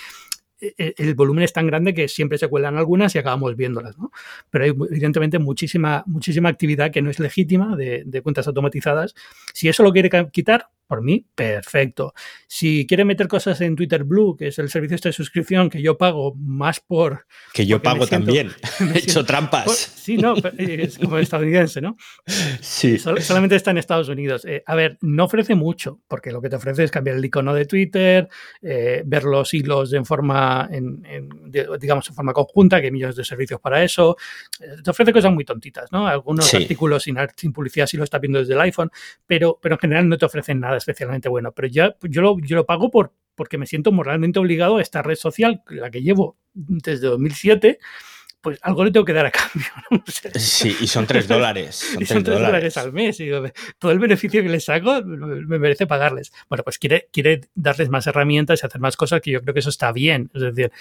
el 0.77 1.15
volumen 1.15 1.43
es 1.43 1.53
tan 1.53 1.67
grande 1.67 1.93
que 1.93 2.07
siempre 2.07 2.37
se 2.37 2.47
cuelan 2.47 2.77
algunas 2.77 3.13
y 3.15 3.19
acabamos 3.19 3.55
viéndolas, 3.55 3.97
¿no? 3.97 4.11
Pero 4.49 4.63
hay 4.63 4.69
evidentemente 4.69 5.39
muchísima, 5.39 6.03
muchísima 6.05 6.49
actividad 6.49 6.91
que 6.91 7.01
no 7.01 7.09
es 7.09 7.19
legítima 7.19 7.75
de 7.75 8.21
cuentas 8.21 8.47
automatizadas. 8.47 9.15
Si 9.53 9.67
eso 9.67 9.83
lo 9.83 9.91
quiere 9.91 10.09
quitar, 10.31 10.69
por 10.87 11.01
mí, 11.01 11.25
perfecto. 11.35 12.13
Si 12.47 12.85
quiere 12.85 13.05
meter 13.05 13.27
cosas 13.27 13.59
en 13.61 13.75
Twitter 13.75 14.03
Blue, 14.03 14.35
que 14.37 14.47
es 14.47 14.59
el 14.59 14.69
servicio 14.69 14.95
este 14.95 15.09
de 15.09 15.13
suscripción 15.13 15.69
que 15.69 15.81
yo 15.81 15.97
pago 15.97 16.35
más 16.35 16.79
por... 16.79 17.25
Que 17.53 17.65
yo 17.65 17.81
pago 17.81 18.05
siento, 18.05 18.27
también. 18.27 18.51
He 18.93 18.99
hecho 18.99 19.25
trampas. 19.25 19.65
Por, 19.65 19.75
sí, 19.75 20.17
no, 20.17 20.35
es 20.57 20.99
como 20.99 21.17
estadounidense, 21.17 21.81
¿no? 21.81 21.97
Sí. 22.61 22.99
Sol, 22.99 23.21
solamente 23.21 23.55
está 23.55 23.71
en 23.71 23.77
Estados 23.77 24.09
Unidos. 24.09 24.45
Eh, 24.45 24.63
a 24.65 24.75
ver, 24.75 24.97
no 25.01 25.25
ofrece 25.25 25.55
mucho, 25.55 26.01
porque 26.07 26.31
lo 26.31 26.41
que 26.41 26.49
te 26.49 26.55
ofrece 26.57 26.83
es 26.83 26.91
cambiar 26.91 27.17
el 27.17 27.25
icono 27.25 27.53
de 27.53 27.65
Twitter, 27.65 28.27
eh, 28.61 29.03
ver 29.05 29.23
los 29.23 29.53
hilos 29.53 29.93
en 29.93 30.05
forma, 30.05 30.67
en, 30.71 31.03
en, 31.05 31.29
digamos, 31.79 32.07
en 32.09 32.15
forma 32.15 32.33
conjunta, 32.33 32.79
que 32.79 32.87
hay 32.87 32.91
millones 32.91 33.15
de 33.15 33.23
servicios 33.23 33.59
para 33.59 33.83
eso. 33.83 34.17
Eh, 34.59 34.81
te 34.83 34.91
ofrece 34.91 35.13
cosas 35.13 35.31
muy 35.31 35.45
tontitas, 35.45 35.91
¿no? 35.91 36.07
Algunos 36.07 36.45
sí. 36.45 36.57
artículos 36.57 37.03
sin, 37.03 37.17
sin 37.35 37.53
publicidad 37.53 37.87
si 37.87 37.97
lo 37.97 38.03
estás 38.03 38.21
viendo 38.21 38.39
desde 38.39 38.53
el 38.53 38.61
iPhone, 38.61 38.91
pero, 39.25 39.59
pero 39.61 39.75
en 39.75 39.79
general 39.79 40.09
no 40.09 40.17
te 40.17 40.25
ofrecen 40.25 40.59
nada 40.59 40.72
especialmente 40.77 41.29
bueno. 41.29 41.51
Pero 41.51 41.67
ya 41.67 41.95
yo 42.01 42.21
lo, 42.21 42.37
yo 42.39 42.55
lo 42.55 42.65
pago 42.65 42.91
por, 42.91 43.13
porque 43.35 43.57
me 43.57 43.65
siento 43.65 43.91
moralmente 43.91 44.39
obligado 44.39 44.77
a 44.77 44.81
esta 44.81 45.01
red 45.01 45.15
social, 45.15 45.63
la 45.67 45.89
que 45.91 46.01
llevo 46.01 46.37
desde 46.53 47.07
2007, 47.07 47.79
pues 48.43 48.59
algo 48.61 48.83
le 48.83 48.91
tengo 48.91 49.05
que 49.05 49.13
dar 49.13 49.25
a 49.25 49.31
cambio. 49.31 50.03
sí, 50.35 50.75
y 50.81 50.87
son 50.87 51.07
tres 51.07 51.27
dólares. 51.29 51.75
Son 51.93 52.03
y 52.03 52.05
son 52.05 52.23
dólares 52.23 52.75
al 52.75 52.91
mes. 52.91 53.19
Y 53.21 53.29
todo 53.79 53.91
el 53.91 53.99
beneficio 53.99 54.43
que 54.43 54.49
les 54.49 54.65
saco 54.65 55.01
me 55.03 55.57
merece 55.57 55.87
pagarles. 55.87 56.33
Bueno, 56.49 56.63
pues 56.63 56.77
quiere, 56.77 57.07
quiere 57.11 57.41
darles 57.55 57.87
más 57.87 58.05
herramientas 58.05 58.61
y 58.61 58.65
hacer 58.65 58.81
más 58.81 58.97
cosas 58.97 59.21
que 59.21 59.31
yo 59.31 59.41
creo 59.41 59.53
que 59.53 59.61
eso 59.61 59.69
está 59.69 59.93
bien. 59.93 60.29
Es 60.33 60.41
decir, 60.41 60.71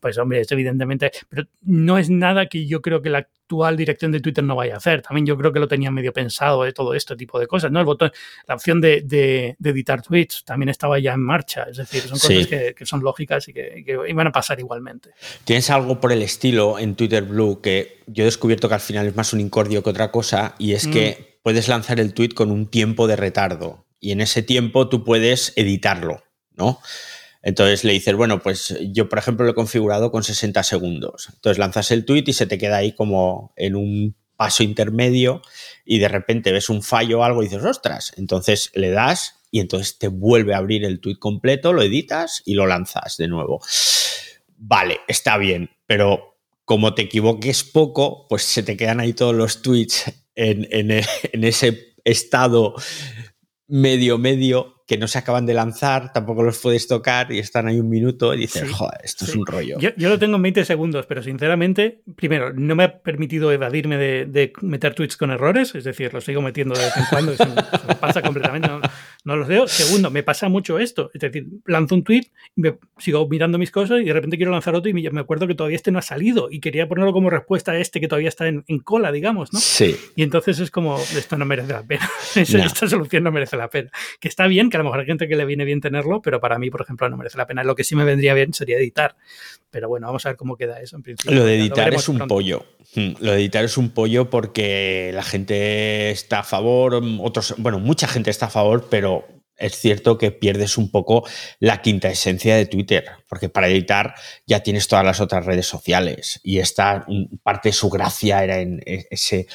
pues 0.00 0.18
hombre, 0.18 0.40
es 0.40 0.50
evidentemente, 0.50 1.12
pero 1.28 1.46
no 1.62 1.96
es 1.96 2.10
nada 2.10 2.46
que 2.46 2.66
yo 2.66 2.82
creo 2.82 3.02
que 3.02 3.10
la 3.10 3.28
actual 3.52 3.76
dirección 3.76 4.12
de 4.12 4.20
Twitter 4.20 4.42
no 4.42 4.56
vaya 4.56 4.74
a 4.74 4.76
hacer. 4.78 5.02
También 5.02 5.26
yo 5.26 5.36
creo 5.36 5.52
que 5.52 5.60
lo 5.60 5.68
tenían 5.68 5.92
medio 5.92 6.12
pensado 6.12 6.62
de 6.62 6.70
eh, 6.70 6.72
todo 6.72 6.94
este 6.94 7.16
tipo 7.16 7.38
de 7.38 7.46
cosas, 7.46 7.70
¿no? 7.70 7.80
El 7.80 7.84
botón, 7.84 8.10
la 8.46 8.54
opción 8.54 8.80
de, 8.80 9.02
de, 9.02 9.56
de 9.58 9.70
editar 9.70 10.02
tweets 10.02 10.44
también 10.44 10.70
estaba 10.70 10.98
ya 10.98 11.12
en 11.12 11.20
marcha. 11.20 11.64
Es 11.70 11.76
decir, 11.76 12.02
son 12.02 12.12
cosas 12.12 12.28
sí. 12.28 12.46
que, 12.46 12.74
que, 12.74 12.86
son 12.86 13.02
lógicas 13.02 13.46
y 13.48 13.52
que, 13.52 13.82
que, 13.84 13.98
iban 14.08 14.26
a 14.26 14.32
pasar 14.32 14.58
igualmente. 14.58 15.10
¿Tienes 15.44 15.68
algo 15.70 16.00
por 16.00 16.12
el 16.12 16.22
estilo 16.22 16.78
en 16.78 16.94
Twitter 16.94 17.22
Blue 17.22 17.60
que 17.60 18.02
yo 18.06 18.22
he 18.22 18.26
descubierto 18.26 18.68
que 18.68 18.74
al 18.74 18.80
final 18.80 19.06
es 19.06 19.16
más 19.16 19.32
un 19.32 19.40
incordio 19.40 19.82
que 19.82 19.90
otra 19.90 20.10
cosa 20.10 20.54
y 20.58 20.72
es 20.72 20.86
mm. 20.86 20.90
que 20.90 21.38
puedes 21.42 21.68
lanzar 21.68 22.00
el 22.00 22.14
tweet 22.14 22.30
con 22.30 22.50
un 22.50 22.66
tiempo 22.66 23.06
de 23.06 23.16
retardo 23.16 23.84
y 24.00 24.12
en 24.12 24.20
ese 24.20 24.42
tiempo 24.42 24.88
tú 24.88 25.04
puedes 25.04 25.52
editarlo, 25.56 26.22
¿no? 26.56 26.80
Entonces 27.42 27.84
le 27.84 27.92
dices, 27.92 28.14
bueno, 28.14 28.40
pues 28.40 28.76
yo, 28.92 29.08
por 29.08 29.18
ejemplo, 29.18 29.44
lo 29.44 29.52
he 29.52 29.54
configurado 29.54 30.12
con 30.12 30.22
60 30.22 30.62
segundos. 30.62 31.28
Entonces 31.34 31.58
lanzas 31.58 31.90
el 31.90 32.04
tweet 32.04 32.24
y 32.26 32.32
se 32.32 32.46
te 32.46 32.58
queda 32.58 32.76
ahí 32.76 32.92
como 32.92 33.52
en 33.56 33.74
un 33.74 34.16
paso 34.36 34.62
intermedio 34.62 35.42
y 35.84 35.98
de 35.98 36.08
repente 36.08 36.52
ves 36.52 36.68
un 36.68 36.82
fallo 36.82 37.20
o 37.20 37.24
algo 37.24 37.42
y 37.42 37.46
dices, 37.46 37.64
ostras. 37.64 38.12
Entonces 38.16 38.70
le 38.74 38.90
das 38.90 39.40
y 39.50 39.60
entonces 39.60 39.98
te 39.98 40.08
vuelve 40.08 40.54
a 40.54 40.58
abrir 40.58 40.84
el 40.84 41.00
tweet 41.00 41.18
completo, 41.18 41.72
lo 41.72 41.82
editas 41.82 42.42
y 42.44 42.54
lo 42.54 42.66
lanzas 42.66 43.16
de 43.16 43.28
nuevo. 43.28 43.60
Vale, 44.56 45.00
está 45.08 45.36
bien, 45.36 45.70
pero 45.86 46.38
como 46.64 46.94
te 46.94 47.02
equivoques 47.02 47.64
poco, 47.64 48.26
pues 48.28 48.42
se 48.42 48.62
te 48.62 48.76
quedan 48.76 49.00
ahí 49.00 49.12
todos 49.12 49.34
los 49.34 49.62
tweets 49.62 50.12
en, 50.34 50.66
en, 50.70 50.90
en 51.32 51.44
ese 51.44 51.94
estado 52.04 52.74
medio, 53.66 54.18
medio 54.18 54.81
que 54.92 54.98
no 54.98 55.08
se 55.08 55.16
acaban 55.16 55.46
de 55.46 55.54
lanzar, 55.54 56.12
tampoco 56.12 56.42
los 56.42 56.58
puedes 56.58 56.86
tocar 56.86 57.32
y 57.32 57.38
están 57.38 57.66
ahí 57.66 57.80
un 57.80 57.88
minuto 57.88 58.34
y 58.34 58.40
dices, 58.40 58.68
sí, 58.68 58.74
joder, 58.74 59.00
esto 59.02 59.24
sí. 59.24 59.30
es 59.30 59.36
un 59.38 59.46
rollo. 59.46 59.78
Yo, 59.78 59.88
yo, 59.96 60.10
lo 60.10 60.18
tengo 60.18 60.36
en 60.36 60.42
20 60.42 60.66
segundos, 60.66 61.06
pero 61.06 61.22
sinceramente, 61.22 62.02
primero, 62.14 62.52
no 62.52 62.74
me 62.74 62.84
ha 62.84 62.98
permitido 62.98 63.50
evadirme 63.50 63.96
de, 63.96 64.26
de 64.26 64.52
meter 64.60 64.92
tweets 64.92 65.16
con 65.16 65.30
errores, 65.30 65.74
es 65.74 65.84
decir, 65.84 66.12
los 66.12 66.24
sigo 66.24 66.42
metiendo 66.42 66.74
de 66.74 66.84
vez 66.84 66.94
en 66.98 67.04
cuando, 67.08 67.34
se, 67.34 67.46
me, 67.46 67.54
se 67.54 67.86
me 67.88 67.94
pasa 67.94 68.20
completamente, 68.20 68.68
no, 68.68 68.81
no, 69.32 69.38
los 69.38 69.48
veo. 69.48 69.66
Segundo, 69.68 70.10
me 70.10 70.22
pasa 70.22 70.48
mucho 70.48 70.78
esto, 70.78 71.10
es 71.14 71.20
decir, 71.20 71.46
lanzo 71.66 71.94
un 71.94 72.04
tweet, 72.04 72.26
me, 72.56 72.76
sigo 72.98 73.26
mirando 73.28 73.58
mis 73.58 73.70
cosas 73.70 74.00
y 74.00 74.04
de 74.04 74.12
repente 74.12 74.36
quiero 74.36 74.52
lanzar 74.52 74.74
otro 74.74 74.90
y 74.90 74.94
me, 74.94 75.10
me, 75.10 75.20
acuerdo 75.20 75.46
que 75.46 75.54
todavía 75.54 75.76
este 75.76 75.90
no 75.90 75.98
ha 75.98 76.02
salido 76.02 76.48
y 76.50 76.60
quería 76.60 76.88
ponerlo 76.88 77.12
como 77.12 77.30
respuesta 77.30 77.72
a 77.72 77.78
este 77.78 78.00
que 78.00 78.08
todavía 78.08 78.28
está 78.28 78.46
en, 78.46 78.64
en 78.68 78.78
cola, 78.78 79.12
digamos, 79.12 79.52
¿no? 79.52 79.58
Sí. 79.58 79.96
Y 80.16 80.22
entonces 80.22 80.58
es 80.60 80.70
como, 80.70 80.98
esto 80.98 81.36
no 81.36 81.44
merece 81.44 81.72
la 81.72 81.82
pena, 81.82 82.08
no. 82.36 82.64
esta 82.64 82.88
solución 82.88 83.24
no 83.24 83.32
merece 83.32 83.56
la 83.56 83.68
pena. 83.68 83.90
Que 84.20 84.28
está 84.28 84.46
bien, 84.46 84.70
que 84.70 84.76
a 84.76 84.78
lo 84.78 84.84
mejor 84.84 85.00
hay 85.00 85.06
gente 85.06 85.28
que 85.28 85.36
le 85.36 85.44
viene 85.44 85.64
bien 85.64 85.80
tenerlo, 85.80 86.22
pero 86.22 86.40
para 86.40 86.58
mí, 86.58 86.70
por 86.70 86.82
ejemplo, 86.82 87.08
no 87.08 87.16
merece 87.16 87.38
la 87.38 87.46
pena. 87.46 87.64
Lo 87.64 87.74
que 87.74 87.84
sí 87.84 87.96
me 87.96 88.04
vendría 88.04 88.34
bien 88.34 88.52
sería 88.52 88.78
editar. 88.78 89.16
Pero 89.70 89.88
bueno, 89.88 90.06
vamos 90.06 90.26
a 90.26 90.30
ver 90.30 90.36
cómo 90.36 90.56
queda 90.56 90.80
eso 90.80 90.96
en 90.96 91.02
principio. 91.02 91.34
Lo 91.34 91.44
de 91.44 91.58
editar 91.58 91.90
lo 91.90 91.98
es 91.98 92.08
un 92.08 92.16
pronto. 92.18 92.34
pollo. 92.34 92.66
Hmm, 92.94 93.12
lo 93.20 93.32
de 93.32 93.38
editar 93.38 93.64
es 93.64 93.78
un 93.78 93.88
pollo 93.90 94.28
porque 94.28 95.10
la 95.14 95.22
gente 95.22 96.10
está 96.10 96.40
a 96.40 96.42
favor, 96.42 97.00
otros, 97.20 97.54
bueno, 97.56 97.78
mucha 97.78 98.06
gente 98.06 98.30
está 98.30 98.46
a 98.46 98.50
favor, 98.50 98.88
pero 98.90 99.21
es 99.62 99.78
cierto 99.78 100.18
que 100.18 100.32
pierdes 100.32 100.76
un 100.76 100.90
poco 100.90 101.26
la 101.60 101.80
quinta 101.80 102.08
esencia 102.08 102.56
de 102.56 102.66
Twitter, 102.66 103.04
porque 103.28 103.48
para 103.48 103.68
editar 103.68 104.14
ya 104.46 104.60
tienes 104.60 104.88
todas 104.88 105.04
las 105.04 105.20
otras 105.20 105.46
redes 105.46 105.66
sociales 105.66 106.40
y 106.42 106.58
esta 106.58 107.06
parte 107.42 107.70
de 107.70 107.72
su 107.72 107.88
gracia 107.88 108.42
era 108.42 108.58
en 108.58 108.82
e, 108.84 109.06
ese 109.10 109.46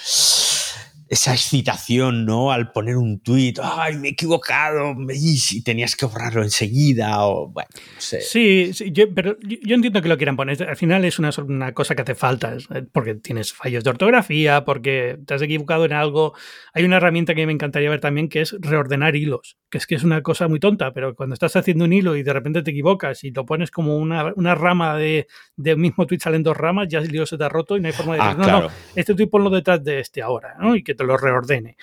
esa 1.09 1.33
excitación, 1.33 2.25
¿no? 2.25 2.51
Al 2.51 2.71
poner 2.71 2.97
un 2.97 3.19
tuit, 3.19 3.59
¡ay, 3.61 3.97
me 3.97 4.09
he 4.09 4.11
equivocado! 4.11 4.95
Y 5.13 5.61
tenías 5.61 5.95
que 5.95 6.05
borrarlo 6.05 6.43
enseguida, 6.43 7.25
o 7.25 7.47
bueno, 7.49 7.69
no 7.73 8.01
sé. 8.01 8.21
Sí, 8.21 8.71
yo, 8.91 9.13
pero 9.13 9.37
yo 9.41 9.75
entiendo 9.75 10.01
que 10.01 10.09
lo 10.09 10.17
quieran 10.17 10.35
poner. 10.35 10.61
Al 10.63 10.75
final 10.75 11.05
es 11.05 11.19
una, 11.19 11.29
una, 11.45 11.73
cosa 11.73 11.95
que 11.95 12.01
hace 12.01 12.15
falta, 12.15 12.55
eh, 12.73 12.83
porque 12.91 13.15
tienes 13.15 13.53
fallos 13.53 13.83
de 13.83 13.89
ortografía, 13.89 14.65
porque 14.65 15.17
te 15.25 15.33
has 15.33 15.41
equivocado 15.41 15.85
en 15.85 15.93
algo. 15.93 16.33
Hay 16.73 16.83
una 16.83 16.97
herramienta 16.97 17.35
que 17.35 17.45
me 17.45 17.53
encantaría 17.53 17.89
ver 17.89 17.99
también 17.99 18.29
que 18.29 18.41
es 18.41 18.55
reordenar 18.59 19.15
hilos, 19.15 19.57
que 19.69 19.77
es 19.77 19.87
que 19.87 19.95
es 19.95 20.03
una 20.03 20.21
cosa 20.21 20.47
muy 20.47 20.59
tonta, 20.59 20.93
pero 20.93 21.15
cuando 21.15 21.33
estás 21.33 21.55
haciendo 21.55 21.85
un 21.85 21.93
hilo 21.93 22.15
y 22.15 22.23
de 22.23 22.33
repente 22.33 22.61
te 22.61 22.71
equivocas 22.71 23.23
y 23.23 23.31
lo 23.31 23.45
pones 23.45 23.71
como 23.71 23.97
una, 23.97 24.33
una 24.35 24.55
rama 24.55 24.95
de, 24.95 25.27
de 25.55 25.75
mismo 25.75 26.05
tweet 26.05 26.19
salen 26.19 26.43
dos 26.43 26.57
ramas, 26.57 26.87
ya 26.89 26.99
el 26.99 27.13
hilo 27.13 27.25
se 27.25 27.37
te 27.37 27.43
ha 27.43 27.49
roto 27.49 27.77
y 27.77 27.81
no 27.81 27.87
hay 27.87 27.93
forma 27.93 28.15
de 28.15 28.21
ah, 28.21 28.35
decir, 28.35 28.51
no, 28.51 28.61
no, 28.61 28.67
este 28.95 29.15
tweet 29.15 29.27
ponlo 29.27 29.49
detrás 29.49 29.83
de 29.83 29.99
este 29.99 30.21
ahora, 30.21 30.55
¿no? 30.59 30.75
Y 30.75 30.83
que 30.83 30.96
te 30.97 31.05
lo 31.05 31.15
reordene. 31.15 31.77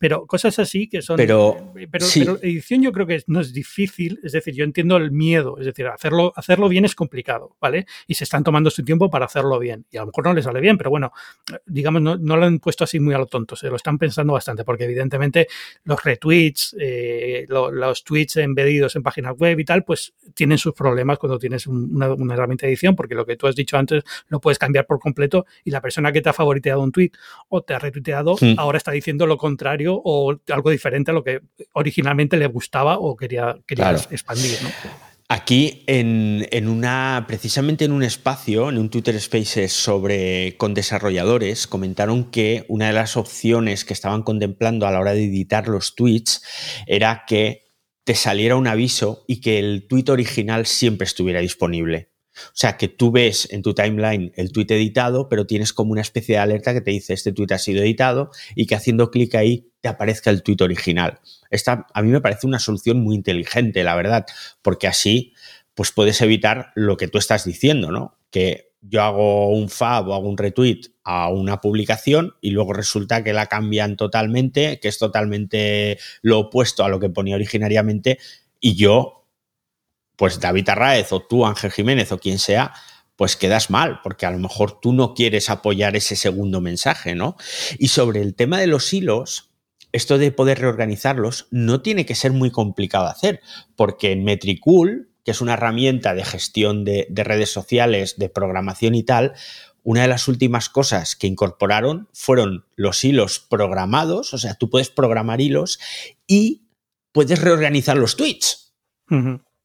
Pero 0.00 0.26
cosas 0.26 0.58
así 0.58 0.88
que 0.88 1.02
son. 1.02 1.18
Pero, 1.18 1.74
eh, 1.76 1.86
pero, 1.90 2.06
edición 2.40 2.80
yo 2.80 2.90
creo 2.90 3.06
que 3.06 3.22
no 3.26 3.38
es 3.40 3.52
difícil. 3.52 4.18
Es 4.22 4.32
decir, 4.32 4.54
yo 4.54 4.64
entiendo 4.64 4.96
el 4.96 5.12
miedo. 5.12 5.58
Es 5.58 5.66
decir, 5.66 5.86
hacerlo, 5.88 6.32
hacerlo 6.36 6.70
bien 6.70 6.86
es 6.86 6.94
complicado, 6.94 7.54
¿vale? 7.60 7.84
Y 8.06 8.14
se 8.14 8.24
están 8.24 8.42
tomando 8.42 8.70
su 8.70 8.82
tiempo 8.82 9.10
para 9.10 9.26
hacerlo 9.26 9.58
bien. 9.58 9.84
Y 9.90 9.98
a 9.98 10.00
lo 10.00 10.06
mejor 10.06 10.24
no 10.24 10.32
les 10.32 10.46
sale 10.46 10.58
bien, 10.62 10.78
pero 10.78 10.88
bueno, 10.88 11.12
digamos, 11.66 12.00
no, 12.00 12.16
lo 12.16 12.44
han 12.46 12.60
puesto 12.60 12.84
así 12.84 12.98
muy 12.98 13.12
a 13.12 13.18
lo 13.18 13.26
tonto. 13.26 13.56
Se 13.56 13.68
lo 13.68 13.76
están 13.76 13.98
pensando 13.98 14.32
bastante, 14.32 14.64
porque 14.64 14.84
evidentemente 14.84 15.48
los 15.84 16.02
retweets, 16.02 16.74
eh, 16.80 17.44
los 17.48 18.02
tweets 18.02 18.38
embedidos 18.38 18.96
en 18.96 19.02
páginas 19.02 19.36
web 19.36 19.60
y 19.60 19.66
tal, 19.66 19.84
pues 19.84 20.14
tienen 20.32 20.56
sus 20.56 20.72
problemas 20.72 21.18
cuando 21.18 21.38
tienes 21.38 21.66
una, 21.66 22.06
herramienta 22.06 22.64
de 22.64 22.72
edición, 22.72 22.96
porque 22.96 23.14
lo 23.14 23.26
que 23.26 23.36
tú 23.36 23.48
has 23.48 23.54
dicho 23.54 23.76
antes 23.76 24.02
lo 24.28 24.40
puedes 24.40 24.58
cambiar 24.58 24.86
por 24.86 24.98
completo 24.98 25.44
y 25.62 25.70
la 25.70 25.82
persona 25.82 26.10
que 26.10 26.22
te 26.22 26.30
ha 26.30 26.32
favoriteado 26.32 26.80
un 26.80 26.90
tweet 26.90 27.10
o 27.50 27.60
te 27.60 27.74
ha 27.74 27.78
retuiteado 27.78 28.36
hmm. 28.40 28.54
ahora 28.56 28.78
está 28.78 28.92
diciendo 28.92 29.26
lo 29.26 29.36
contrario 29.36 29.89
o 29.94 30.36
algo 30.48 30.70
diferente 30.70 31.10
a 31.10 31.14
lo 31.14 31.24
que 31.24 31.40
originalmente 31.72 32.36
le 32.36 32.46
gustaba 32.46 32.98
o 32.98 33.16
quería, 33.16 33.56
quería 33.66 33.92
expandir. 33.92 34.58
Aquí, 35.32 35.84
en, 35.86 36.66
una, 36.66 37.24
precisamente 37.28 37.84
en 37.84 37.92
un 37.92 38.02
espacio, 38.02 38.68
en 38.68 38.78
un 38.78 38.90
Twitter 38.90 39.18
Spaces 39.20 39.72
sobre, 39.72 40.56
con 40.56 40.74
desarrolladores, 40.74 41.68
comentaron 41.68 42.32
que 42.32 42.64
una 42.66 42.88
de 42.88 42.94
las 42.94 43.16
opciones 43.16 43.84
que 43.84 43.92
estaban 43.92 44.24
contemplando 44.24 44.88
a 44.88 44.90
la 44.90 44.98
hora 44.98 45.12
de 45.12 45.26
editar 45.26 45.68
los 45.68 45.94
tweets 45.94 46.42
era 46.88 47.26
que 47.28 47.68
te 48.02 48.16
saliera 48.16 48.56
un 48.56 48.66
aviso 48.66 49.24
y 49.28 49.40
que 49.40 49.60
el 49.60 49.86
tweet 49.86 50.06
original 50.08 50.66
siempre 50.66 51.04
estuviera 51.04 51.38
disponible. 51.38 52.10
O 52.46 52.52
sea, 52.54 52.76
que 52.76 52.88
tú 52.88 53.10
ves 53.12 53.48
en 53.50 53.62
tu 53.62 53.74
timeline 53.74 54.32
el 54.36 54.52
tweet 54.52 54.66
editado, 54.70 55.28
pero 55.28 55.46
tienes 55.46 55.72
como 55.72 55.92
una 55.92 56.00
especie 56.00 56.36
de 56.36 56.40
alerta 56.40 56.72
que 56.72 56.80
te 56.80 56.90
dice 56.90 57.14
este 57.14 57.32
tweet 57.32 57.48
ha 57.50 57.58
sido 57.58 57.82
editado 57.82 58.30
y 58.54 58.66
que 58.66 58.74
haciendo 58.74 59.10
clic 59.10 59.34
ahí 59.34 59.70
te 59.80 59.88
aparezca 59.88 60.30
el 60.30 60.42
tweet 60.42 60.58
original. 60.60 61.20
Esta 61.50 61.86
a 61.92 62.02
mí 62.02 62.10
me 62.10 62.20
parece 62.20 62.46
una 62.46 62.58
solución 62.58 63.00
muy 63.00 63.14
inteligente, 63.14 63.82
la 63.84 63.94
verdad, 63.94 64.26
porque 64.62 64.86
así 64.86 65.32
pues 65.74 65.92
puedes 65.92 66.20
evitar 66.20 66.72
lo 66.74 66.96
que 66.96 67.08
tú 67.08 67.18
estás 67.18 67.44
diciendo, 67.44 67.90
¿no? 67.90 68.18
Que 68.30 68.70
yo 68.82 69.02
hago 69.02 69.50
un 69.50 69.68
fab 69.68 70.08
o 70.08 70.14
hago 70.14 70.28
un 70.28 70.38
retweet 70.38 70.80
a 71.04 71.28
una 71.28 71.60
publicación 71.60 72.34
y 72.40 72.50
luego 72.50 72.72
resulta 72.72 73.22
que 73.22 73.32
la 73.32 73.46
cambian 73.46 73.96
totalmente, 73.96 74.80
que 74.80 74.88
es 74.88 74.98
totalmente 74.98 75.98
lo 76.22 76.38
opuesto 76.38 76.84
a 76.84 76.88
lo 76.88 76.98
que 76.98 77.10
ponía 77.10 77.34
originariamente 77.34 78.18
y 78.58 78.74
yo 78.74 79.19
pues 80.20 80.38
David 80.38 80.68
Arraez 80.68 81.14
o 81.14 81.20
tú, 81.22 81.46
Ángel 81.46 81.72
Jiménez 81.72 82.12
o 82.12 82.18
quien 82.18 82.38
sea, 82.38 82.74
pues 83.16 83.36
quedas 83.36 83.70
mal, 83.70 84.00
porque 84.02 84.26
a 84.26 84.30
lo 84.30 84.38
mejor 84.38 84.78
tú 84.78 84.92
no 84.92 85.14
quieres 85.14 85.48
apoyar 85.48 85.96
ese 85.96 86.14
segundo 86.14 86.60
mensaje, 86.60 87.14
¿no? 87.14 87.36
Y 87.78 87.88
sobre 87.88 88.20
el 88.20 88.34
tema 88.34 88.60
de 88.60 88.66
los 88.66 88.92
hilos, 88.92 89.48
esto 89.92 90.18
de 90.18 90.30
poder 90.30 90.58
reorganizarlos 90.58 91.46
no 91.50 91.80
tiene 91.80 92.04
que 92.04 92.14
ser 92.14 92.32
muy 92.32 92.50
complicado 92.50 93.06
hacer, 93.06 93.40
porque 93.76 94.12
en 94.12 94.22
Metricool, 94.24 95.08
que 95.24 95.30
es 95.30 95.40
una 95.40 95.54
herramienta 95.54 96.12
de 96.12 96.26
gestión 96.26 96.84
de, 96.84 97.06
de 97.08 97.24
redes 97.24 97.50
sociales, 97.50 98.18
de 98.18 98.28
programación 98.28 98.94
y 98.94 99.04
tal, 99.04 99.32
una 99.84 100.02
de 100.02 100.08
las 100.08 100.28
últimas 100.28 100.68
cosas 100.68 101.16
que 101.16 101.28
incorporaron 101.28 102.10
fueron 102.12 102.66
los 102.76 103.02
hilos 103.04 103.40
programados, 103.40 104.34
o 104.34 104.38
sea, 104.38 104.52
tú 104.52 104.68
puedes 104.68 104.90
programar 104.90 105.40
hilos 105.40 105.80
y 106.26 106.66
puedes 107.10 107.40
reorganizar 107.40 107.96
los 107.96 108.16
tweets. 108.16 108.74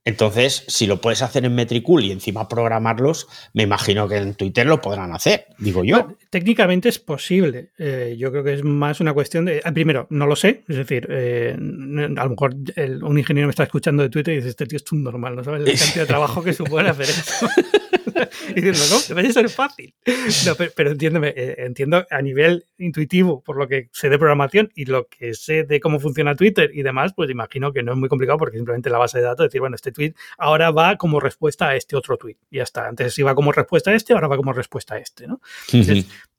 Entonces, 0.06 0.64
si 0.68 0.86
lo 0.86 1.01
puedes 1.01 1.24
hacer 1.24 1.45
en 1.45 1.56
Metricool 1.56 2.03
y 2.03 2.12
encima 2.12 2.47
programarlos, 2.47 3.28
me 3.53 3.64
imagino 3.64 4.08
que 4.08 4.18
en 4.18 4.36
Twitter 4.36 4.68
lo 4.68 4.80
podrán 4.80 5.12
hacer, 5.14 5.47
digo 5.58 5.84
yo. 5.84 6.16
técnicamente 6.30 6.89
es 6.89 6.99
posible. 6.99 7.72
Eh, 7.80 8.16
yo 8.18 8.32
creo 8.32 8.43
que 8.43 8.53
es 8.53 8.64
más 8.64 8.99
una 8.99 9.14
cuestión 9.14 9.45
de. 9.45 9.62
Ah, 9.64 9.72
primero, 9.72 10.06
no 10.12 10.28
lo 10.28 10.36
sé. 10.36 10.64
Es 10.68 10.78
decir, 10.78 11.08
eh, 11.10 11.56
a 11.58 12.24
lo 12.24 12.30
mejor 12.30 12.56
un 13.01 13.18
ingeniero 13.18 13.47
me 13.47 13.51
está 13.51 13.64
escuchando 13.64 14.03
de 14.03 14.10
Twitter 14.10 14.34
y 14.34 14.38
dice: 14.38 14.49
Este 14.49 14.68
tío 14.68 14.78
es 14.78 14.91
un 14.91 15.03
normal, 15.03 15.36
no 15.36 15.43
sabes 15.43 15.62
la 15.62 15.74
cantidad 15.74 16.03
de 16.03 16.08
trabajo 16.08 16.43
que 16.43 16.53
supone 16.53 16.89
hacer 16.89 17.10
eso. 17.10 17.47
diciendo, 18.55 18.80
no, 18.89 19.16
debe 19.16 19.32
ser 19.32 19.49
fácil. 19.49 19.93
No, 20.45 20.55
pero, 20.76 20.91
entiéndeme, 20.91 21.34
eh, 21.36 21.55
entiendo 21.59 22.05
a 22.09 22.22
nivel 22.22 22.66
intuitivo, 22.78 23.41
por 23.41 23.57
lo 23.57 23.68
que 23.68 23.89
sé 23.91 24.09
de 24.09 24.18
programación 24.18 24.72
y 24.76 24.86
lo 24.86 25.07
que 25.07 25.34
sé 25.34 25.63
de 25.63 25.80
cómo 25.80 25.99
funciona 25.99 26.36
Twitter 26.36 26.72
y 26.74 26.84
demás, 26.84 27.13
pues 27.16 27.30
imagino 27.30 27.74
que 27.74 27.84
no 27.84 27.93
es 27.93 27.97
muy 27.97 28.09
complicado 28.09 28.38
porque 28.38 28.57
simplemente 28.57 28.89
la 28.89 28.97
base 28.97 29.20
de 29.20 29.26
datos, 29.26 29.45
decir, 29.45 29.61
bueno, 29.61 29.76
este 29.76 29.91
tweet 29.91 30.13
ahora 30.38 30.72
va 30.72 30.97
como 30.97 31.20
respuesta 31.20 31.70
a 31.70 31.76
este 31.76 31.95
otro 31.95 32.18
tweet. 32.18 32.38
Y 32.49 32.57
ya 32.57 32.63
está. 32.63 32.88
Antes 32.88 33.18
iba 33.20 33.36
como 33.36 33.51
respuesta 33.51 33.91
a 33.91 33.95
este, 33.95 34.13
ahora 34.13 34.28
va 34.28 34.38
como 34.38 34.53
respuesta 34.53 34.95
a 34.95 34.99
este, 34.99 35.28
¿no? 35.28 35.41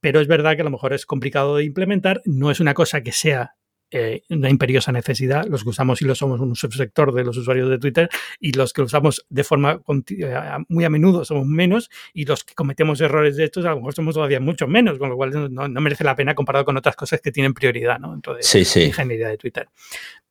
pero 0.01 0.21
es 0.21 0.29
verdad 0.29 0.55
que 0.55 0.61
a 0.61 0.65
lo 0.65 0.71
mejor 0.71 0.93
es 0.93 1.05
complicado 1.05 1.57
de 1.57 1.65
implementar, 1.65 2.23
no 2.25 2.51
es 2.51 2.61
una 2.61 2.75
cosa 2.75 3.03
que 3.03 3.13
sea 3.13 3.57
eh, 3.97 4.23
una 4.31 4.51
imperiosa 4.51 4.93
necesidad. 4.93 5.47
Los 5.47 5.65
que 5.65 5.71
usamos 5.71 6.03
y 6.03 6.05
lo 6.05 6.15
somos 6.15 6.41
un 6.41 6.55
subsector 6.55 7.13
de 7.15 7.25
los 7.25 7.37
usuarios 7.37 7.69
de 7.69 7.79
Twitter 7.79 8.09
y 8.41 8.53
los 8.53 8.73
que 8.73 8.83
lo 8.83 8.87
usamos 8.87 9.27
de 9.29 9.45
forma 9.45 9.81
eh, 10.09 10.35
muy 10.69 10.85
a 10.85 10.91
menudo 10.91 11.25
somos 11.25 11.47
menos 11.47 11.91
y 12.13 12.25
los 12.25 12.45
que 12.45 12.55
cometemos 12.55 13.01
errores 13.01 13.37
de 13.37 13.45
estos 13.45 13.65
a 13.65 13.71
lo 13.71 13.77
mejor 13.77 13.95
somos 13.95 14.15
todavía 14.15 14.41
mucho 14.41 14.67
menos, 14.67 14.99
con 14.99 15.09
lo 15.09 15.17
cual 15.17 15.53
no, 15.53 15.69
merece 15.81 16.05
la 16.05 16.17
pena 16.17 16.35
comparado 16.35 16.65
con 16.65 16.77
otras 16.77 16.97
cosas 16.97 17.21
que 17.21 17.33
tienen 17.33 17.55
prioridad, 17.55 17.99
¿no? 17.99 18.15
Entonces, 18.15 18.47
sí, 18.47 18.65
sí. 18.65 18.85
ingeniería 18.85 19.29
de 19.29 19.39
Twitter. 19.39 19.69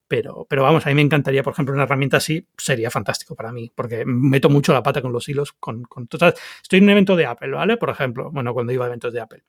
Pero, 0.07 0.45
pero 0.47 0.61
vamos, 0.61 0.85
a 0.85 0.89
mí 0.89 0.95
me 0.95 1.01
encantaría, 1.01 1.41
por 1.41 1.53
ejemplo, 1.53 1.73
una 1.73 1.83
herramienta 1.83 2.17
así, 2.17 2.47
sería 2.57 2.91
fantástico 2.91 3.35
para 3.35 3.51
mí, 3.51 3.71
porque 3.73 4.05
meto 4.05 4.49
mucho 4.49 4.71
la 4.71 4.83
pata 4.83 5.01
con 5.01 5.11
los 5.11 5.27
hilos. 5.27 5.53
Con, 5.53 5.83
con, 5.83 6.07
estoy 6.11 6.77
en 6.77 6.83
un 6.83 6.89
evento 6.91 7.15
de 7.15 7.25
Apple, 7.25 7.49
¿vale? 7.49 7.77
Por 7.77 7.89
ejemplo, 7.89 8.29
bueno, 8.31 8.53
cuando 8.53 8.71
iba 8.71 8.85
a 8.85 8.87
eventos 8.87 9.11
de 9.13 9.21
Apple. 9.21 9.43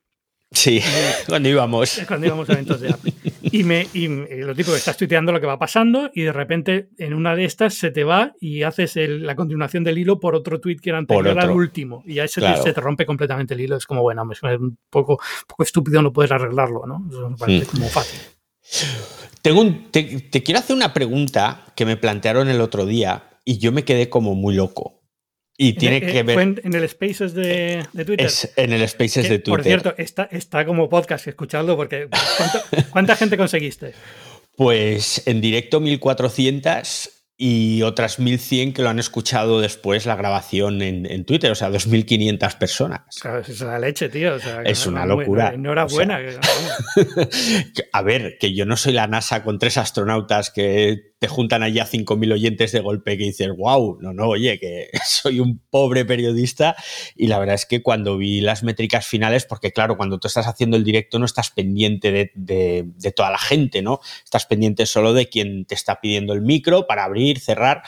Sí, 0.57 0.81
cuando 1.29 1.51
íbamos. 1.51 2.01
Cuando 2.09 2.27
íbamos 2.27 2.49
a 2.49 2.55
eventos 2.55 2.81
de 2.81 2.89
Apple. 2.89 3.13
Y, 3.43 3.63
me, 3.63 3.87
y 3.93 4.09
lo 4.09 4.55
tipo 4.55 4.71
que 4.71 4.79
estás 4.79 4.97
tuiteando 4.97 5.31
lo 5.31 5.39
que 5.39 5.47
va 5.47 5.59
pasando 5.59 6.11
y 6.15 6.23
de 6.23 6.33
repente 6.33 6.89
en 6.97 7.13
una 7.13 7.37
de 7.37 7.45
estas 7.45 7.75
se 7.75 7.91
te 7.91 8.05
va 8.05 8.33
y 8.41 8.63
haces 8.63 8.97
la 8.97 9.37
continuación 9.37 9.85
del 9.85 9.99
hilo 9.99 10.19
por 10.19 10.35
otro 10.35 10.59
tweet 10.59 10.77
que 10.77 10.91
era 10.91 10.99
anterior 10.99 11.39
al 11.39 11.51
último. 11.51 12.03
Y 12.07 12.21
ahí 12.21 12.29
se, 12.29 12.41
te, 12.41 12.81
rompe 12.81 13.05
completamente 13.05 13.53
el 13.53 13.61
hilo. 13.61 13.77
Es 13.77 13.85
como, 13.85 14.01
bueno, 14.01 14.27
es 14.33 14.43
un 14.43 14.79
poco, 14.89 15.21
poco 15.47 15.63
estúpido, 15.63 16.01
no 16.01 16.11
puedes 16.11 16.33
arreglarlo, 16.33 16.87
¿no? 16.87 17.05
Eso 17.11 17.29
me 17.29 17.37
parece 17.37 17.67
como 17.67 17.89
fácil. 17.89 18.19
Tengo 19.43 19.63
te 19.91 20.43
quiero 20.43 20.59
hacer 20.59 20.75
una 20.75 20.95
pregunta 20.95 21.67
que 21.77 21.85
me 21.85 21.99
plantearon 21.99 22.49
el 22.49 22.63
otro 22.63 22.87
día 22.87 23.41
y 23.45 23.59
yo 23.59 23.73
me 23.73 23.85
quedé 23.85 24.09
como 24.09 24.35
muy 24.35 24.55
loco. 24.55 24.96
Y 25.59 25.73
tiene 25.75 26.01
que 26.01 26.23
ver. 26.23 26.35
¿Fue 26.35 26.43
en, 26.43 26.75
el 26.75 26.89
Spaces 26.89 27.33
de, 27.33 27.87
Twitter? 27.93 28.27
Es 28.27 28.53
en 28.57 28.73
el 28.73 28.87
Spaces 28.89 29.29
de 29.29 29.39
Twitter. 29.39 29.51
Por 29.51 29.63
cierto, 29.63 29.95
está, 29.97 30.29
está 30.31 30.67
como 30.67 30.89
podcast, 30.89 31.27
escuchadlo, 31.29 31.77
porque 31.77 32.09
¿cuánta 32.91 33.17
gente 33.17 33.37
conseguiste? 33.37 33.95
Pues 34.57 35.27
en 35.27 35.41
directo 35.41 35.81
1400 35.81 37.16
y 37.39 37.83
otras 37.83 38.19
1100 38.19 38.73
que 38.73 38.83
lo 38.83 38.89
han 38.89 38.99
escuchado 38.99 39.61
después 39.61 40.07
la 40.07 40.17
grabación 40.17 40.81
en, 40.81 41.25
Twitter, 41.27 41.51
o 41.51 41.55
sea, 41.55 41.69
2500 41.69 42.55
personas. 42.55 43.03
Claro, 43.21 43.41
es 43.41 43.61
la 43.61 43.79
leche, 43.79 44.09
tío. 44.09 44.37
es 44.65 44.87
una 44.87 45.05
locura. 45.05 45.53
Enhorabuena. 45.53 46.19
a 47.93 48.03
ver, 48.03 48.39
que 48.41 48.55
yo 48.55 48.65
no 48.65 48.77
soy 48.77 48.95
la 48.95 49.07
NASA 49.07 49.43
con 49.43 49.59
tres 49.59 49.77
astronautas 49.77 50.51
que 50.51 51.17
te 51.19 51.29
juntan 51.29 51.63
allá 51.63 51.87
5.000 51.87 52.33
oyentes 52.33 52.73
de 52.73 52.81
golpe 52.81 53.17
que 53.17 53.25
dices, 53.25 53.49
wow, 53.57 53.99
no, 54.01 54.13
no, 54.13 54.29
oye, 54.29 54.59
que 54.59 54.91
soy 55.07 55.41
un 55.41 55.59
pobre 55.71 56.05
periodista. 56.05 56.77
Y 57.15 57.29
la 57.29 57.39
verdad 57.39 57.55
es 57.55 57.65
que 57.65 57.83
cuando 57.83 58.19
vi 58.19 58.41
las 58.41 58.63
métricas 58.63 59.07
finales, 59.07 59.47
porque 59.47 59.73
claro, 59.73 59.97
cuando 59.97 60.19
tú 60.19 60.29
estás 60.29 60.47
haciendo 60.47 60.77
el 60.77 60.85
directo 60.85 61.19
no 61.19 61.25
estás 61.25 61.51
pendiente 61.51 62.31
de, 62.35 63.13
toda 63.15 63.31
la 63.31 63.39
gente, 63.39 63.81
¿no? 63.81 64.01
Estás 64.25 64.47
pendiente 64.47 64.85
solo 64.85 65.15
de 65.15 65.29
quien 65.29 65.65
te 65.65 65.75
está 65.75 66.01
pidiendo 66.01 66.35
el 66.35 66.43
micro 66.43 66.87
para 66.87 67.05
abrir, 67.05 67.26
cerrar. 67.35 67.83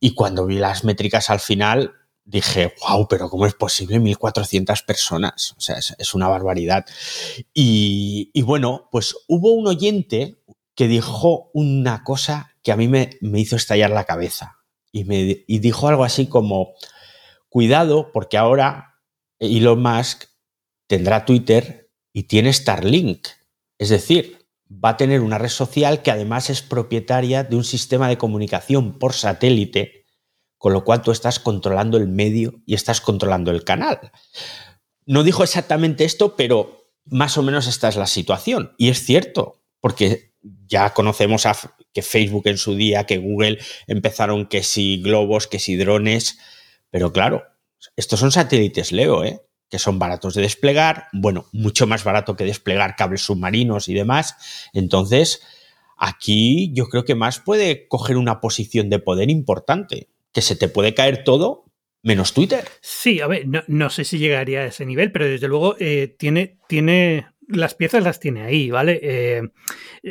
Y 0.00 0.14
cuando 0.14 0.46
vi 0.46 0.58
las 0.58 0.84
métricas 0.84 1.30
al 1.30 1.40
final, 1.40 1.94
dije, 2.24 2.74
wow, 2.80 3.06
pero 3.08 3.28
¿cómo 3.28 3.46
es 3.46 3.54
posible 3.54 4.00
1.400 4.00 4.84
personas? 4.84 5.54
O 5.56 5.60
sea, 5.60 5.76
es, 5.78 6.14
una 6.14 6.28
barbaridad. 6.28 6.84
Y, 7.52 8.30
y, 8.32 8.42
bueno, 8.42 8.88
pues 8.90 9.16
hubo 9.28 9.52
un 9.52 9.66
oyente 9.66 10.36
que 10.74 10.88
dijo 10.88 11.50
una 11.52 12.04
cosa 12.04 12.54
que 12.62 12.72
a 12.72 12.76
mí 12.76 12.88
me, 12.88 13.10
me 13.20 13.40
hizo 13.40 13.56
estallar 13.56 13.90
la 13.90 14.04
cabeza. 14.04 14.58
Y, 14.92 15.04
me, 15.04 15.44
y 15.46 15.58
dijo 15.58 15.88
algo 15.88 16.04
así 16.04 16.26
como, 16.26 16.74
cuidado 17.48 18.12
porque 18.12 18.38
ahora 18.38 19.00
Elon 19.38 19.82
Musk 19.82 20.24
tendrá 20.86 21.24
Twitter 21.24 21.90
y 22.12 22.24
tiene 22.24 22.52
Starlink. 22.52 23.28
Es 23.78 23.88
decir, 23.88 24.41
va 24.82 24.90
a 24.90 24.96
tener 24.96 25.20
una 25.20 25.38
red 25.38 25.48
social 25.48 26.02
que 26.02 26.10
además 26.10 26.50
es 26.50 26.62
propietaria 26.62 27.44
de 27.44 27.56
un 27.56 27.64
sistema 27.64 28.08
de 28.08 28.18
comunicación 28.18 28.98
por 28.98 29.12
satélite, 29.12 30.06
con 30.58 30.72
lo 30.72 30.84
cual 30.84 31.02
tú 31.02 31.10
estás 31.10 31.38
controlando 31.38 31.96
el 31.96 32.08
medio 32.08 32.62
y 32.66 32.74
estás 32.74 33.00
controlando 33.00 33.50
el 33.50 33.64
canal. 33.64 34.12
No 35.06 35.24
dijo 35.24 35.42
exactamente 35.42 36.04
esto, 36.04 36.36
pero 36.36 36.92
más 37.04 37.36
o 37.36 37.42
menos 37.42 37.66
esta 37.66 37.88
es 37.88 37.96
la 37.96 38.06
situación. 38.06 38.74
Y 38.78 38.88
es 38.88 39.04
cierto, 39.04 39.62
porque 39.80 40.32
ya 40.66 40.94
conocemos 40.94 41.46
a 41.46 41.56
que 41.92 42.02
Facebook 42.02 42.46
en 42.46 42.58
su 42.58 42.74
día, 42.74 43.04
que 43.04 43.18
Google 43.18 43.58
empezaron 43.86 44.46
que 44.46 44.62
si 44.62 45.02
globos, 45.02 45.46
que 45.46 45.58
si 45.58 45.76
drones, 45.76 46.38
pero 46.90 47.12
claro, 47.12 47.44
estos 47.96 48.20
son 48.20 48.32
satélites 48.32 48.92
Leo, 48.92 49.24
¿eh? 49.24 49.40
Que 49.72 49.78
son 49.78 49.98
baratos 49.98 50.34
de 50.34 50.42
desplegar, 50.42 51.08
bueno, 51.14 51.46
mucho 51.50 51.86
más 51.86 52.04
barato 52.04 52.36
que 52.36 52.44
desplegar 52.44 52.94
cables 52.94 53.22
submarinos 53.22 53.88
y 53.88 53.94
demás. 53.94 54.36
Entonces, 54.74 55.40
aquí 55.96 56.70
yo 56.74 56.90
creo 56.90 57.06
que 57.06 57.14
más 57.14 57.40
puede 57.40 57.88
coger 57.88 58.18
una 58.18 58.38
posición 58.42 58.90
de 58.90 58.98
poder 58.98 59.30
importante, 59.30 60.08
que 60.30 60.42
se 60.42 60.56
te 60.56 60.68
puede 60.68 60.92
caer 60.92 61.24
todo 61.24 61.64
menos 62.02 62.34
Twitter. 62.34 62.68
Sí, 62.82 63.22
a 63.22 63.26
ver, 63.26 63.46
no, 63.66 63.88
sé 63.88 64.04
si 64.04 64.18
llegaría 64.18 64.60
a 64.60 64.66
ese 64.66 64.84
nivel, 64.84 65.10
pero 65.10 65.24
desde 65.24 65.48
luego 65.48 65.74
eh, 65.78 66.14
tiene, 66.18 66.58
tiene, 66.68 67.28
las 67.48 67.74
piezas 67.74 68.04
las 68.04 68.20
tiene 68.20 68.42
ahí, 68.42 68.70
¿vale? 68.70 69.00
Eh, 69.02 69.42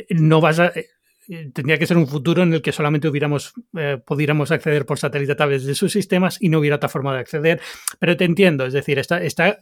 no 0.08 0.40
vas 0.40 0.58
a 0.58 0.72
eh, 0.74 0.88
tendría 1.52 1.78
que 1.78 1.86
ser 1.86 1.96
un 1.96 2.06
futuro 2.06 2.42
en 2.42 2.52
el 2.52 2.62
que 2.62 2.72
solamente 2.72 3.08
hubiéramos, 3.08 3.54
eh, 3.76 3.98
pudiéramos 4.04 4.50
acceder 4.50 4.84
por 4.84 4.98
satélite 4.98 5.32
a 5.32 5.36
través 5.36 5.64
de 5.64 5.74
sus 5.74 5.92
sistemas 5.92 6.38
y 6.40 6.48
no 6.48 6.58
hubiera 6.58 6.76
otra 6.76 6.88
forma 6.88 7.14
de 7.14 7.20
acceder. 7.20 7.60
Pero 7.98 8.16
te 8.16 8.24
entiendo, 8.24 8.66
es 8.66 8.72
decir, 8.72 8.98
está, 8.98 9.22
está 9.22 9.58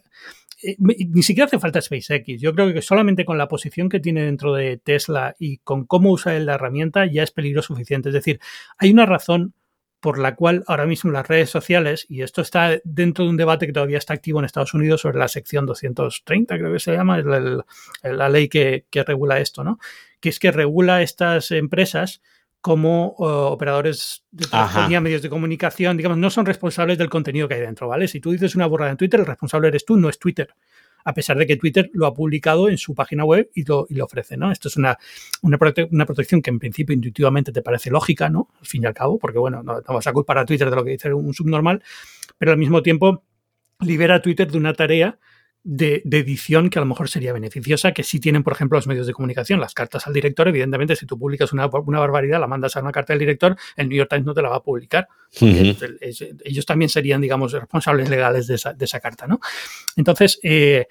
eh, 0.63 0.75
ni 0.79 1.23
siquiera 1.23 1.45
hace 1.45 1.59
falta 1.59 1.81
SpaceX. 1.81 2.41
Yo 2.41 2.53
creo 2.53 2.73
que 2.73 2.81
solamente 2.81 3.25
con 3.25 3.37
la 3.37 3.47
posición 3.47 3.89
que 3.89 3.99
tiene 3.99 4.23
dentro 4.23 4.53
de 4.53 4.77
Tesla 4.77 5.35
y 5.39 5.57
con 5.57 5.85
cómo 5.85 6.11
usa 6.11 6.37
la 6.39 6.55
herramienta 6.55 7.05
ya 7.05 7.23
es 7.23 7.31
peligro 7.31 7.61
suficiente. 7.61 8.09
Es 8.09 8.13
decir, 8.13 8.39
hay 8.77 8.91
una 8.91 9.05
razón 9.05 9.53
por 10.01 10.19
la 10.19 10.35
cual 10.35 10.63
ahora 10.67 10.85
mismo 10.85 11.11
las 11.11 11.27
redes 11.27 11.49
sociales, 11.49 12.05
y 12.09 12.23
esto 12.23 12.41
está 12.41 12.79
dentro 12.83 13.23
de 13.23 13.29
un 13.29 13.37
debate 13.37 13.67
que 13.67 13.73
todavía 13.73 13.99
está 13.99 14.13
activo 14.13 14.39
en 14.39 14.45
Estados 14.45 14.73
Unidos 14.73 15.01
sobre 15.01 15.19
la 15.19 15.27
sección 15.29 15.65
230, 15.65 16.57
creo 16.57 16.73
que 16.73 16.79
se 16.79 16.91
llama, 16.91 17.19
la, 17.19 17.65
la 18.03 18.29
ley 18.29 18.49
que, 18.49 18.85
que 18.89 19.03
regula 19.03 19.39
esto, 19.39 19.63
¿no? 19.63 19.79
que 20.21 20.29
es 20.29 20.39
que 20.39 20.51
regula 20.51 21.01
estas 21.01 21.51
empresas 21.51 22.21
como 22.61 23.15
uh, 23.17 23.23
operadores 23.51 24.23
de 24.31 24.45
telefonía, 24.45 25.01
medios 25.01 25.23
de 25.23 25.29
comunicación, 25.29 25.97
digamos, 25.97 26.19
no 26.19 26.29
son 26.29 26.45
responsables 26.45 26.97
del 26.99 27.09
contenido 27.09 27.47
que 27.47 27.55
hay 27.55 27.61
dentro, 27.61 27.87
¿vale? 27.87 28.07
Si 28.07 28.19
tú 28.19 28.31
dices 28.31 28.55
una 28.55 28.67
borrada 28.67 28.91
en 28.91 28.97
Twitter, 28.97 29.19
el 29.19 29.25
responsable 29.25 29.69
eres 29.69 29.83
tú, 29.83 29.97
no 29.97 30.09
es 30.09 30.19
Twitter. 30.19 30.53
A 31.03 31.13
pesar 31.13 31.37
de 31.37 31.47
que 31.47 31.57
Twitter 31.57 31.89
lo 31.93 32.05
ha 32.05 32.13
publicado 32.13 32.69
en 32.69 32.77
su 32.77 32.93
página 32.93 33.25
web 33.25 33.49
y 33.53 33.63
lo, 33.63 33.85
y 33.89 33.95
lo 33.95 34.05
ofrece, 34.05 34.37
¿no? 34.37 34.51
Esto 34.51 34.67
es 34.67 34.77
una, 34.77 34.97
una, 35.41 35.57
protección 35.57 36.41
que 36.41 36.49
en 36.49 36.59
principio 36.59 36.93
intuitivamente 36.93 37.51
te 37.51 37.61
parece 37.61 37.89
lógica, 37.89 38.29
¿no? 38.29 38.49
Al 38.59 38.67
fin 38.67 38.83
y 38.83 38.85
al 38.85 38.93
cabo, 38.93 39.17
porque 39.19 39.39
bueno, 39.39 39.63
no, 39.63 39.81
no 39.81 39.93
vas 39.93 40.07
a 40.07 40.13
culpar 40.13 40.37
a 40.37 40.45
Twitter 40.45 40.69
de 40.69 40.75
lo 40.75 40.83
que 40.83 40.91
dice 40.91 41.13
un 41.13 41.33
subnormal, 41.33 41.83
pero 42.37 42.51
al 42.51 42.57
mismo 42.57 42.81
tiempo 42.81 43.23
libera 43.79 44.15
a 44.15 44.21
Twitter 44.21 44.51
de 44.51 44.57
una 44.57 44.73
tarea 44.73 45.19
de, 45.63 46.01
edición 46.11 46.69
que 46.69 46.79
a 46.79 46.81
lo 46.81 46.85
mejor 46.85 47.09
sería 47.09 47.33
beneficiosa, 47.33 47.91
que 47.91 48.03
sí 48.03 48.19
tienen, 48.19 48.43
por 48.43 48.53
ejemplo, 48.53 48.77
los 48.77 48.87
medios 48.87 49.07
de 49.07 49.13
comunicación, 49.13 49.59
las 49.59 49.73
cartas 49.73 50.07
al 50.07 50.13
director. 50.13 50.47
Evidentemente, 50.47 50.95
si 50.95 51.05
tú 51.05 51.17
publicas 51.17 51.53
una, 51.53 51.67
barbaridad, 51.67 52.39
la 52.39 52.47
mandas 52.47 52.75
a 52.75 52.81
una 52.81 52.91
carta 52.91 53.13
del 53.13 53.19
director, 53.19 53.55
el 53.75 53.89
New 53.89 53.97
York 53.97 54.09
Times 54.09 54.25
no 54.25 54.33
te 54.33 54.41
la 54.41 54.49
va 54.49 54.57
a 54.57 54.63
publicar. 54.63 55.07
ellos 55.39 56.65
también 56.65 56.89
serían, 56.89 57.21
digamos, 57.21 57.51
responsables 57.51 58.09
legales 58.09 58.47
de 58.47 58.55
esa, 58.55 58.99
carta, 58.99 59.27
¿no? 59.27 59.39
Entonces, 59.95 60.39
eh, 60.43 60.87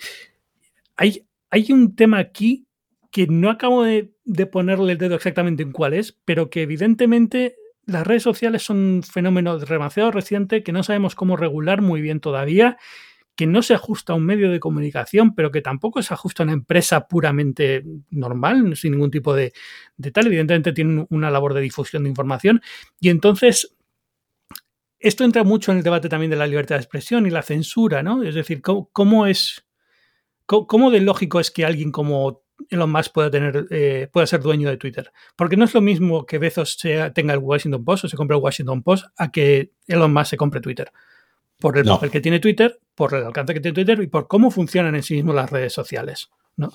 hay, 0.97 1.27
hay 1.51 1.73
un 1.73 1.97
tema 1.97 2.19
aquí 2.19 2.67
que 3.11 3.27
no 3.27 3.51
acabo 3.51 3.83
de, 3.83 4.13
de 4.25 4.47
ponerle 4.47 4.93
el 4.93 4.99
dedo 4.99 5.17
exactamente 5.17 5.65
en 5.65 5.73
cuál 5.73 5.95
es, 5.95 6.17
pero 6.25 6.49
que 6.49 6.63
evidentemente 6.63 7.57
las 7.87 8.07
redes 8.07 8.23
sociales 8.23 8.63
son 8.63 8.77
un 8.77 9.03
fenómeno 9.03 9.59
demasiado 9.59 10.13
reciente 10.13 10.63
que 10.63 10.71
no 10.71 10.85
sabemos 10.85 11.17
cómo 11.17 11.37
regular 11.37 11.83
muy 11.83 12.01
bien 12.01 12.21
todavía 12.21 12.79
que 13.41 13.47
no 13.47 13.63
se 13.63 13.73
ajusta 13.73 14.13
a 14.13 14.17
un 14.17 14.27
medio 14.27 14.51
de 14.51 14.61
comunicación, 14.61 15.35
pero 15.35 15.51
que 15.51 15.63
tampoco 15.63 16.03
se 16.03 16.13
ajusta 16.13 16.43
a 16.43 16.45
una 16.45 16.53
empresa 16.53 17.09
puramente 17.09 17.83
normal, 18.11 18.77
sin 18.77 18.93
ningún 18.93 19.11
tipo 19.11 19.35
de, 19.35 19.55
tal. 20.13 20.27
Evidentemente 20.27 20.75
tiene 20.75 21.07
una 21.09 21.31
labor 21.31 21.55
de 21.55 21.63
difusión 21.63 22.03
de 22.03 22.11
información. 22.11 22.61
Y 23.01 23.09
entonces, 23.09 23.75
esto 24.99 25.25
entra 25.25 25.43
mucho 25.43 25.73
en 25.73 25.79
el 25.79 25.85
debate 25.85 26.11
también 26.11 26.31
de 26.31 26.37
la 26.37 26.47
libertad 26.47 26.75
de 26.75 26.83
expresión 26.83 27.27
y 27.27 27.31
la 27.31 27.41
censura, 27.41 28.03
¿no? 28.03 28.23
Es 28.23 28.35
decir, 28.35 28.61
¿cómo, 28.61 29.27
es, 29.27 29.65
cómo, 30.45 30.91
de 30.91 31.01
lógico 31.01 31.41
es 31.41 31.51
que 31.51 31.65
alguien 31.65 31.93
como 31.93 32.43
Elon 32.69 32.93
Musk 32.93 33.15
pueda, 33.15 33.31
tener, 33.31 33.69
eh, 33.71 34.11
pueda 34.13 34.27
ser 34.27 34.43
dueño 34.43 34.69
de 34.69 34.77
Twitter? 34.77 35.13
Porque 35.35 35.57
no 35.57 35.65
es 35.65 35.73
lo 35.73 35.81
mismo 35.81 36.27
que 36.27 36.37
Bezos 36.37 36.77
tenga 37.15 37.33
el 37.33 37.41
Washington 37.41 37.87
Post 37.87 38.05
o 38.05 38.09
se 38.11 38.19
compre 38.19 38.37
el 38.37 38.43
Washington 38.43 38.83
Post 38.83 39.07
a 39.17 39.33
que 39.33 39.73
Elon 39.87 40.13
Musk 40.13 40.27
se 40.27 40.37
compre 40.37 40.61
Twitter 40.61 40.93
por 41.61 41.79
el 41.79 41.85
papel 41.85 42.11
que 42.11 42.21
tiene 42.21 42.41
Twitter, 42.41 42.81
por 42.95 43.15
el 43.15 43.25
alcance 43.25 43.55
que 43.55 43.61
tiene 43.61 43.75
Twitter 43.75 44.03
y 44.03 44.07
por 44.07 44.27
cómo 44.27 44.51
funcionan 44.51 44.95
en 44.95 45.03
sí 45.03 45.15
mismo 45.15 45.33
las 45.33 45.51
redes 45.51 45.73
sociales. 45.73 46.31
¿no? 46.57 46.73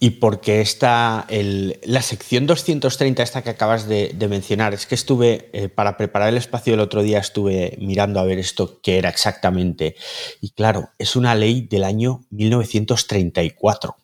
Y 0.00 0.10
porque 0.10 0.60
esta, 0.60 1.26
la 1.28 2.02
sección 2.02 2.46
230, 2.46 3.22
esta 3.22 3.42
que 3.42 3.50
acabas 3.50 3.86
de, 3.88 4.14
mencionar, 4.28 4.72
es 4.72 4.86
que 4.86 4.94
estuve, 4.94 5.50
eh, 5.52 5.68
para 5.68 5.96
preparar 5.96 6.28
el 6.28 6.38
espacio 6.38 6.74
el 6.74 6.80
otro 6.80 7.02
día, 7.02 7.18
estuve 7.18 7.76
mirando 7.80 8.20
a 8.20 8.24
ver 8.24 8.38
esto 8.38 8.80
qué 8.82 8.98
era 8.98 9.10
exactamente. 9.10 9.96
Y 10.40 10.50
claro, 10.50 10.90
es 10.98 11.16
una 11.16 11.34
ley 11.34 11.62
del 11.62 11.84
año 11.84 12.24
1934, 12.30 13.96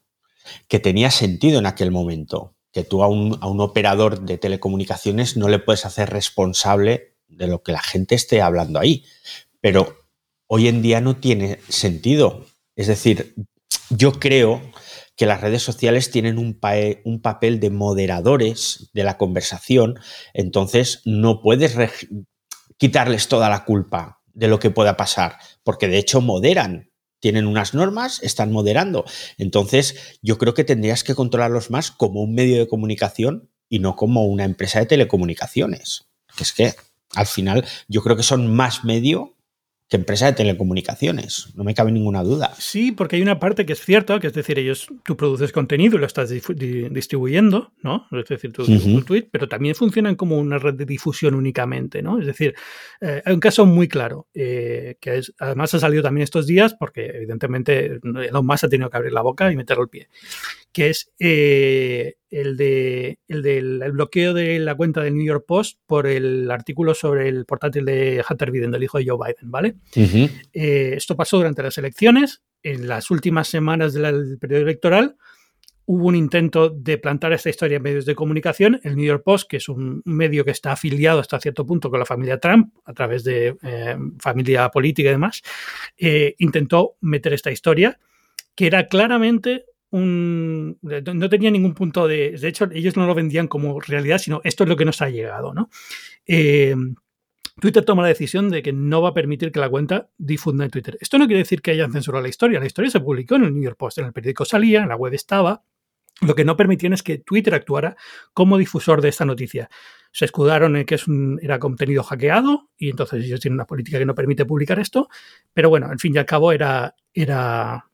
que 0.68 0.80
tenía 0.80 1.10
sentido 1.10 1.58
en 1.58 1.66
aquel 1.66 1.90
momento, 1.90 2.54
que 2.72 2.84
tú 2.84 3.02
a 3.02 3.08
un, 3.08 3.38
a 3.40 3.46
un 3.46 3.60
operador 3.60 4.20
de 4.20 4.36
telecomunicaciones 4.36 5.36
no 5.36 5.48
le 5.48 5.58
puedes 5.58 5.86
hacer 5.86 6.10
responsable 6.10 7.14
de 7.28 7.46
lo 7.46 7.62
que 7.62 7.72
la 7.72 7.80
gente 7.80 8.14
esté 8.14 8.42
hablando 8.42 8.78
ahí 8.78 9.04
pero 9.60 9.96
hoy 10.46 10.68
en 10.68 10.82
día 10.82 11.00
no 11.00 11.16
tiene 11.16 11.58
sentido. 11.68 12.46
Es 12.76 12.86
decir, 12.86 13.34
yo 13.90 14.12
creo 14.12 14.62
que 15.16 15.26
las 15.26 15.40
redes 15.40 15.62
sociales 15.62 16.10
tienen 16.10 16.38
un, 16.38 16.58
papel 17.20 17.60
de 17.60 17.70
moderadores 17.70 18.90
de 18.94 19.04
la 19.04 19.18
conversación, 19.18 19.98
entonces 20.32 21.02
no 21.04 21.42
puedes 21.42 21.76
quitarles 22.78 23.28
toda 23.28 23.50
la 23.50 23.64
culpa 23.64 24.22
de 24.32 24.48
lo 24.48 24.58
que 24.58 24.70
pueda 24.70 24.96
pasar, 24.96 25.36
porque 25.62 25.88
de 25.88 25.98
hecho 25.98 26.22
moderan, 26.22 26.90
tienen 27.20 27.46
unas 27.46 27.74
normas, 27.74 28.22
están 28.22 28.50
moderando. 28.50 29.04
Entonces, 29.36 30.18
yo 30.22 30.38
creo 30.38 30.54
que 30.54 30.64
tendrías 30.64 31.04
que 31.04 31.14
controlarlos 31.14 31.70
más 31.70 31.90
como 31.90 32.22
un 32.22 32.34
medio 32.34 32.58
de 32.58 32.66
comunicación 32.66 33.50
y 33.68 33.78
no 33.78 33.96
como 33.96 34.24
una 34.24 34.44
empresa 34.44 34.78
de 34.78 34.86
telecomunicaciones. 34.86 36.08
Que 36.34 36.44
es 36.44 36.52
que 36.54 36.74
al 37.14 37.26
final 37.26 37.66
yo 37.88 38.02
creo 38.02 38.16
que 38.16 38.22
son 38.22 38.46
más 38.46 38.84
medio 38.84 39.36
que 39.90 39.96
empresa 39.96 40.26
de 40.26 40.34
telecomunicaciones, 40.34 41.48
no 41.56 41.64
me 41.64 41.74
cabe 41.74 41.90
ninguna 41.90 42.22
duda. 42.22 42.54
Sí, 42.56 42.92
porque 42.92 43.16
hay 43.16 43.22
una 43.22 43.40
parte 43.40 43.66
que 43.66 43.72
es 43.72 43.80
cierta, 43.80 44.20
que 44.20 44.28
es 44.28 44.32
decir, 44.32 44.56
ellos, 44.56 44.86
tú 45.04 45.16
produces 45.16 45.50
contenido 45.50 45.96
y 45.96 45.98
lo 45.98 46.06
estás 46.06 46.30
distribuyendo, 46.30 47.72
¿no? 47.82 48.06
Es 48.12 48.28
decir, 48.28 48.52
tu, 48.52 48.64
tweet, 49.02 49.28
pero 49.32 49.48
también 49.48 49.74
funcionan 49.74 50.14
como 50.14 50.38
una 50.38 50.58
red 50.58 50.74
de 50.74 50.84
difusión 50.84 51.34
únicamente, 51.34 52.02
¿no? 52.02 52.20
Es 52.20 52.26
decir, 52.26 52.54
eh, 53.00 53.20
hay 53.24 53.34
un 53.34 53.40
caso 53.40 53.66
muy 53.66 53.88
claro, 53.88 54.28
eh, 54.32 54.96
que 55.00 55.18
es, 55.18 55.34
además 55.40 55.74
ha 55.74 55.80
salido 55.80 56.04
también 56.04 56.22
estos 56.22 56.46
días, 56.46 56.74
porque 56.78 57.06
evidentemente 57.06 57.98
Elon 58.04 58.46
Musk 58.46 58.64
ha 58.64 58.68
tenido 58.68 58.90
que 58.90 58.96
abrir 58.96 59.12
la 59.12 59.22
boca 59.22 59.50
y 59.50 59.56
meterlo 59.56 59.82
el 59.82 59.88
pie, 59.88 60.08
que 60.72 60.90
es 60.90 61.10
eh, 61.18 62.14
el, 62.30 62.56
de, 62.56 63.18
el 63.26 63.42
del 63.42 63.92
bloqueo 63.92 64.34
de 64.34 64.58
la 64.60 64.74
cuenta 64.74 65.02
del 65.02 65.16
New 65.16 65.26
York 65.26 65.44
Post 65.46 65.78
por 65.86 66.06
el 66.06 66.50
artículo 66.50 66.94
sobre 66.94 67.28
el 67.28 67.44
portátil 67.44 67.84
de 67.84 68.24
Hunter 68.28 68.50
Biden, 68.50 68.70
del 68.70 68.84
hijo 68.84 68.98
de 68.98 69.06
Joe 69.06 69.18
Biden, 69.18 69.50
¿vale? 69.50 69.76
Eh, 70.52 70.94
esto 70.96 71.16
pasó 71.16 71.38
durante 71.38 71.62
las 71.62 71.76
elecciones. 71.78 72.42
En 72.62 72.86
las 72.86 73.10
últimas 73.10 73.48
semanas 73.48 73.94
del 73.94 74.38
periodo 74.38 74.62
electoral 74.62 75.16
hubo 75.86 76.06
un 76.06 76.14
intento 76.14 76.70
de 76.70 76.98
plantar 76.98 77.32
esta 77.32 77.50
historia 77.50 77.78
en 77.78 77.82
medios 77.82 78.04
de 78.04 78.14
comunicación. 78.14 78.80
El 78.84 78.94
New 78.94 79.06
York 79.06 79.24
Post, 79.24 79.50
que 79.50 79.56
es 79.56 79.68
un 79.68 80.02
medio 80.04 80.44
que 80.44 80.52
está 80.52 80.70
afiliado 80.70 81.18
hasta 81.18 81.40
cierto 81.40 81.66
punto 81.66 81.90
con 81.90 81.98
la 81.98 82.06
familia 82.06 82.38
Trump, 82.38 82.74
a 82.84 82.92
través 82.92 83.24
de 83.24 83.56
eh, 83.60 83.96
familia 84.20 84.68
política 84.68 85.08
y 85.08 85.12
demás, 85.12 85.42
intentó 86.38 86.96
meter 87.00 87.32
esta 87.32 87.50
historia 87.50 87.98
que 88.54 88.66
era 88.66 88.86
claramente 88.86 89.64
no 89.98 91.28
tenía 91.28 91.50
ningún 91.50 91.74
punto 91.74 92.06
de... 92.06 92.32
De 92.32 92.48
hecho, 92.48 92.68
ellos 92.72 92.96
no 92.96 93.06
lo 93.06 93.14
vendían 93.14 93.48
como 93.48 93.80
realidad, 93.80 94.18
sino 94.18 94.40
esto 94.44 94.64
es 94.64 94.68
lo 94.68 94.76
que 94.76 94.84
nos 94.84 95.02
ha 95.02 95.10
llegado, 95.10 95.52
¿no? 95.52 95.68
Eh, 96.26 96.74
Twitter 97.60 97.84
toma 97.84 98.02
la 98.02 98.08
decisión 98.08 98.48
de 98.48 98.62
que 98.62 98.72
no 98.72 99.02
va 99.02 99.10
a 99.10 99.14
permitir 99.14 99.52
que 99.52 99.60
la 99.60 99.68
cuenta 99.68 100.08
difunda 100.16 100.64
en 100.64 100.70
Twitter. 100.70 100.96
Esto 101.00 101.18
no 101.18 101.26
quiere 101.26 101.40
decir 101.40 101.60
que 101.60 101.72
hayan 101.72 101.92
censurado 101.92 102.22
la 102.22 102.28
historia. 102.28 102.58
La 102.58 102.66
historia 102.66 102.90
se 102.90 103.00
publicó 103.00 103.36
en 103.36 103.44
el 103.44 103.54
New 103.54 103.62
York 103.62 103.76
Post, 103.76 103.98
en 103.98 104.06
el 104.06 104.12
periódico 104.12 104.44
salía, 104.44 104.82
en 104.82 104.88
la 104.88 104.96
web 104.96 105.12
estaba. 105.14 105.62
Lo 106.22 106.34
que 106.34 106.44
no 106.44 106.56
permitían 106.56 106.92
es 106.92 107.02
que 107.02 107.18
Twitter 107.18 107.54
actuara 107.54 107.96
como 108.34 108.58
difusor 108.58 109.00
de 109.00 109.08
esta 109.08 109.24
noticia. 109.24 109.70
se 110.12 110.24
escudaron 110.24 110.76
en 110.76 110.84
que 110.84 110.96
es 110.96 111.06
era 111.40 111.58
contenido 111.58 112.02
hackeado 112.02 112.68
y 112.76 112.90
entonces 112.90 113.24
ellos 113.24 113.40
tienen 113.40 113.54
una 113.54 113.66
política 113.66 113.98
que 113.98 114.06
no 114.06 114.14
permite 114.14 114.44
publicar 114.44 114.78
esto. 114.78 115.08
Pero 115.52 115.68
bueno, 115.70 115.86
al 115.86 115.98
fin 115.98 116.14
y 116.14 116.18
al 116.18 116.26
cabo 116.26 116.52
era, 116.52 116.94
era, 117.14 117.89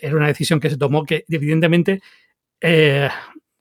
era 0.00 0.16
una 0.16 0.28
decisión 0.28 0.60
que 0.60 0.70
se 0.70 0.76
tomó 0.76 1.04
que 1.04 1.24
evidentemente 1.28 2.00
eh, 2.60 3.08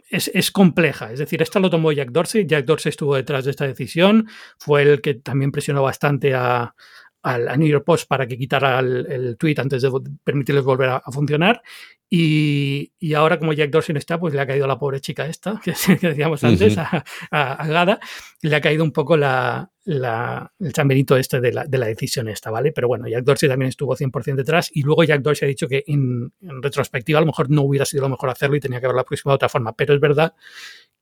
es, 0.10 0.32
es, 0.34 0.52
compleja. 0.52 1.12
Es 1.12 1.20
decir, 1.20 1.42
esta 1.42 1.60
lo 1.60 1.70
tomó 1.70 1.92
Jack 1.92 2.12
Dorsey. 2.12 2.46
Jack 2.46 2.66
Dorsey 2.66 2.90
estuvo 2.90 3.16
detrás 3.16 3.46
de 3.46 3.52
esta 3.52 3.68
decisión. 3.68 4.28
Fue 4.58 4.84
el 4.84 5.02
que 5.02 5.16
también 5.16 5.52
presionó 5.52 5.84
bastante 5.84 6.34
a, 6.34 6.76
al, 7.26 7.60
New 7.60 7.68
York 7.68 7.84
Post 7.84 8.08
para 8.08 8.28
que 8.28 8.38
quitara 8.38 8.80
el, 8.80 9.36
tweet 9.38 9.56
antes 9.58 9.82
de 9.82 9.92
permitirles 10.24 10.64
volver 10.64 10.90
a, 10.90 11.02
funcionar. 11.12 11.62
Y, 12.08 12.94
y, 13.00 13.16
ahora, 13.16 13.40
como 13.40 13.52
Jack 13.52 13.72
Dorsey 13.72 13.94
no 13.94 14.00
está, 14.00 14.20
pues 14.20 14.34
le 14.34 14.40
ha 14.40 14.46
caído 14.46 14.66
a 14.66 14.68
la 14.68 14.78
pobre 14.78 15.02
chica 15.02 15.26
esta, 15.26 15.60
que, 15.64 15.72
decíamos 16.00 16.44
antes, 16.44 16.78
a, 16.78 17.04
a, 17.32 17.68
Gada, 17.68 18.00
le 18.42 18.56
ha 18.56 18.62
caído 18.62 18.84
un 18.84 18.92
poco 18.92 19.18
la, 19.18 19.72
la, 19.86 20.54
el 20.60 20.72
chamberito 20.72 21.18
este 21.18 21.42
de 21.42 21.52
la, 21.52 21.66
de 21.66 21.78
la, 21.80 21.88
decisión 21.88 22.30
esta, 22.30 22.52
¿vale? 22.52 22.72
Pero 22.72 22.88
bueno, 22.88 23.08
Jack 23.08 23.24
Dorsey 23.24 23.50
también 23.50 23.70
estuvo 23.70 23.96
100% 23.96 24.36
detrás 24.36 24.70
y 24.72 24.84
luego 24.84 25.04
Jack 25.04 25.22
Dorsey 25.22 25.48
ha 25.48 25.50
dicho 25.50 25.68
que 25.68 25.84
en, 25.88 26.32
en, 26.42 26.62
retrospectiva 26.62 27.18
a 27.18 27.22
lo 27.22 27.28
mejor 27.28 27.50
no 27.50 27.64
hubiera 27.64 27.86
sido 27.86 28.04
lo 28.04 28.10
mejor 28.10 28.30
hacerlo 28.30 28.56
y 28.56 28.60
tenía 28.60 28.80
que 28.80 28.86
haberlo 28.86 29.02
aproximado 29.02 29.34
de 29.34 29.38
otra 29.38 29.50
forma, 29.50 29.76
pero 29.76 29.96
es 29.96 30.00
verdad 30.00 30.36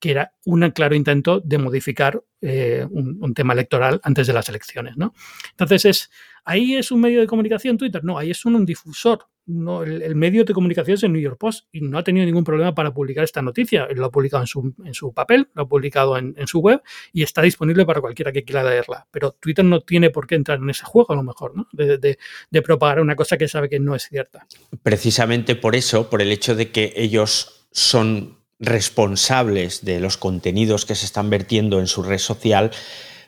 que 0.04 0.12
era 0.12 0.34
un 0.44 0.70
claro 0.72 0.96
intento 0.96 1.40
de 1.40 1.58
modificar 1.58 2.22
eh, 2.42 2.86
un, 2.92 3.34
tema 3.34 3.54
electoral 3.54 4.02
antes 4.04 4.28
de 4.28 4.34
las 4.34 4.50
elecciones. 4.50 4.98
¿no? 4.98 5.14
Entonces, 5.52 5.86
es, 5.86 6.12
¿ahí 6.44 6.76
es 6.76 6.92
un 6.92 7.00
medio 7.00 7.22
de 7.22 7.26
comunicación 7.26 7.78
Twitter? 7.78 8.04
No, 8.04 8.18
ahí 8.18 8.32
es 8.32 8.44
un, 8.44 8.66
difusor. 8.66 9.30
No, 9.46 9.82
el, 9.84 10.14
medio 10.16 10.44
de 10.44 10.54
comunicación 10.54 10.96
es 10.96 11.04
el 11.04 11.14
New 11.14 11.22
York 11.22 11.38
Post 11.40 11.68
y 11.72 11.80
no 11.80 11.98
ha 11.98 12.04
tenido 12.04 12.26
ningún 12.26 12.44
problema 12.44 12.76
para 12.76 12.94
publicar 12.94 13.24
esta 13.24 13.42
noticia. 13.42 13.88
Lo 13.96 14.08
ha 14.08 14.12
publicado 14.12 14.44
en 14.44 14.48
su, 14.48 14.74
en 14.84 14.94
su 14.94 15.14
papel, 15.14 15.48
lo 15.54 15.64
ha 15.64 15.68
publicado 15.70 16.18
en, 16.18 16.36
su 16.48 16.60
web 16.60 16.82
y 17.14 17.24
está 17.24 17.42
disponible 17.42 17.86
para 17.86 18.02
cualquiera 18.02 18.34
que 18.34 18.44
quiera 18.44 18.62
leerla. 18.62 19.08
Pero 19.10 19.32
Twitter 19.40 19.64
no 19.64 19.80
tiene 19.84 20.10
por 20.10 20.28
qué 20.28 20.36
entrar 20.36 20.60
en 20.60 20.70
ese 20.70 20.84
juego, 20.84 21.14
a 21.14 21.16
lo 21.16 21.24
mejor, 21.24 21.56
¿no? 21.56 21.70
de, 21.72 22.18
de 22.50 22.62
propagar 22.62 23.00
una 23.00 23.16
cosa 23.16 23.38
que 23.38 23.48
sabe 23.48 23.70
que 23.70 23.80
no 23.80 23.96
es 23.96 24.04
cierta. 24.04 24.46
Precisamente 24.82 25.56
por 25.56 25.78
eso, 25.78 26.10
por 26.10 26.22
el 26.22 26.30
hecho 26.34 26.56
de 26.58 26.72
que 26.72 26.92
ellos 26.98 27.70
son 27.72 28.43
responsables 28.60 29.84
de 29.84 30.00
los 30.00 30.18
contenidos 30.18 30.86
que 30.86 30.96
se 30.96 31.06
están 31.06 31.30
vertiendo 31.30 31.80
en 31.80 31.88
su 31.88 32.04
red 32.04 32.20
social, 32.20 32.72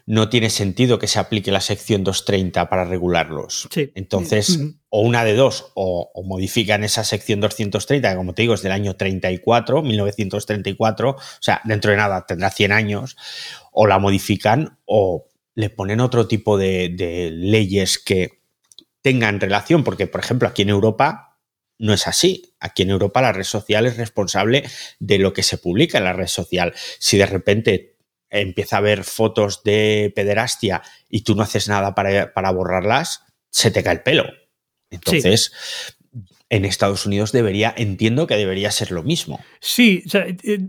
no 0.08 0.30
tiene 0.30 0.50
sentido 0.52 1.00
que 1.00 1.08
se 1.08 1.20
aplique 1.20 1.52
la 1.52 1.62
sección 1.62 2.04
230 2.04 2.70
para 2.70 2.86
regularlos. 2.86 3.68
Entonces, 3.96 4.60
o 4.90 5.02
una 5.02 5.24
de 5.24 5.34
dos, 5.34 5.72
o, 5.74 6.12
modifican 6.24 6.84
esa 6.84 7.04
sección 7.04 7.42
230, 7.42 8.12
que 8.12 8.16
como 8.16 8.34
te 8.34 8.44
digo 8.44 8.54
es 8.54 8.62
del 8.62 8.72
año 8.72 8.96
34, 8.96 9.82
1934, 9.82 11.10
o 11.10 11.18
sea, 11.40 11.62
dentro 11.64 11.92
de 11.92 11.98
nada 11.98 12.26
tendrá 12.28 12.52
100 12.52 12.72
años, 12.72 13.18
o 13.72 13.88
la 13.88 13.98
modifican 13.98 14.78
o 14.86 15.28
le 15.56 15.70
ponen 15.70 16.00
otro 16.00 16.28
tipo 16.28 16.58
de, 16.58 16.90
de 16.90 17.32
leyes 17.32 17.98
que 17.98 18.42
tengan 19.02 19.40
relación, 19.40 19.84
porque 19.84 20.06
por 20.06 20.22
ejemplo 20.22 20.48
aquí 20.48 20.62
en 20.62 20.70
Europa 20.70 21.35
no 21.78 21.94
es 21.94 22.08
así. 22.08 22.56
Aquí 22.60 22.84
en 22.84 22.92
Europa 22.92 23.22
la 23.22 23.32
red 23.34 23.44
social 23.44 23.86
es 23.86 23.98
responsable 23.98 24.64
de 25.00 25.20
lo 25.20 25.34
que 25.34 25.44
se 25.44 25.58
publica 25.58 25.98
en 25.98 26.06
la 26.06 26.14
red 26.14 26.28
social. 26.28 26.74
Si 27.00 27.18
de 27.18 27.26
repente 27.26 27.98
empieza 28.30 28.78
a 28.78 28.80
haber 28.80 29.04
fotos 29.04 29.64
de 29.64 30.12
pederastia 30.16 30.82
y 31.10 31.22
tú 31.22 31.36
no 31.36 31.44
haces 31.44 31.68
nada 31.68 31.96
para, 31.96 32.52
borrarlas, 32.52 33.22
se 33.50 33.72
te 33.72 33.84
cae 33.84 33.94
el 33.94 34.04
pelo. 34.04 34.26
Entonces, 34.90 35.52
en 36.50 36.64
Estados 36.64 37.06
Unidos 37.06 37.32
debería, 37.32 37.74
entiendo 37.76 38.28
que 38.28 38.36
debería 38.36 38.70
ser 38.70 38.92
lo 38.92 39.02
mismo. 39.02 39.40
Sí, 39.60 40.04
eh, 40.14 40.68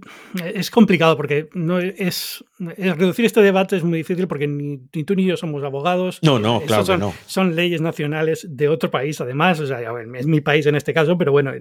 es 0.54 0.70
complicado 0.70 1.16
porque 1.16 1.48
no 1.52 1.78
es, 1.78 2.44
reducir 2.58 3.26
este 3.26 3.42
debate 3.42 3.76
es 3.76 3.84
muy 3.84 3.98
difícil 3.98 4.26
porque 4.26 4.46
ni, 4.46 4.78
tú 5.04 5.14
ni 5.14 5.26
yo 5.26 5.36
somos 5.36 5.62
abogados. 5.64 6.18
No, 6.22 6.38
no, 6.38 6.62
claro 6.62 6.84
son, 6.84 6.96
que 6.96 7.06
no. 7.06 7.14
Son 7.26 7.54
leyes 7.54 7.82
nacionales 7.82 8.46
de 8.48 8.68
otro 8.68 8.90
país, 8.90 9.20
además. 9.20 9.60
O 9.60 9.66
sea, 9.66 9.80
es 10.18 10.26
mi 10.26 10.40
país 10.40 10.64
en 10.66 10.76
este 10.76 10.94
caso, 10.94 11.18
pero 11.18 11.32
bueno, 11.32 11.52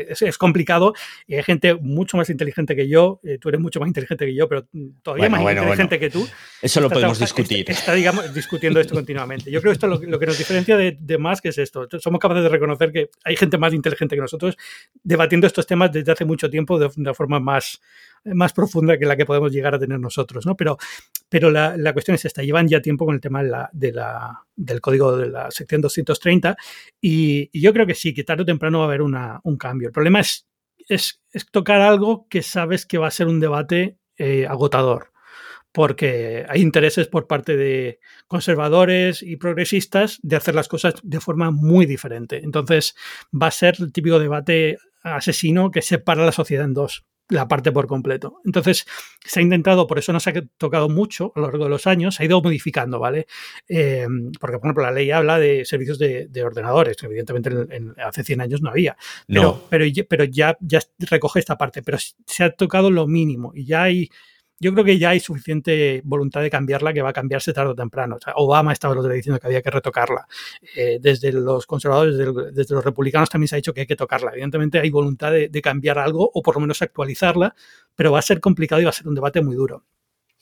es, 0.00 0.38
complicado 0.38 0.94
y 1.26 1.34
hay 1.34 1.42
gente 1.42 1.74
mucho 1.74 2.16
más 2.16 2.30
inteligente 2.30 2.76
que 2.76 2.88
yo. 2.88 3.20
Eh, 3.22 3.38
tú 3.40 3.48
eres 3.48 3.60
mucho 3.60 3.80
más 3.80 3.86
inteligente 3.86 4.26
que 4.26 4.34
yo, 4.34 4.48
pero 4.48 4.66
todavía 5.02 5.28
más 5.28 5.40
inteligente 5.40 5.98
que 5.98 6.10
tú. 6.10 6.28
Eso 6.62 6.80
lo 6.80 6.90
podemos 6.90 7.18
discutir. 7.18 7.70
Está, 7.70 7.94
digamos, 7.94 8.32
discutiendo 8.34 8.80
esto 8.80 8.94
continuamente. 8.94 9.50
Yo 9.50 9.60
creo 9.60 9.72
que 9.72 9.74
esto 9.74 9.86
lo, 9.86 10.00
lo 10.00 10.18
que 10.18 10.26
nos 10.26 10.38
diferencia 10.38 10.76
de, 10.76 10.96
de, 10.98 11.18
más 11.18 11.40
que 11.40 11.48
es 11.48 11.58
esto. 11.58 11.88
Somos 11.98 12.20
capaces 12.20 12.42
de 12.42 12.48
reconocer 12.48 12.92
que 12.92 13.10
hay 13.24 13.36
gente 13.36 13.58
más 13.58 13.72
inteligente 13.72 14.14
que 14.14 14.20
nosotros 14.20 14.56
debatiendo 15.02 15.46
estos 15.46 15.66
temas 15.66 15.92
desde 15.92 16.12
hace 16.12 16.24
mucho 16.24 16.50
tiempo 16.50 16.78
de 16.78 16.90
una 16.96 17.14
forma 17.14 17.40
más, 17.40 17.80
más 18.24 18.52
profunda 18.52 18.98
que 18.98 19.06
la 19.06 19.16
que 19.16 19.26
podemos 19.26 19.52
llegar 19.52 19.74
a 19.74 19.78
tener 19.78 20.00
nosotros, 20.00 20.46
¿no? 20.46 20.56
Pero, 20.56 20.78
pero 21.28 21.50
la, 21.50 21.76
la 21.76 21.92
cuestión 21.92 22.14
es 22.14 22.24
esta, 22.24 22.42
llevan 22.42 22.68
ya 22.68 22.80
tiempo 22.80 23.06
con 23.06 23.14
el 23.14 23.20
tema 23.20 23.42
de 23.42 23.50
la, 23.50 23.70
de 23.72 23.92
la, 23.92 24.44
del 24.54 24.80
código 24.80 25.16
de 25.16 25.28
la 25.28 25.50
sección 25.50 25.80
230 25.80 26.56
y, 27.00 27.50
y, 27.52 27.60
yo 27.60 27.72
creo 27.72 27.86
que 27.86 27.94
sí, 27.94 28.14
que 28.14 28.24
tarde 28.24 28.42
o 28.42 28.46
temprano 28.46 28.78
va 28.78 28.84
a 28.84 28.88
haber 28.88 29.02
una, 29.02 29.40
un 29.44 29.56
cambio. 29.56 29.88
El 29.88 29.92
problema 29.92 30.20
es, 30.20 30.48
es, 30.88 31.20
tocar 31.50 31.80
algo 31.80 32.26
que 32.28 32.42
sabes 32.42 32.86
que 32.86 32.98
va 32.98 33.08
a 33.08 33.12
ser 33.12 33.26
un 33.26 33.40
debate 33.40 33.98
eh, 34.16 34.46
agotador 34.46 35.12
porque 35.72 36.46
hay 36.48 36.62
intereses 36.62 37.06
por 37.06 37.26
parte 37.26 37.54
de 37.54 38.00
conservadores 38.28 39.22
y 39.22 39.36
progresistas 39.36 40.18
de 40.22 40.36
hacer 40.36 40.54
las 40.54 40.68
cosas 40.68 40.94
de 41.02 41.20
forma 41.20 41.50
muy 41.50 41.84
diferente. 41.84 42.40
Entonces 42.42 42.94
va 43.30 43.48
a 43.48 43.50
ser 43.50 43.76
el 43.80 43.92
típico 43.92 44.18
debate 44.18 44.78
asesino 45.02 45.70
que 45.70 45.82
separa 45.82 46.24
la 46.24 46.32
sociedad 46.32 46.64
en 46.64 46.72
dos 46.72 47.04
la 47.28 47.48
parte 47.48 47.72
por 47.72 47.86
completo. 47.86 48.40
Entonces, 48.44 48.86
se 49.24 49.40
ha 49.40 49.42
intentado, 49.42 49.86
por 49.86 49.98
eso 49.98 50.12
no 50.12 50.20
se 50.20 50.30
ha 50.30 50.42
tocado 50.58 50.88
mucho 50.88 51.32
a 51.34 51.40
lo 51.40 51.46
largo 51.46 51.64
de 51.64 51.70
los 51.70 51.86
años, 51.86 52.14
se 52.14 52.22
ha 52.22 52.26
ido 52.26 52.40
modificando, 52.40 52.98
¿vale? 52.98 53.26
Eh, 53.68 54.06
porque, 54.40 54.58
por 54.58 54.66
ejemplo, 54.66 54.82
la 54.84 54.92
ley 54.92 55.10
habla 55.10 55.38
de 55.38 55.64
servicios 55.64 55.98
de, 55.98 56.28
ordenadores, 56.44 56.96
que 56.96 57.06
evidentemente 57.06 57.50
hace 58.04 58.22
100 58.22 58.40
años 58.40 58.62
no 58.62 58.70
había, 58.70 58.96
pero, 59.26 59.42
no. 59.42 59.62
pero, 59.68 59.84
pero 60.08 60.24
ya, 60.24 60.56
ya 60.60 60.80
recoge 60.98 61.40
esta 61.40 61.58
parte, 61.58 61.82
pero 61.82 61.98
se 61.98 62.44
ha 62.44 62.50
tocado 62.50 62.90
lo 62.90 63.06
mínimo 63.06 63.52
y 63.54 63.64
ya 63.64 63.84
hay 63.84 64.10
yo 64.58 64.72
creo 64.72 64.84
que 64.84 64.98
ya 64.98 65.10
hay 65.10 65.20
suficiente 65.20 66.00
voluntad 66.04 66.40
de 66.40 66.50
cambiarla 66.50 66.92
que 66.92 67.02
va 67.02 67.10
a 67.10 67.12
cambiarse 67.12 67.52
tarde 67.52 67.72
o 67.72 67.74
temprano. 67.74 68.16
O 68.16 68.20
sea, 68.20 68.32
Obama 68.36 68.72
estaba 68.72 68.92
el 68.94 68.98
otro 68.98 69.10
día 69.10 69.16
diciendo 69.16 69.38
que 69.38 69.46
había 69.46 69.62
que 69.62 69.70
retocarla. 69.70 70.26
Eh, 70.74 70.98
desde 71.00 71.32
los 71.32 71.66
conservadores, 71.66 72.16
desde, 72.16 72.74
los 72.74 72.84
republicanos 72.84 73.28
también 73.28 73.48
se 73.48 73.56
ha 73.56 73.58
dicho 73.58 73.74
que 73.74 73.82
hay 73.82 73.86
que 73.86 73.96
tocarla. 73.96 74.32
Evidentemente 74.32 74.78
hay 74.78 74.90
voluntad 74.90 75.32
de, 75.32 75.48
de 75.48 75.62
cambiar 75.62 75.98
algo 75.98 76.30
o 76.32 76.42
por 76.42 76.54
lo 76.54 76.60
menos 76.62 76.80
actualizarla, 76.82 77.54
pero 77.94 78.12
va 78.12 78.18
a 78.18 78.22
ser 78.22 78.40
complicado 78.40 78.80
y 78.80 78.84
va 78.84 78.90
a 78.90 78.94
ser 78.94 79.08
un 79.08 79.14
debate 79.14 79.42
muy 79.42 79.56
duro 79.56 79.84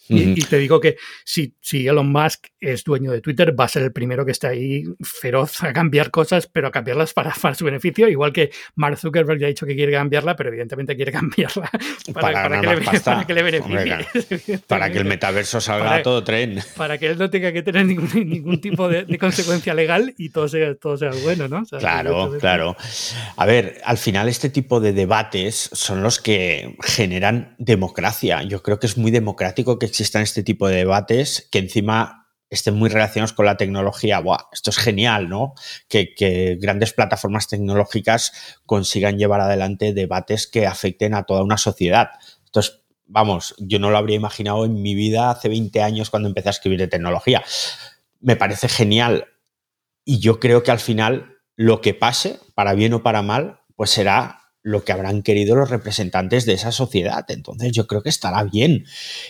y, 0.08 0.34
te 0.42 0.58
digo 0.58 0.80
que 0.80 0.96
si, 1.24 1.56
si 1.60 1.86
Elon 1.86 2.10
Musk 2.10 2.46
es 2.60 2.84
dueño 2.84 3.10
de 3.12 3.20
Twitter, 3.20 3.58
va 3.58 3.64
a 3.64 3.68
ser 3.68 3.82
el 3.82 3.92
primero 3.92 4.24
que 4.24 4.32
está 4.32 4.48
ahí 4.48 4.84
feroz 5.02 5.62
a 5.62 5.72
cambiar 5.72 6.10
cosas, 6.10 6.46
pero 6.46 6.68
a 6.68 6.70
cambiarlas 6.70 7.12
para, 7.12 7.32
para 7.40 7.54
su 7.54 7.64
beneficio, 7.64 8.08
igual 8.08 8.32
que 8.32 8.50
Mark 8.74 8.98
Zuckerberg 8.98 9.40
ya 9.40 9.46
ha 9.46 9.48
dicho 9.48 9.66
que 9.66 9.74
quiere 9.74 9.92
cambiarla, 9.92 10.36
pero 10.36 10.50
evidentemente 10.50 10.96
quiere 10.96 11.12
cambiarla 11.12 11.70
para, 12.12 12.48
para, 12.48 12.60
que, 12.60 12.66
le, 12.66 13.00
para 13.00 13.26
que, 13.26 13.34
le, 13.34 13.42
beneficie. 13.42 14.58
para 14.66 14.90
que 14.90 14.98
el 14.98 15.04
metaverso 15.04 15.60
salga 15.60 15.96
a 15.96 16.02
todo 16.02 16.22
tren. 16.22 16.60
Para 16.76 16.98
que 16.98 17.06
él 17.06 17.18
no 17.18 17.30
tenga 17.30 17.52
que 17.52 17.62
tener 17.62 17.86
ningún, 17.86 18.10
ningún 18.28 18.60
tipo 18.60 18.88
de, 18.88 19.04
de, 19.04 19.18
consecuencia 19.18 19.74
legal 19.74 20.14
y 20.18 20.30
todo 20.30 20.48
sea, 20.48 20.74
todo 20.74 20.96
sea 20.96 21.10
bueno, 21.22 21.48
¿no? 21.48 21.64
claro, 21.78 22.36
claro. 22.38 22.76
A 23.36 23.46
ver, 23.46 23.80
al 23.84 23.98
final 23.98 24.28
este 24.28 24.50
tipo 24.50 24.80
de 24.80 24.92
debates 24.92 25.70
son 25.72 26.02
los 26.02 26.20
que 26.20 26.76
generan 26.82 27.54
democracia. 27.58 28.42
Yo 28.42 28.62
creo 28.62 28.78
que 28.78 28.86
es 28.86 28.96
muy 28.96 29.10
democrático 29.10 29.78
que 29.78 29.93
existan 29.94 30.22
este 30.22 30.42
tipo 30.42 30.66
de 30.66 30.78
debates 30.78 31.48
que 31.52 31.60
encima 31.60 32.26
estén 32.50 32.74
muy 32.74 32.88
relacionados 32.88 33.32
con 33.32 33.46
la 33.46 33.56
tecnología. 33.56 34.20
Esto 34.52 34.70
es 34.70 34.76
genial, 34.76 35.28
¿no? 35.28 35.54
Que, 35.88 36.58
grandes 36.60 36.92
plataformas 36.92 37.46
tecnológicas 37.46 38.32
consigan 38.66 39.18
llevar 39.18 39.40
adelante 39.40 39.94
debates 39.94 40.48
que 40.48 40.66
afecten 40.66 41.14
a 41.14 41.22
toda 41.22 41.44
una 41.44 41.58
sociedad. 41.58 42.10
Entonces, 42.46 42.82
vamos, 43.06 43.54
yo 43.58 43.78
no 43.78 43.90
lo 43.90 43.98
habría 43.98 44.16
imaginado 44.16 44.64
en 44.64 44.82
mi 44.82 44.94
vida 44.96 45.30
hace 45.30 45.48
20 45.48 45.80
años 45.82 46.10
cuando 46.10 46.28
empecé 46.28 46.48
a 46.48 46.50
escribir 46.50 46.80
de 46.80 46.88
tecnología. 46.88 47.44
Me 48.20 48.34
parece 48.34 48.68
genial 48.68 49.28
y 50.04 50.18
yo 50.18 50.40
creo 50.40 50.64
que 50.64 50.72
al 50.72 50.80
final 50.80 51.38
lo 51.56 51.80
que 51.80 51.94
pase, 51.94 52.40
para 52.54 52.74
bien 52.74 52.94
o 52.94 53.02
para 53.02 53.22
mal, 53.22 53.60
pues 53.76 53.90
será 53.90 54.43
lo 54.64 54.82
que 54.82 54.92
habrán 54.92 55.22
querido 55.22 55.54
los 55.54 55.68
representantes 55.68 56.46
de 56.46 56.54
esa 56.54 56.72
sociedad. 56.72 57.24
Entonces 57.28 57.70
yo 57.70 57.86
creo 57.86 58.02
que 58.02 58.08
estará 58.08 58.42
bien. 58.44 58.86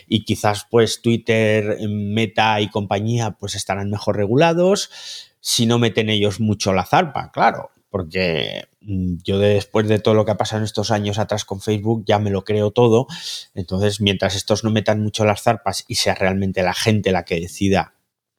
Y 0.06 0.24
quizás 0.24 0.66
pues 0.70 1.02
Twitter, 1.02 1.76
Meta 1.88 2.60
y 2.60 2.70
compañía 2.70 3.32
pues 3.32 3.56
estarán 3.56 3.90
mejor 3.90 4.16
regulados 4.16 4.90
si 5.40 5.66
no 5.66 5.78
meten 5.78 6.08
ellos 6.08 6.40
mucho 6.40 6.72
la 6.72 6.86
zarpa, 6.86 7.32
claro. 7.32 7.72
Porque 7.90 8.68
mm, 8.80 9.16
yo 9.24 9.40
después 9.40 9.88
de 9.88 9.98
todo 9.98 10.14
lo 10.14 10.24
que 10.24 10.30
ha 10.30 10.36
pasado 10.36 10.60
en 10.60 10.66
estos 10.66 10.92
años 10.92 11.18
atrás 11.18 11.44
con 11.44 11.60
Facebook 11.60 12.04
ya 12.06 12.20
me 12.20 12.30
lo 12.30 12.44
creo 12.44 12.70
todo. 12.70 13.08
Entonces 13.54 14.00
mientras 14.00 14.36
estos 14.36 14.62
no 14.62 14.70
metan 14.70 15.02
mucho 15.02 15.24
las 15.24 15.42
zarpas 15.42 15.84
y 15.88 15.96
sea 15.96 16.14
realmente 16.14 16.62
la 16.62 16.74
gente 16.74 17.10
la 17.10 17.24
que 17.24 17.40
decida 17.40 17.94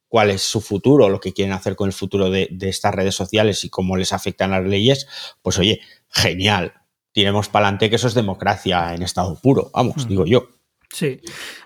cuál 0.07 0.29
es 0.31 0.43
su 0.43 0.61
futuro, 0.61 1.09
lo 1.09 1.19
que 1.19 1.33
quieren 1.33 1.53
hacer 1.53 1.75
con 1.75 1.87
el 1.87 1.93
futuro 1.93 2.29
de, 2.29 2.47
de, 2.51 2.69
estas 2.69 2.95
redes 2.95 3.15
sociales 3.15 3.65
y 3.65 3.69
cómo 3.69 3.97
les 3.97 4.13
afectan 4.13 4.51
las 4.51 4.63
leyes, 4.63 5.07
pues 5.41 5.59
oye, 5.59 5.81
genial 6.07 6.84
tiremos 7.15 7.47
para 7.47 7.67
adelante 7.67 7.89
que 7.89 7.95
eso 7.95 8.07
es 8.07 8.13
democracia 8.13 8.93
en 8.93 9.01
estado 9.01 9.39
puro, 9.41 9.71
vamos, 9.73 10.05
mm. 10.05 10.09
digo 10.09 10.25
yo. 10.25 10.49
Sí. 10.91 11.19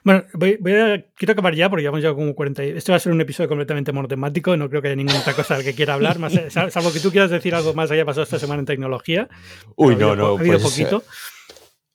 Bueno, 0.03 0.23
voy, 0.33 0.57
a, 0.73 1.05
quiero 1.15 1.33
acabar 1.33 1.53
ya 1.53 1.69
porque 1.69 1.81
llevamos 1.81 2.03
ya 2.03 2.13
como 2.13 2.33
40. 2.33 2.63
Este 2.63 2.91
va 2.91 2.95
a 2.95 2.99
ser 2.99 3.11
un 3.11 3.21
episodio 3.21 3.49
completamente 3.49 3.91
monotemático. 3.91 4.55
No 4.55 4.69
creo 4.69 4.81
que 4.81 4.87
haya 4.87 4.95
ninguna 4.95 5.19
otra 5.19 5.33
cosa 5.33 5.55
al 5.55 5.63
que 5.63 5.75
quiera 5.75 5.95
hablar, 5.95 6.17
más, 6.17 6.33
salvo 6.49 6.91
que 6.91 6.99
tú 6.99 7.11
quieras 7.11 7.29
decir 7.29 7.53
algo 7.53 7.73
más 7.73 7.91
haya 7.91 8.05
pasado 8.05 8.23
esta 8.23 8.39
semana 8.39 8.61
en 8.61 8.65
tecnología. 8.65 9.27
Uy, 9.75 9.95
no, 9.95 10.15
no. 10.15 10.37
Ha 10.37 10.39
habido 10.39 10.59
pues, 10.59 10.73
poquito. 10.73 11.03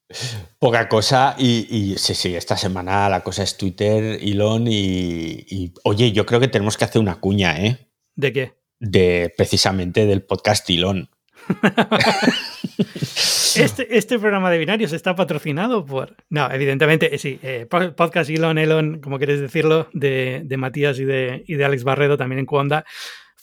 Eh, 0.08 0.14
poca 0.58 0.88
cosa 0.88 1.34
y, 1.38 1.94
sí, 1.96 2.14
sí, 2.14 2.34
esta 2.36 2.56
semana 2.56 3.08
la 3.08 3.22
cosa 3.22 3.42
es 3.42 3.56
Twitter, 3.56 4.18
Elon 4.20 4.66
y, 4.68 5.44
y, 5.48 5.72
oye, 5.84 6.12
yo 6.12 6.26
creo 6.26 6.40
que 6.40 6.48
tenemos 6.48 6.76
que 6.76 6.84
hacer 6.84 7.00
una 7.00 7.16
cuña, 7.16 7.56
¿eh? 7.56 7.88
¿De 8.14 8.32
qué? 8.32 8.52
De 8.78 9.32
precisamente 9.36 10.06
del 10.06 10.22
podcast 10.22 10.68
Elon. 10.70 11.08
Este, 13.56 13.96
este, 13.96 14.18
programa 14.18 14.50
de 14.50 14.58
binarios 14.58 14.92
está 14.92 15.14
patrocinado 15.14 15.86
por. 15.86 16.16
No, 16.28 16.50
evidentemente, 16.50 17.14
eh, 17.14 17.18
sí. 17.18 17.38
Eh, 17.40 17.68
podcast 17.68 18.28
Elon, 18.28 18.58
Elon, 18.58 19.00
como 19.00 19.16
quieres 19.16 19.40
decirlo, 19.40 19.88
de, 19.92 20.42
de 20.44 20.56
Matías 20.56 20.98
y 20.98 21.04
de, 21.04 21.44
y 21.46 21.54
de 21.54 21.64
Alex 21.64 21.84
Barredo, 21.84 22.16
también 22.16 22.40
en 22.40 22.46
Cuonda 22.46 22.84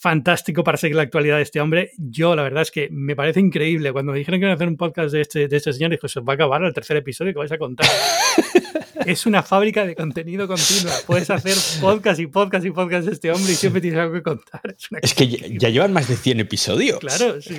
fantástico 0.02 0.64
para 0.64 0.76
seguir 0.76 0.96
la 0.96 1.02
actualidad 1.02 1.36
de 1.36 1.42
este 1.42 1.60
hombre. 1.60 1.92
Yo, 1.96 2.34
la 2.34 2.42
verdad 2.42 2.62
es 2.62 2.72
que 2.72 2.88
me 2.90 3.14
parece 3.14 3.38
increíble. 3.38 3.92
Cuando 3.92 4.10
me 4.10 4.18
dijeron 4.18 4.40
que 4.40 4.46
iban 4.46 4.50
a 4.50 4.54
hacer 4.56 4.66
un 4.66 4.76
podcast 4.76 5.12
de 5.12 5.20
este, 5.20 5.46
de 5.46 5.56
este 5.56 5.72
señor, 5.72 5.92
dijo, 5.92 6.08
se 6.08 6.20
va 6.20 6.32
a 6.32 6.34
acabar 6.34 6.62
el 6.64 6.74
tercer 6.74 6.96
episodio 6.96 7.32
que 7.32 7.38
vais 7.38 7.52
a 7.52 7.58
contar. 7.58 7.86
es 9.06 9.26
una 9.26 9.42
fábrica 9.42 9.86
de 9.86 9.94
contenido 9.94 10.48
continua. 10.48 10.92
Puedes 11.06 11.30
hacer 11.30 11.56
podcast 11.80 12.20
y 12.20 12.26
podcast 12.26 12.66
y 12.66 12.70
podcast 12.72 13.06
de 13.06 13.12
este 13.12 13.30
hombre 13.30 13.52
y 13.52 13.54
siempre 13.54 13.80
tienes 13.80 14.00
algo 14.00 14.14
que 14.14 14.22
contar. 14.22 14.60
Es, 15.00 15.14
que 15.14 15.28
ya, 15.28 15.68
llevan 15.68 15.92
más 15.92 16.08
de 16.08 16.16
100 16.16 16.40
episodios. 16.40 16.98
Claro, 16.98 17.40
sí. 17.40 17.56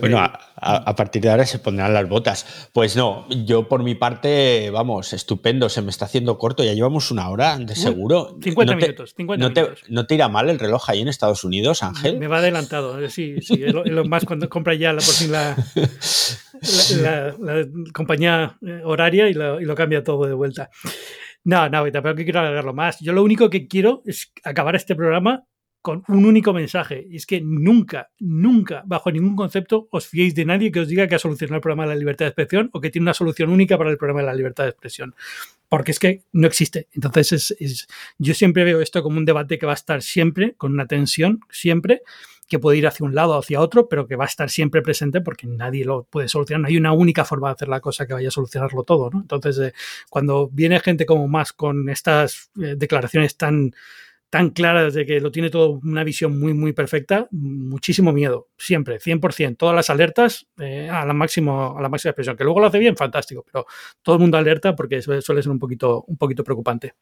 bueno, 0.00 0.18
a, 0.56 0.96
partir 0.96 1.22
de 1.22 1.30
ahora 1.30 1.46
se 1.46 1.58
pondrán 1.58 1.92
las 1.92 2.08
botas. 2.08 2.68
Pues 2.72 2.96
no, 2.96 3.28
yo 3.44 3.68
por 3.68 3.82
mi 3.82 3.94
parte, 3.94 4.70
vamos, 4.70 5.12
estupendo. 5.12 5.68
Se 5.68 5.82
me 5.82 5.90
está 5.90 6.06
haciendo 6.06 6.38
corto. 6.38 6.64
Ya 6.64 6.72
llevamos 6.72 7.10
una 7.10 7.28
hora 7.28 7.58
de 7.58 7.76
seguro. 7.76 8.38
50 8.42 8.76
minutos. 8.76 9.14
50 9.16 9.48
minutos 9.48 10.06
te 10.06 10.14
irá 10.14 10.28
mal 10.28 10.48
el 10.48 10.58
reloj 10.58 10.88
ahí 10.88 11.00
en 11.00 11.08
Estados 11.08 11.44
Unidos, 11.44 11.82
Ángel? 11.82 12.18
Me 12.18 12.28
va 12.28 12.38
adelantado, 12.38 13.00
eh, 13.00 13.10
sí, 13.10 13.36
sí. 13.42 13.56
Lo 13.66 14.04
más 14.04 14.24
cuando 14.24 14.48
compra 14.48 14.74
ya 14.74 14.92
por 14.92 15.02
fin 15.02 15.32
la, 15.32 15.56
la, 17.00 17.34
compañía 17.92 18.58
eh, 18.62 18.80
horaria 18.84 19.28
y 19.28 19.34
lo, 19.34 19.74
cambia 19.74 20.02
todo 20.02 20.26
de 20.26 20.34
vuelta. 20.34 20.70
No, 21.44 21.68
no, 21.68 21.90
tampoco 21.92 22.16
quiero 22.16 22.40
alargarlo 22.40 22.74
más. 22.74 22.98
Yo 23.00 23.12
lo 23.12 23.22
único 23.22 23.48
que 23.50 23.68
quiero 23.68 24.02
es 24.04 24.32
acabar 24.42 24.74
este 24.74 24.96
programa 24.96 25.44
con 25.86 26.02
un 26.08 26.24
único 26.24 26.52
mensaje. 26.52 27.06
Y 27.08 27.14
es 27.14 27.26
que 27.26 27.40
nunca, 27.40 28.10
nunca, 28.18 28.82
bajo 28.84 29.12
ningún 29.12 29.36
concepto, 29.36 29.86
os 29.92 30.08
fiéis 30.08 30.34
de 30.34 30.44
nadie 30.44 30.72
que 30.72 30.80
os 30.80 30.88
diga 30.88 31.06
que 31.06 31.14
ha 31.14 31.18
solucionado 31.20 31.58
el 31.58 31.60
problema 31.60 31.84
de 31.84 31.90
la 31.90 31.94
libertad 31.94 32.24
de 32.24 32.30
expresión 32.30 32.70
o 32.72 32.80
que 32.80 32.90
tiene 32.90 33.04
una 33.04 33.14
solución 33.14 33.50
única 33.50 33.78
para 33.78 33.90
el 33.90 33.96
problema 33.96 34.18
de 34.22 34.26
la 34.26 34.34
libertad 34.34 34.64
de 34.64 34.70
expresión. 34.70 35.14
Porque 35.68 35.92
es 35.92 36.00
que 36.00 36.24
no 36.32 36.48
existe. 36.48 36.88
Entonces, 36.92 37.54
es, 37.60 37.86
yo 38.18 38.34
siempre 38.34 38.64
veo 38.64 38.80
esto 38.80 39.00
como 39.04 39.18
un 39.18 39.24
debate 39.24 39.60
que 39.60 39.66
va 39.66 39.72
a 39.72 39.76
estar 39.76 40.02
siempre, 40.02 40.54
con 40.56 40.72
una 40.72 40.88
tensión, 40.88 41.38
siempre, 41.50 42.02
que 42.48 42.58
puede 42.58 42.78
ir 42.78 42.86
hacia 42.86 43.04
un 43.04 43.14
lado 43.14 43.34
o 43.34 43.38
hacia 43.38 43.60
otro, 43.60 43.88
pero 43.88 44.06
que 44.06 44.16
va 44.16 44.24
a 44.24 44.28
estar 44.28 44.50
siempre 44.50 44.82
presente 44.82 45.20
porque 45.20 45.46
nadie 45.46 45.84
lo 45.84 46.04
puede 46.04 46.28
solucionar. 46.28 46.62
No 46.62 46.68
hay 46.68 46.76
una 46.76 46.92
única 46.92 47.24
forma 47.24 47.48
de 47.48 47.54
hacer 47.54 47.68
la 47.68 47.80
cosa 47.80 48.06
que 48.06 48.14
vaya 48.14 48.28
a 48.28 48.32
solucionarlo 48.32 48.84
todo. 48.84 49.10
¿no? 49.10 49.20
Entonces, 49.20 49.58
eh, 49.58 49.72
cuando 50.10 50.48
viene 50.48 50.80
gente 50.80 51.06
como 51.06 51.28
más 51.28 51.52
con 51.52 51.88
estas 51.88 52.50
eh, 52.60 52.74
declaraciones 52.76 53.36
tan 53.36 53.72
tan 54.30 54.50
claras 54.50 54.92
de 54.94 55.06
que 55.06 55.20
lo 55.20 55.30
tiene 55.30 55.50
todo 55.50 55.80
una 55.82 56.04
visión 56.04 56.38
muy, 56.38 56.52
muy 56.52 56.72
perfecta, 56.72 57.28
muchísimo 57.30 58.12
miedo, 58.12 58.48
siempre, 58.58 58.98
100%, 58.98 59.56
todas 59.56 59.74
las 59.74 59.88
alertas 59.88 60.46
eh, 60.58 60.88
a, 60.90 60.94
la 60.94 61.00
a 61.02 61.06
la 61.06 61.12
máxima 61.14 61.76
expresión, 61.94 62.36
que 62.36 62.44
luego 62.44 62.60
lo 62.60 62.66
hace 62.66 62.78
bien, 62.78 62.96
fantástico, 62.96 63.44
pero 63.44 63.66
todo 64.02 64.16
el 64.16 64.20
mundo 64.20 64.36
alerta 64.36 64.74
porque 64.74 65.00
suele 65.00 65.22
ser 65.22 65.48
un 65.48 65.58
poquito, 65.58 66.04
un 66.08 66.16
poquito 66.16 66.42
preocupante. 66.42 66.94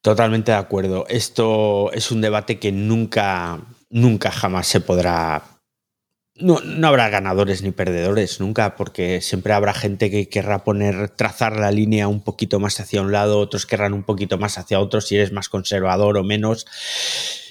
Totalmente 0.00 0.52
de 0.52 0.58
acuerdo. 0.58 1.06
Esto 1.08 1.90
es 1.92 2.10
un 2.10 2.20
debate 2.20 2.58
que 2.58 2.70
nunca, 2.72 3.58
nunca 3.90 4.30
jamás 4.30 4.66
se 4.66 4.80
podrá 4.80 5.54
no, 6.36 6.58
no, 6.60 6.88
habrá 6.88 7.08
ganadores 7.10 7.62
ni 7.62 7.70
perdedores 7.70 8.40
nunca, 8.40 8.74
porque 8.74 9.20
siempre 9.20 9.52
habrá 9.52 9.72
gente 9.72 10.10
que 10.10 10.28
querrá 10.28 10.64
poner, 10.64 11.08
trazar 11.10 11.56
la 11.56 11.70
línea 11.70 12.08
un 12.08 12.22
poquito 12.22 12.58
más 12.58 12.80
hacia 12.80 13.02
un 13.02 13.12
lado, 13.12 13.38
otros 13.38 13.66
querrán 13.66 13.92
un 13.92 14.02
poquito 14.02 14.36
más 14.36 14.58
hacia 14.58 14.80
otro, 14.80 15.00
si 15.00 15.14
eres 15.14 15.30
más 15.30 15.48
conservador 15.48 16.18
o 16.18 16.24
menos. 16.24 16.66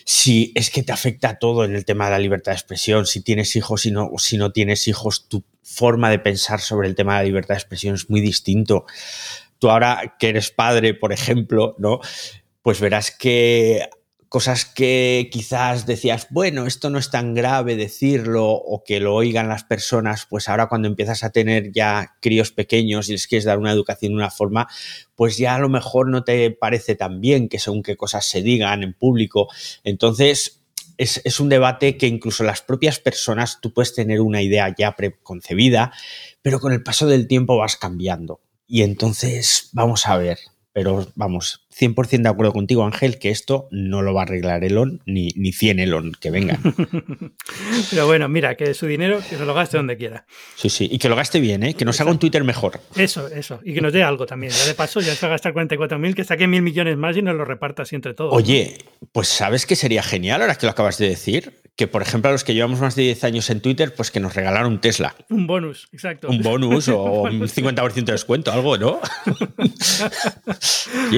Si 0.05 0.51
es 0.55 0.69
que 0.69 0.83
te 0.83 0.91
afecta 0.91 1.39
todo 1.39 1.63
en 1.63 1.75
el 1.75 1.85
tema 1.85 2.05
de 2.05 2.11
la 2.11 2.19
libertad 2.19 2.51
de 2.51 2.57
expresión, 2.57 3.05
si 3.05 3.21
tienes 3.21 3.55
hijos 3.55 3.85
y 3.85 3.91
no, 3.91 4.11
si 4.17 4.35
no 4.35 4.51
tienes 4.51 4.89
hijos, 4.89 5.29
tu 5.29 5.45
forma 5.61 6.09
de 6.09 6.19
pensar 6.19 6.59
sobre 6.59 6.89
el 6.89 6.95
tema 6.95 7.13
de 7.13 7.19
la 7.21 7.27
libertad 7.27 7.55
de 7.55 7.59
expresión 7.59 7.95
es 7.95 8.09
muy 8.09 8.19
distinto. 8.19 8.85
Tú 9.59 9.69
ahora 9.69 10.17
que 10.19 10.27
eres 10.27 10.51
padre, 10.51 10.93
por 10.93 11.13
ejemplo, 11.13 11.73
¿no? 11.79 12.01
Pues 12.61 12.81
verás 12.81 13.11
que 13.11 13.87
cosas 14.33 14.65
que 14.65 15.29
quizás 15.31 15.85
decías, 15.85 16.25
bueno, 16.31 16.65
esto 16.65 16.89
no 16.89 16.97
es 16.97 17.11
tan 17.11 17.35
grave 17.35 17.75
decirlo 17.75 18.49
o 18.49 18.83
que 18.83 18.99
lo 18.99 19.13
oigan 19.13 19.47
las 19.47 19.63
personas, 19.63 20.25
pues 20.27 20.49
ahora 20.49 20.69
cuando 20.69 20.87
empiezas 20.87 21.23
a 21.23 21.29
tener 21.29 21.71
ya 21.71 22.15
críos 22.19 22.51
pequeños 22.51 23.07
y 23.07 23.11
les 23.11 23.27
quieres 23.27 23.45
dar 23.45 23.59
una 23.59 23.71
educación 23.71 24.13
de 24.13 24.15
una 24.15 24.31
forma, 24.31 24.67
pues 25.15 25.37
ya 25.37 25.53
a 25.53 25.59
lo 25.59 25.69
mejor 25.69 26.09
no 26.09 26.23
te 26.23 26.49
parece 26.49 26.95
tan 26.95 27.21
bien 27.21 27.47
que 27.47 27.59
según 27.59 27.83
qué 27.83 27.95
cosas 27.95 28.25
se 28.25 28.41
digan 28.41 28.81
en 28.81 28.93
público. 28.93 29.49
Entonces, 29.83 30.63
es, 30.97 31.21
es 31.23 31.39
un 31.39 31.49
debate 31.49 31.95
que 31.97 32.07
incluso 32.07 32.43
las 32.43 32.63
propias 32.63 32.99
personas, 32.99 33.61
tú 33.61 33.71
puedes 33.71 33.93
tener 33.93 34.19
una 34.19 34.41
idea 34.41 34.73
ya 34.75 34.95
preconcebida, 34.95 35.93
pero 36.41 36.59
con 36.59 36.73
el 36.73 36.81
paso 36.81 37.05
del 37.05 37.27
tiempo 37.27 37.59
vas 37.59 37.77
cambiando. 37.77 38.41
Y 38.65 38.81
entonces, 38.81 39.69
vamos 39.73 40.07
a 40.07 40.17
ver, 40.17 40.39
pero 40.71 41.07
vamos, 41.13 41.62
100% 41.73 42.21
de 42.21 42.29
acuerdo 42.29 42.53
contigo, 42.53 42.85
Ángel, 42.85 43.19
que 43.19 43.29
esto 43.29 43.67
no 43.71 44.01
lo 44.01 44.13
va 44.13 44.21
a 44.21 44.23
arreglar 44.23 44.63
Elon 44.63 45.01
ni, 45.05 45.29
ni 45.35 45.51
100 45.51 45.79
Elon 45.79 46.11
que 46.19 46.31
venga. 46.31 46.59
Pero 47.89 48.07
bueno, 48.07 48.29
mira, 48.29 48.55
que 48.55 48.73
su 48.73 48.85
dinero 48.85 49.19
que 49.27 49.37
se 49.37 49.45
lo 49.45 49.53
gaste 49.53 49.77
donde 49.77 49.97
quiera. 49.97 50.25
Sí, 50.55 50.69
sí, 50.69 50.87
y 50.91 50.99
que 50.99 51.09
lo 51.09 51.15
gaste 51.15 51.39
bien, 51.39 51.63
¿eh? 51.63 51.73
que 51.73 51.85
nos 51.85 51.99
haga 52.01 52.11
un 52.11 52.19
Twitter 52.19 52.43
mejor. 52.43 52.79
Eso, 52.95 53.27
eso, 53.27 53.59
y 53.63 53.73
que 53.73 53.81
nos 53.81 53.93
dé 53.93 54.03
algo 54.03 54.25
también. 54.25 54.51
Ya 54.51 54.65
de 54.65 54.73
paso, 54.73 54.99
ya 55.01 55.15
se 55.15 55.25
va 55.25 55.33
a 55.33 55.35
gastar 55.35 55.53
44.000, 55.53 56.13
que 56.13 56.23
saque 56.23 56.47
mil 56.47 56.61
millones 56.61 56.97
más 56.97 57.17
y 57.17 57.21
nos 57.21 57.35
lo 57.35 57.45
reparta 57.45 57.83
así 57.83 57.95
entre 57.95 58.13
todos. 58.13 58.33
Oye, 58.33 58.77
pues 59.11 59.27
¿sabes 59.27 59.65
qué 59.65 59.75
sería 59.75 60.03
genial 60.03 60.41
ahora 60.41 60.55
que 60.55 60.65
lo 60.65 60.71
acabas 60.71 60.97
de 60.97 61.09
decir? 61.09 61.63
que, 61.75 61.87
por 61.87 62.03
ejemplo, 62.03 62.29
a 62.29 62.31
los 62.31 62.43
que 62.43 62.53
llevamos 62.53 62.79
más 62.81 62.95
de 62.95 63.03
10 63.03 63.23
años 63.23 63.49
en 63.49 63.59
Twitter, 63.59 63.93
pues 63.95 64.11
que 64.11 64.19
nos 64.19 64.35
regalaron 64.35 64.73
un 64.73 64.79
Tesla. 64.79 65.15
Un 65.29 65.47
bonus, 65.47 65.89
exacto. 65.91 66.29
Un 66.29 66.43
bonus 66.43 66.87
o 66.87 67.01
un 67.23 67.41
50% 67.41 67.93
de 68.05 68.11
descuento, 68.11 68.51
algo, 68.51 68.77
¿no? 68.77 68.99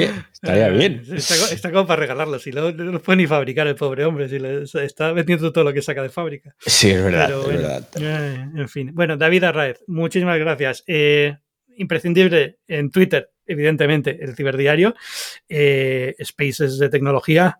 estaría 0.46 0.70
bien. 0.70 1.04
Está, 1.16 1.72
como 1.72 1.86
para 1.86 2.00
regalarlo, 2.00 2.40
si 2.40 2.52
no, 2.52 2.72
no 2.72 3.00
puede 3.00 3.18
ni 3.18 3.28
fabricar 3.28 3.68
el 3.68 3.76
pobre 3.76 4.06
hombre, 4.06 4.30
si 4.30 4.40
le, 4.40 4.64
está 4.64 5.12
vendiendo 5.12 5.52
todo 5.52 5.64
lo 5.64 5.74
que 5.74 5.82
saca 5.82 6.02
de 6.02 6.10
fábrica. 6.10 6.56
Sí, 6.60 6.92
es 6.92 7.04
verdad. 7.04 7.32
es 7.32 7.48
verdad. 7.48 7.88
Eh, 8.00 8.50
en 8.56 8.70
fin. 8.70 8.92
Bueno, 8.94 9.18
David 9.18 9.44
Arraez, 9.44 9.84
muchísimas 9.88 10.40
gracias. 10.40 10.84
Eh, 10.88 11.36
imprescindible 11.78 12.60
en 12.68 12.90
Twitter, 12.92 13.32
evidentemente, 13.46 14.18
el 14.22 14.36
ciberdiario, 14.36 14.96
eh, 15.50 16.16
Spaces 16.24 16.78
de 16.80 16.90
tecnología 16.90 17.60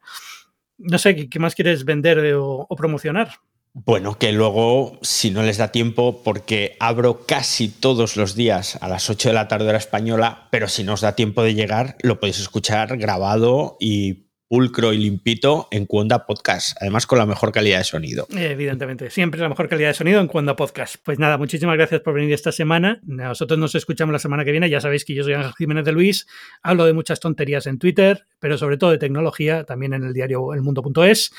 no 0.78 0.98
sé, 0.98 1.30
¿qué 1.30 1.40
más 1.40 1.56
quieres 1.56 1.86
vender 1.86 2.36
o, 2.36 2.68
promocionar? 2.76 3.30
Bueno, 3.78 4.18
que 4.18 4.32
luego, 4.32 4.98
si 5.02 5.32
no 5.32 5.44
les 5.44 5.58
da 5.58 5.74
tiempo, 5.74 6.24
porque 6.24 6.78
abro 6.80 7.26
casi 7.26 7.68
todos 7.68 8.16
los 8.16 8.34
días 8.34 8.82
a 8.82 8.88
las 8.88 9.10
8 9.10 9.30
de 9.30 9.36
la 9.36 9.50
tarde 9.50 9.68
hora 9.68 9.78
española, 9.78 10.48
pero 10.50 10.70
si 10.70 10.86
no 10.86 10.94
os 10.94 11.02
da 11.02 11.14
tiempo 11.14 11.44
de 11.44 11.56
llegar, 11.56 11.98
lo 12.02 12.18
podéis 12.18 12.40
escuchar 12.40 12.98
grabado 12.98 13.76
y 13.82 14.30
pulcro 14.48 14.94
y 14.94 14.98
limpito 14.98 15.68
en 15.72 15.88
Cuonda 15.88 16.26
Podcast, 16.26 16.78
además 16.80 17.06
con 17.06 17.18
la 17.18 17.26
mejor 17.26 17.52
calidad 17.52 17.80
de 17.80 17.84
sonido. 17.84 18.28
Evidentemente, 18.34 19.10
siempre 19.10 19.42
la 19.42 19.50
mejor 19.50 19.68
calidad 19.68 19.90
de 19.90 19.96
sonido 19.96 20.22
en 20.22 20.28
Cuonda 20.28 20.56
Podcast. 20.56 20.96
Pues 21.04 21.20
nada, 21.20 21.38
muchísimas 21.38 21.76
gracias 21.76 22.00
por 22.00 22.14
venir 22.14 22.32
esta 22.32 22.54
semana. 22.54 23.02
Nosotros 23.04 23.60
nos 23.60 23.76
escuchamos 23.76 24.14
la 24.14 24.20
semana 24.20 24.46
que 24.46 24.52
viene. 24.52 24.70
Ya 24.70 24.80
sabéis 24.80 25.04
que 25.04 25.14
yo 25.14 25.26
soy 25.26 25.34
Ángel 25.34 25.52
Jiménez 25.58 25.84
de 25.84 25.92
Luis, 25.92 26.28
hablo 26.64 26.86
de 26.86 26.94
muchas 26.94 27.20
tonterías 27.20 27.68
en 27.68 27.78
Twitter, 27.78 28.24
pero 28.40 28.58
sobre 28.58 28.78
todo 28.78 28.92
de 28.92 29.00
tecnología, 29.00 29.66
también 29.66 29.94
en 29.94 30.06
el 30.06 30.14
diario 30.14 30.54
elmundo.es. 30.54 31.34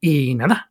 Y 0.00 0.36
nada, 0.36 0.70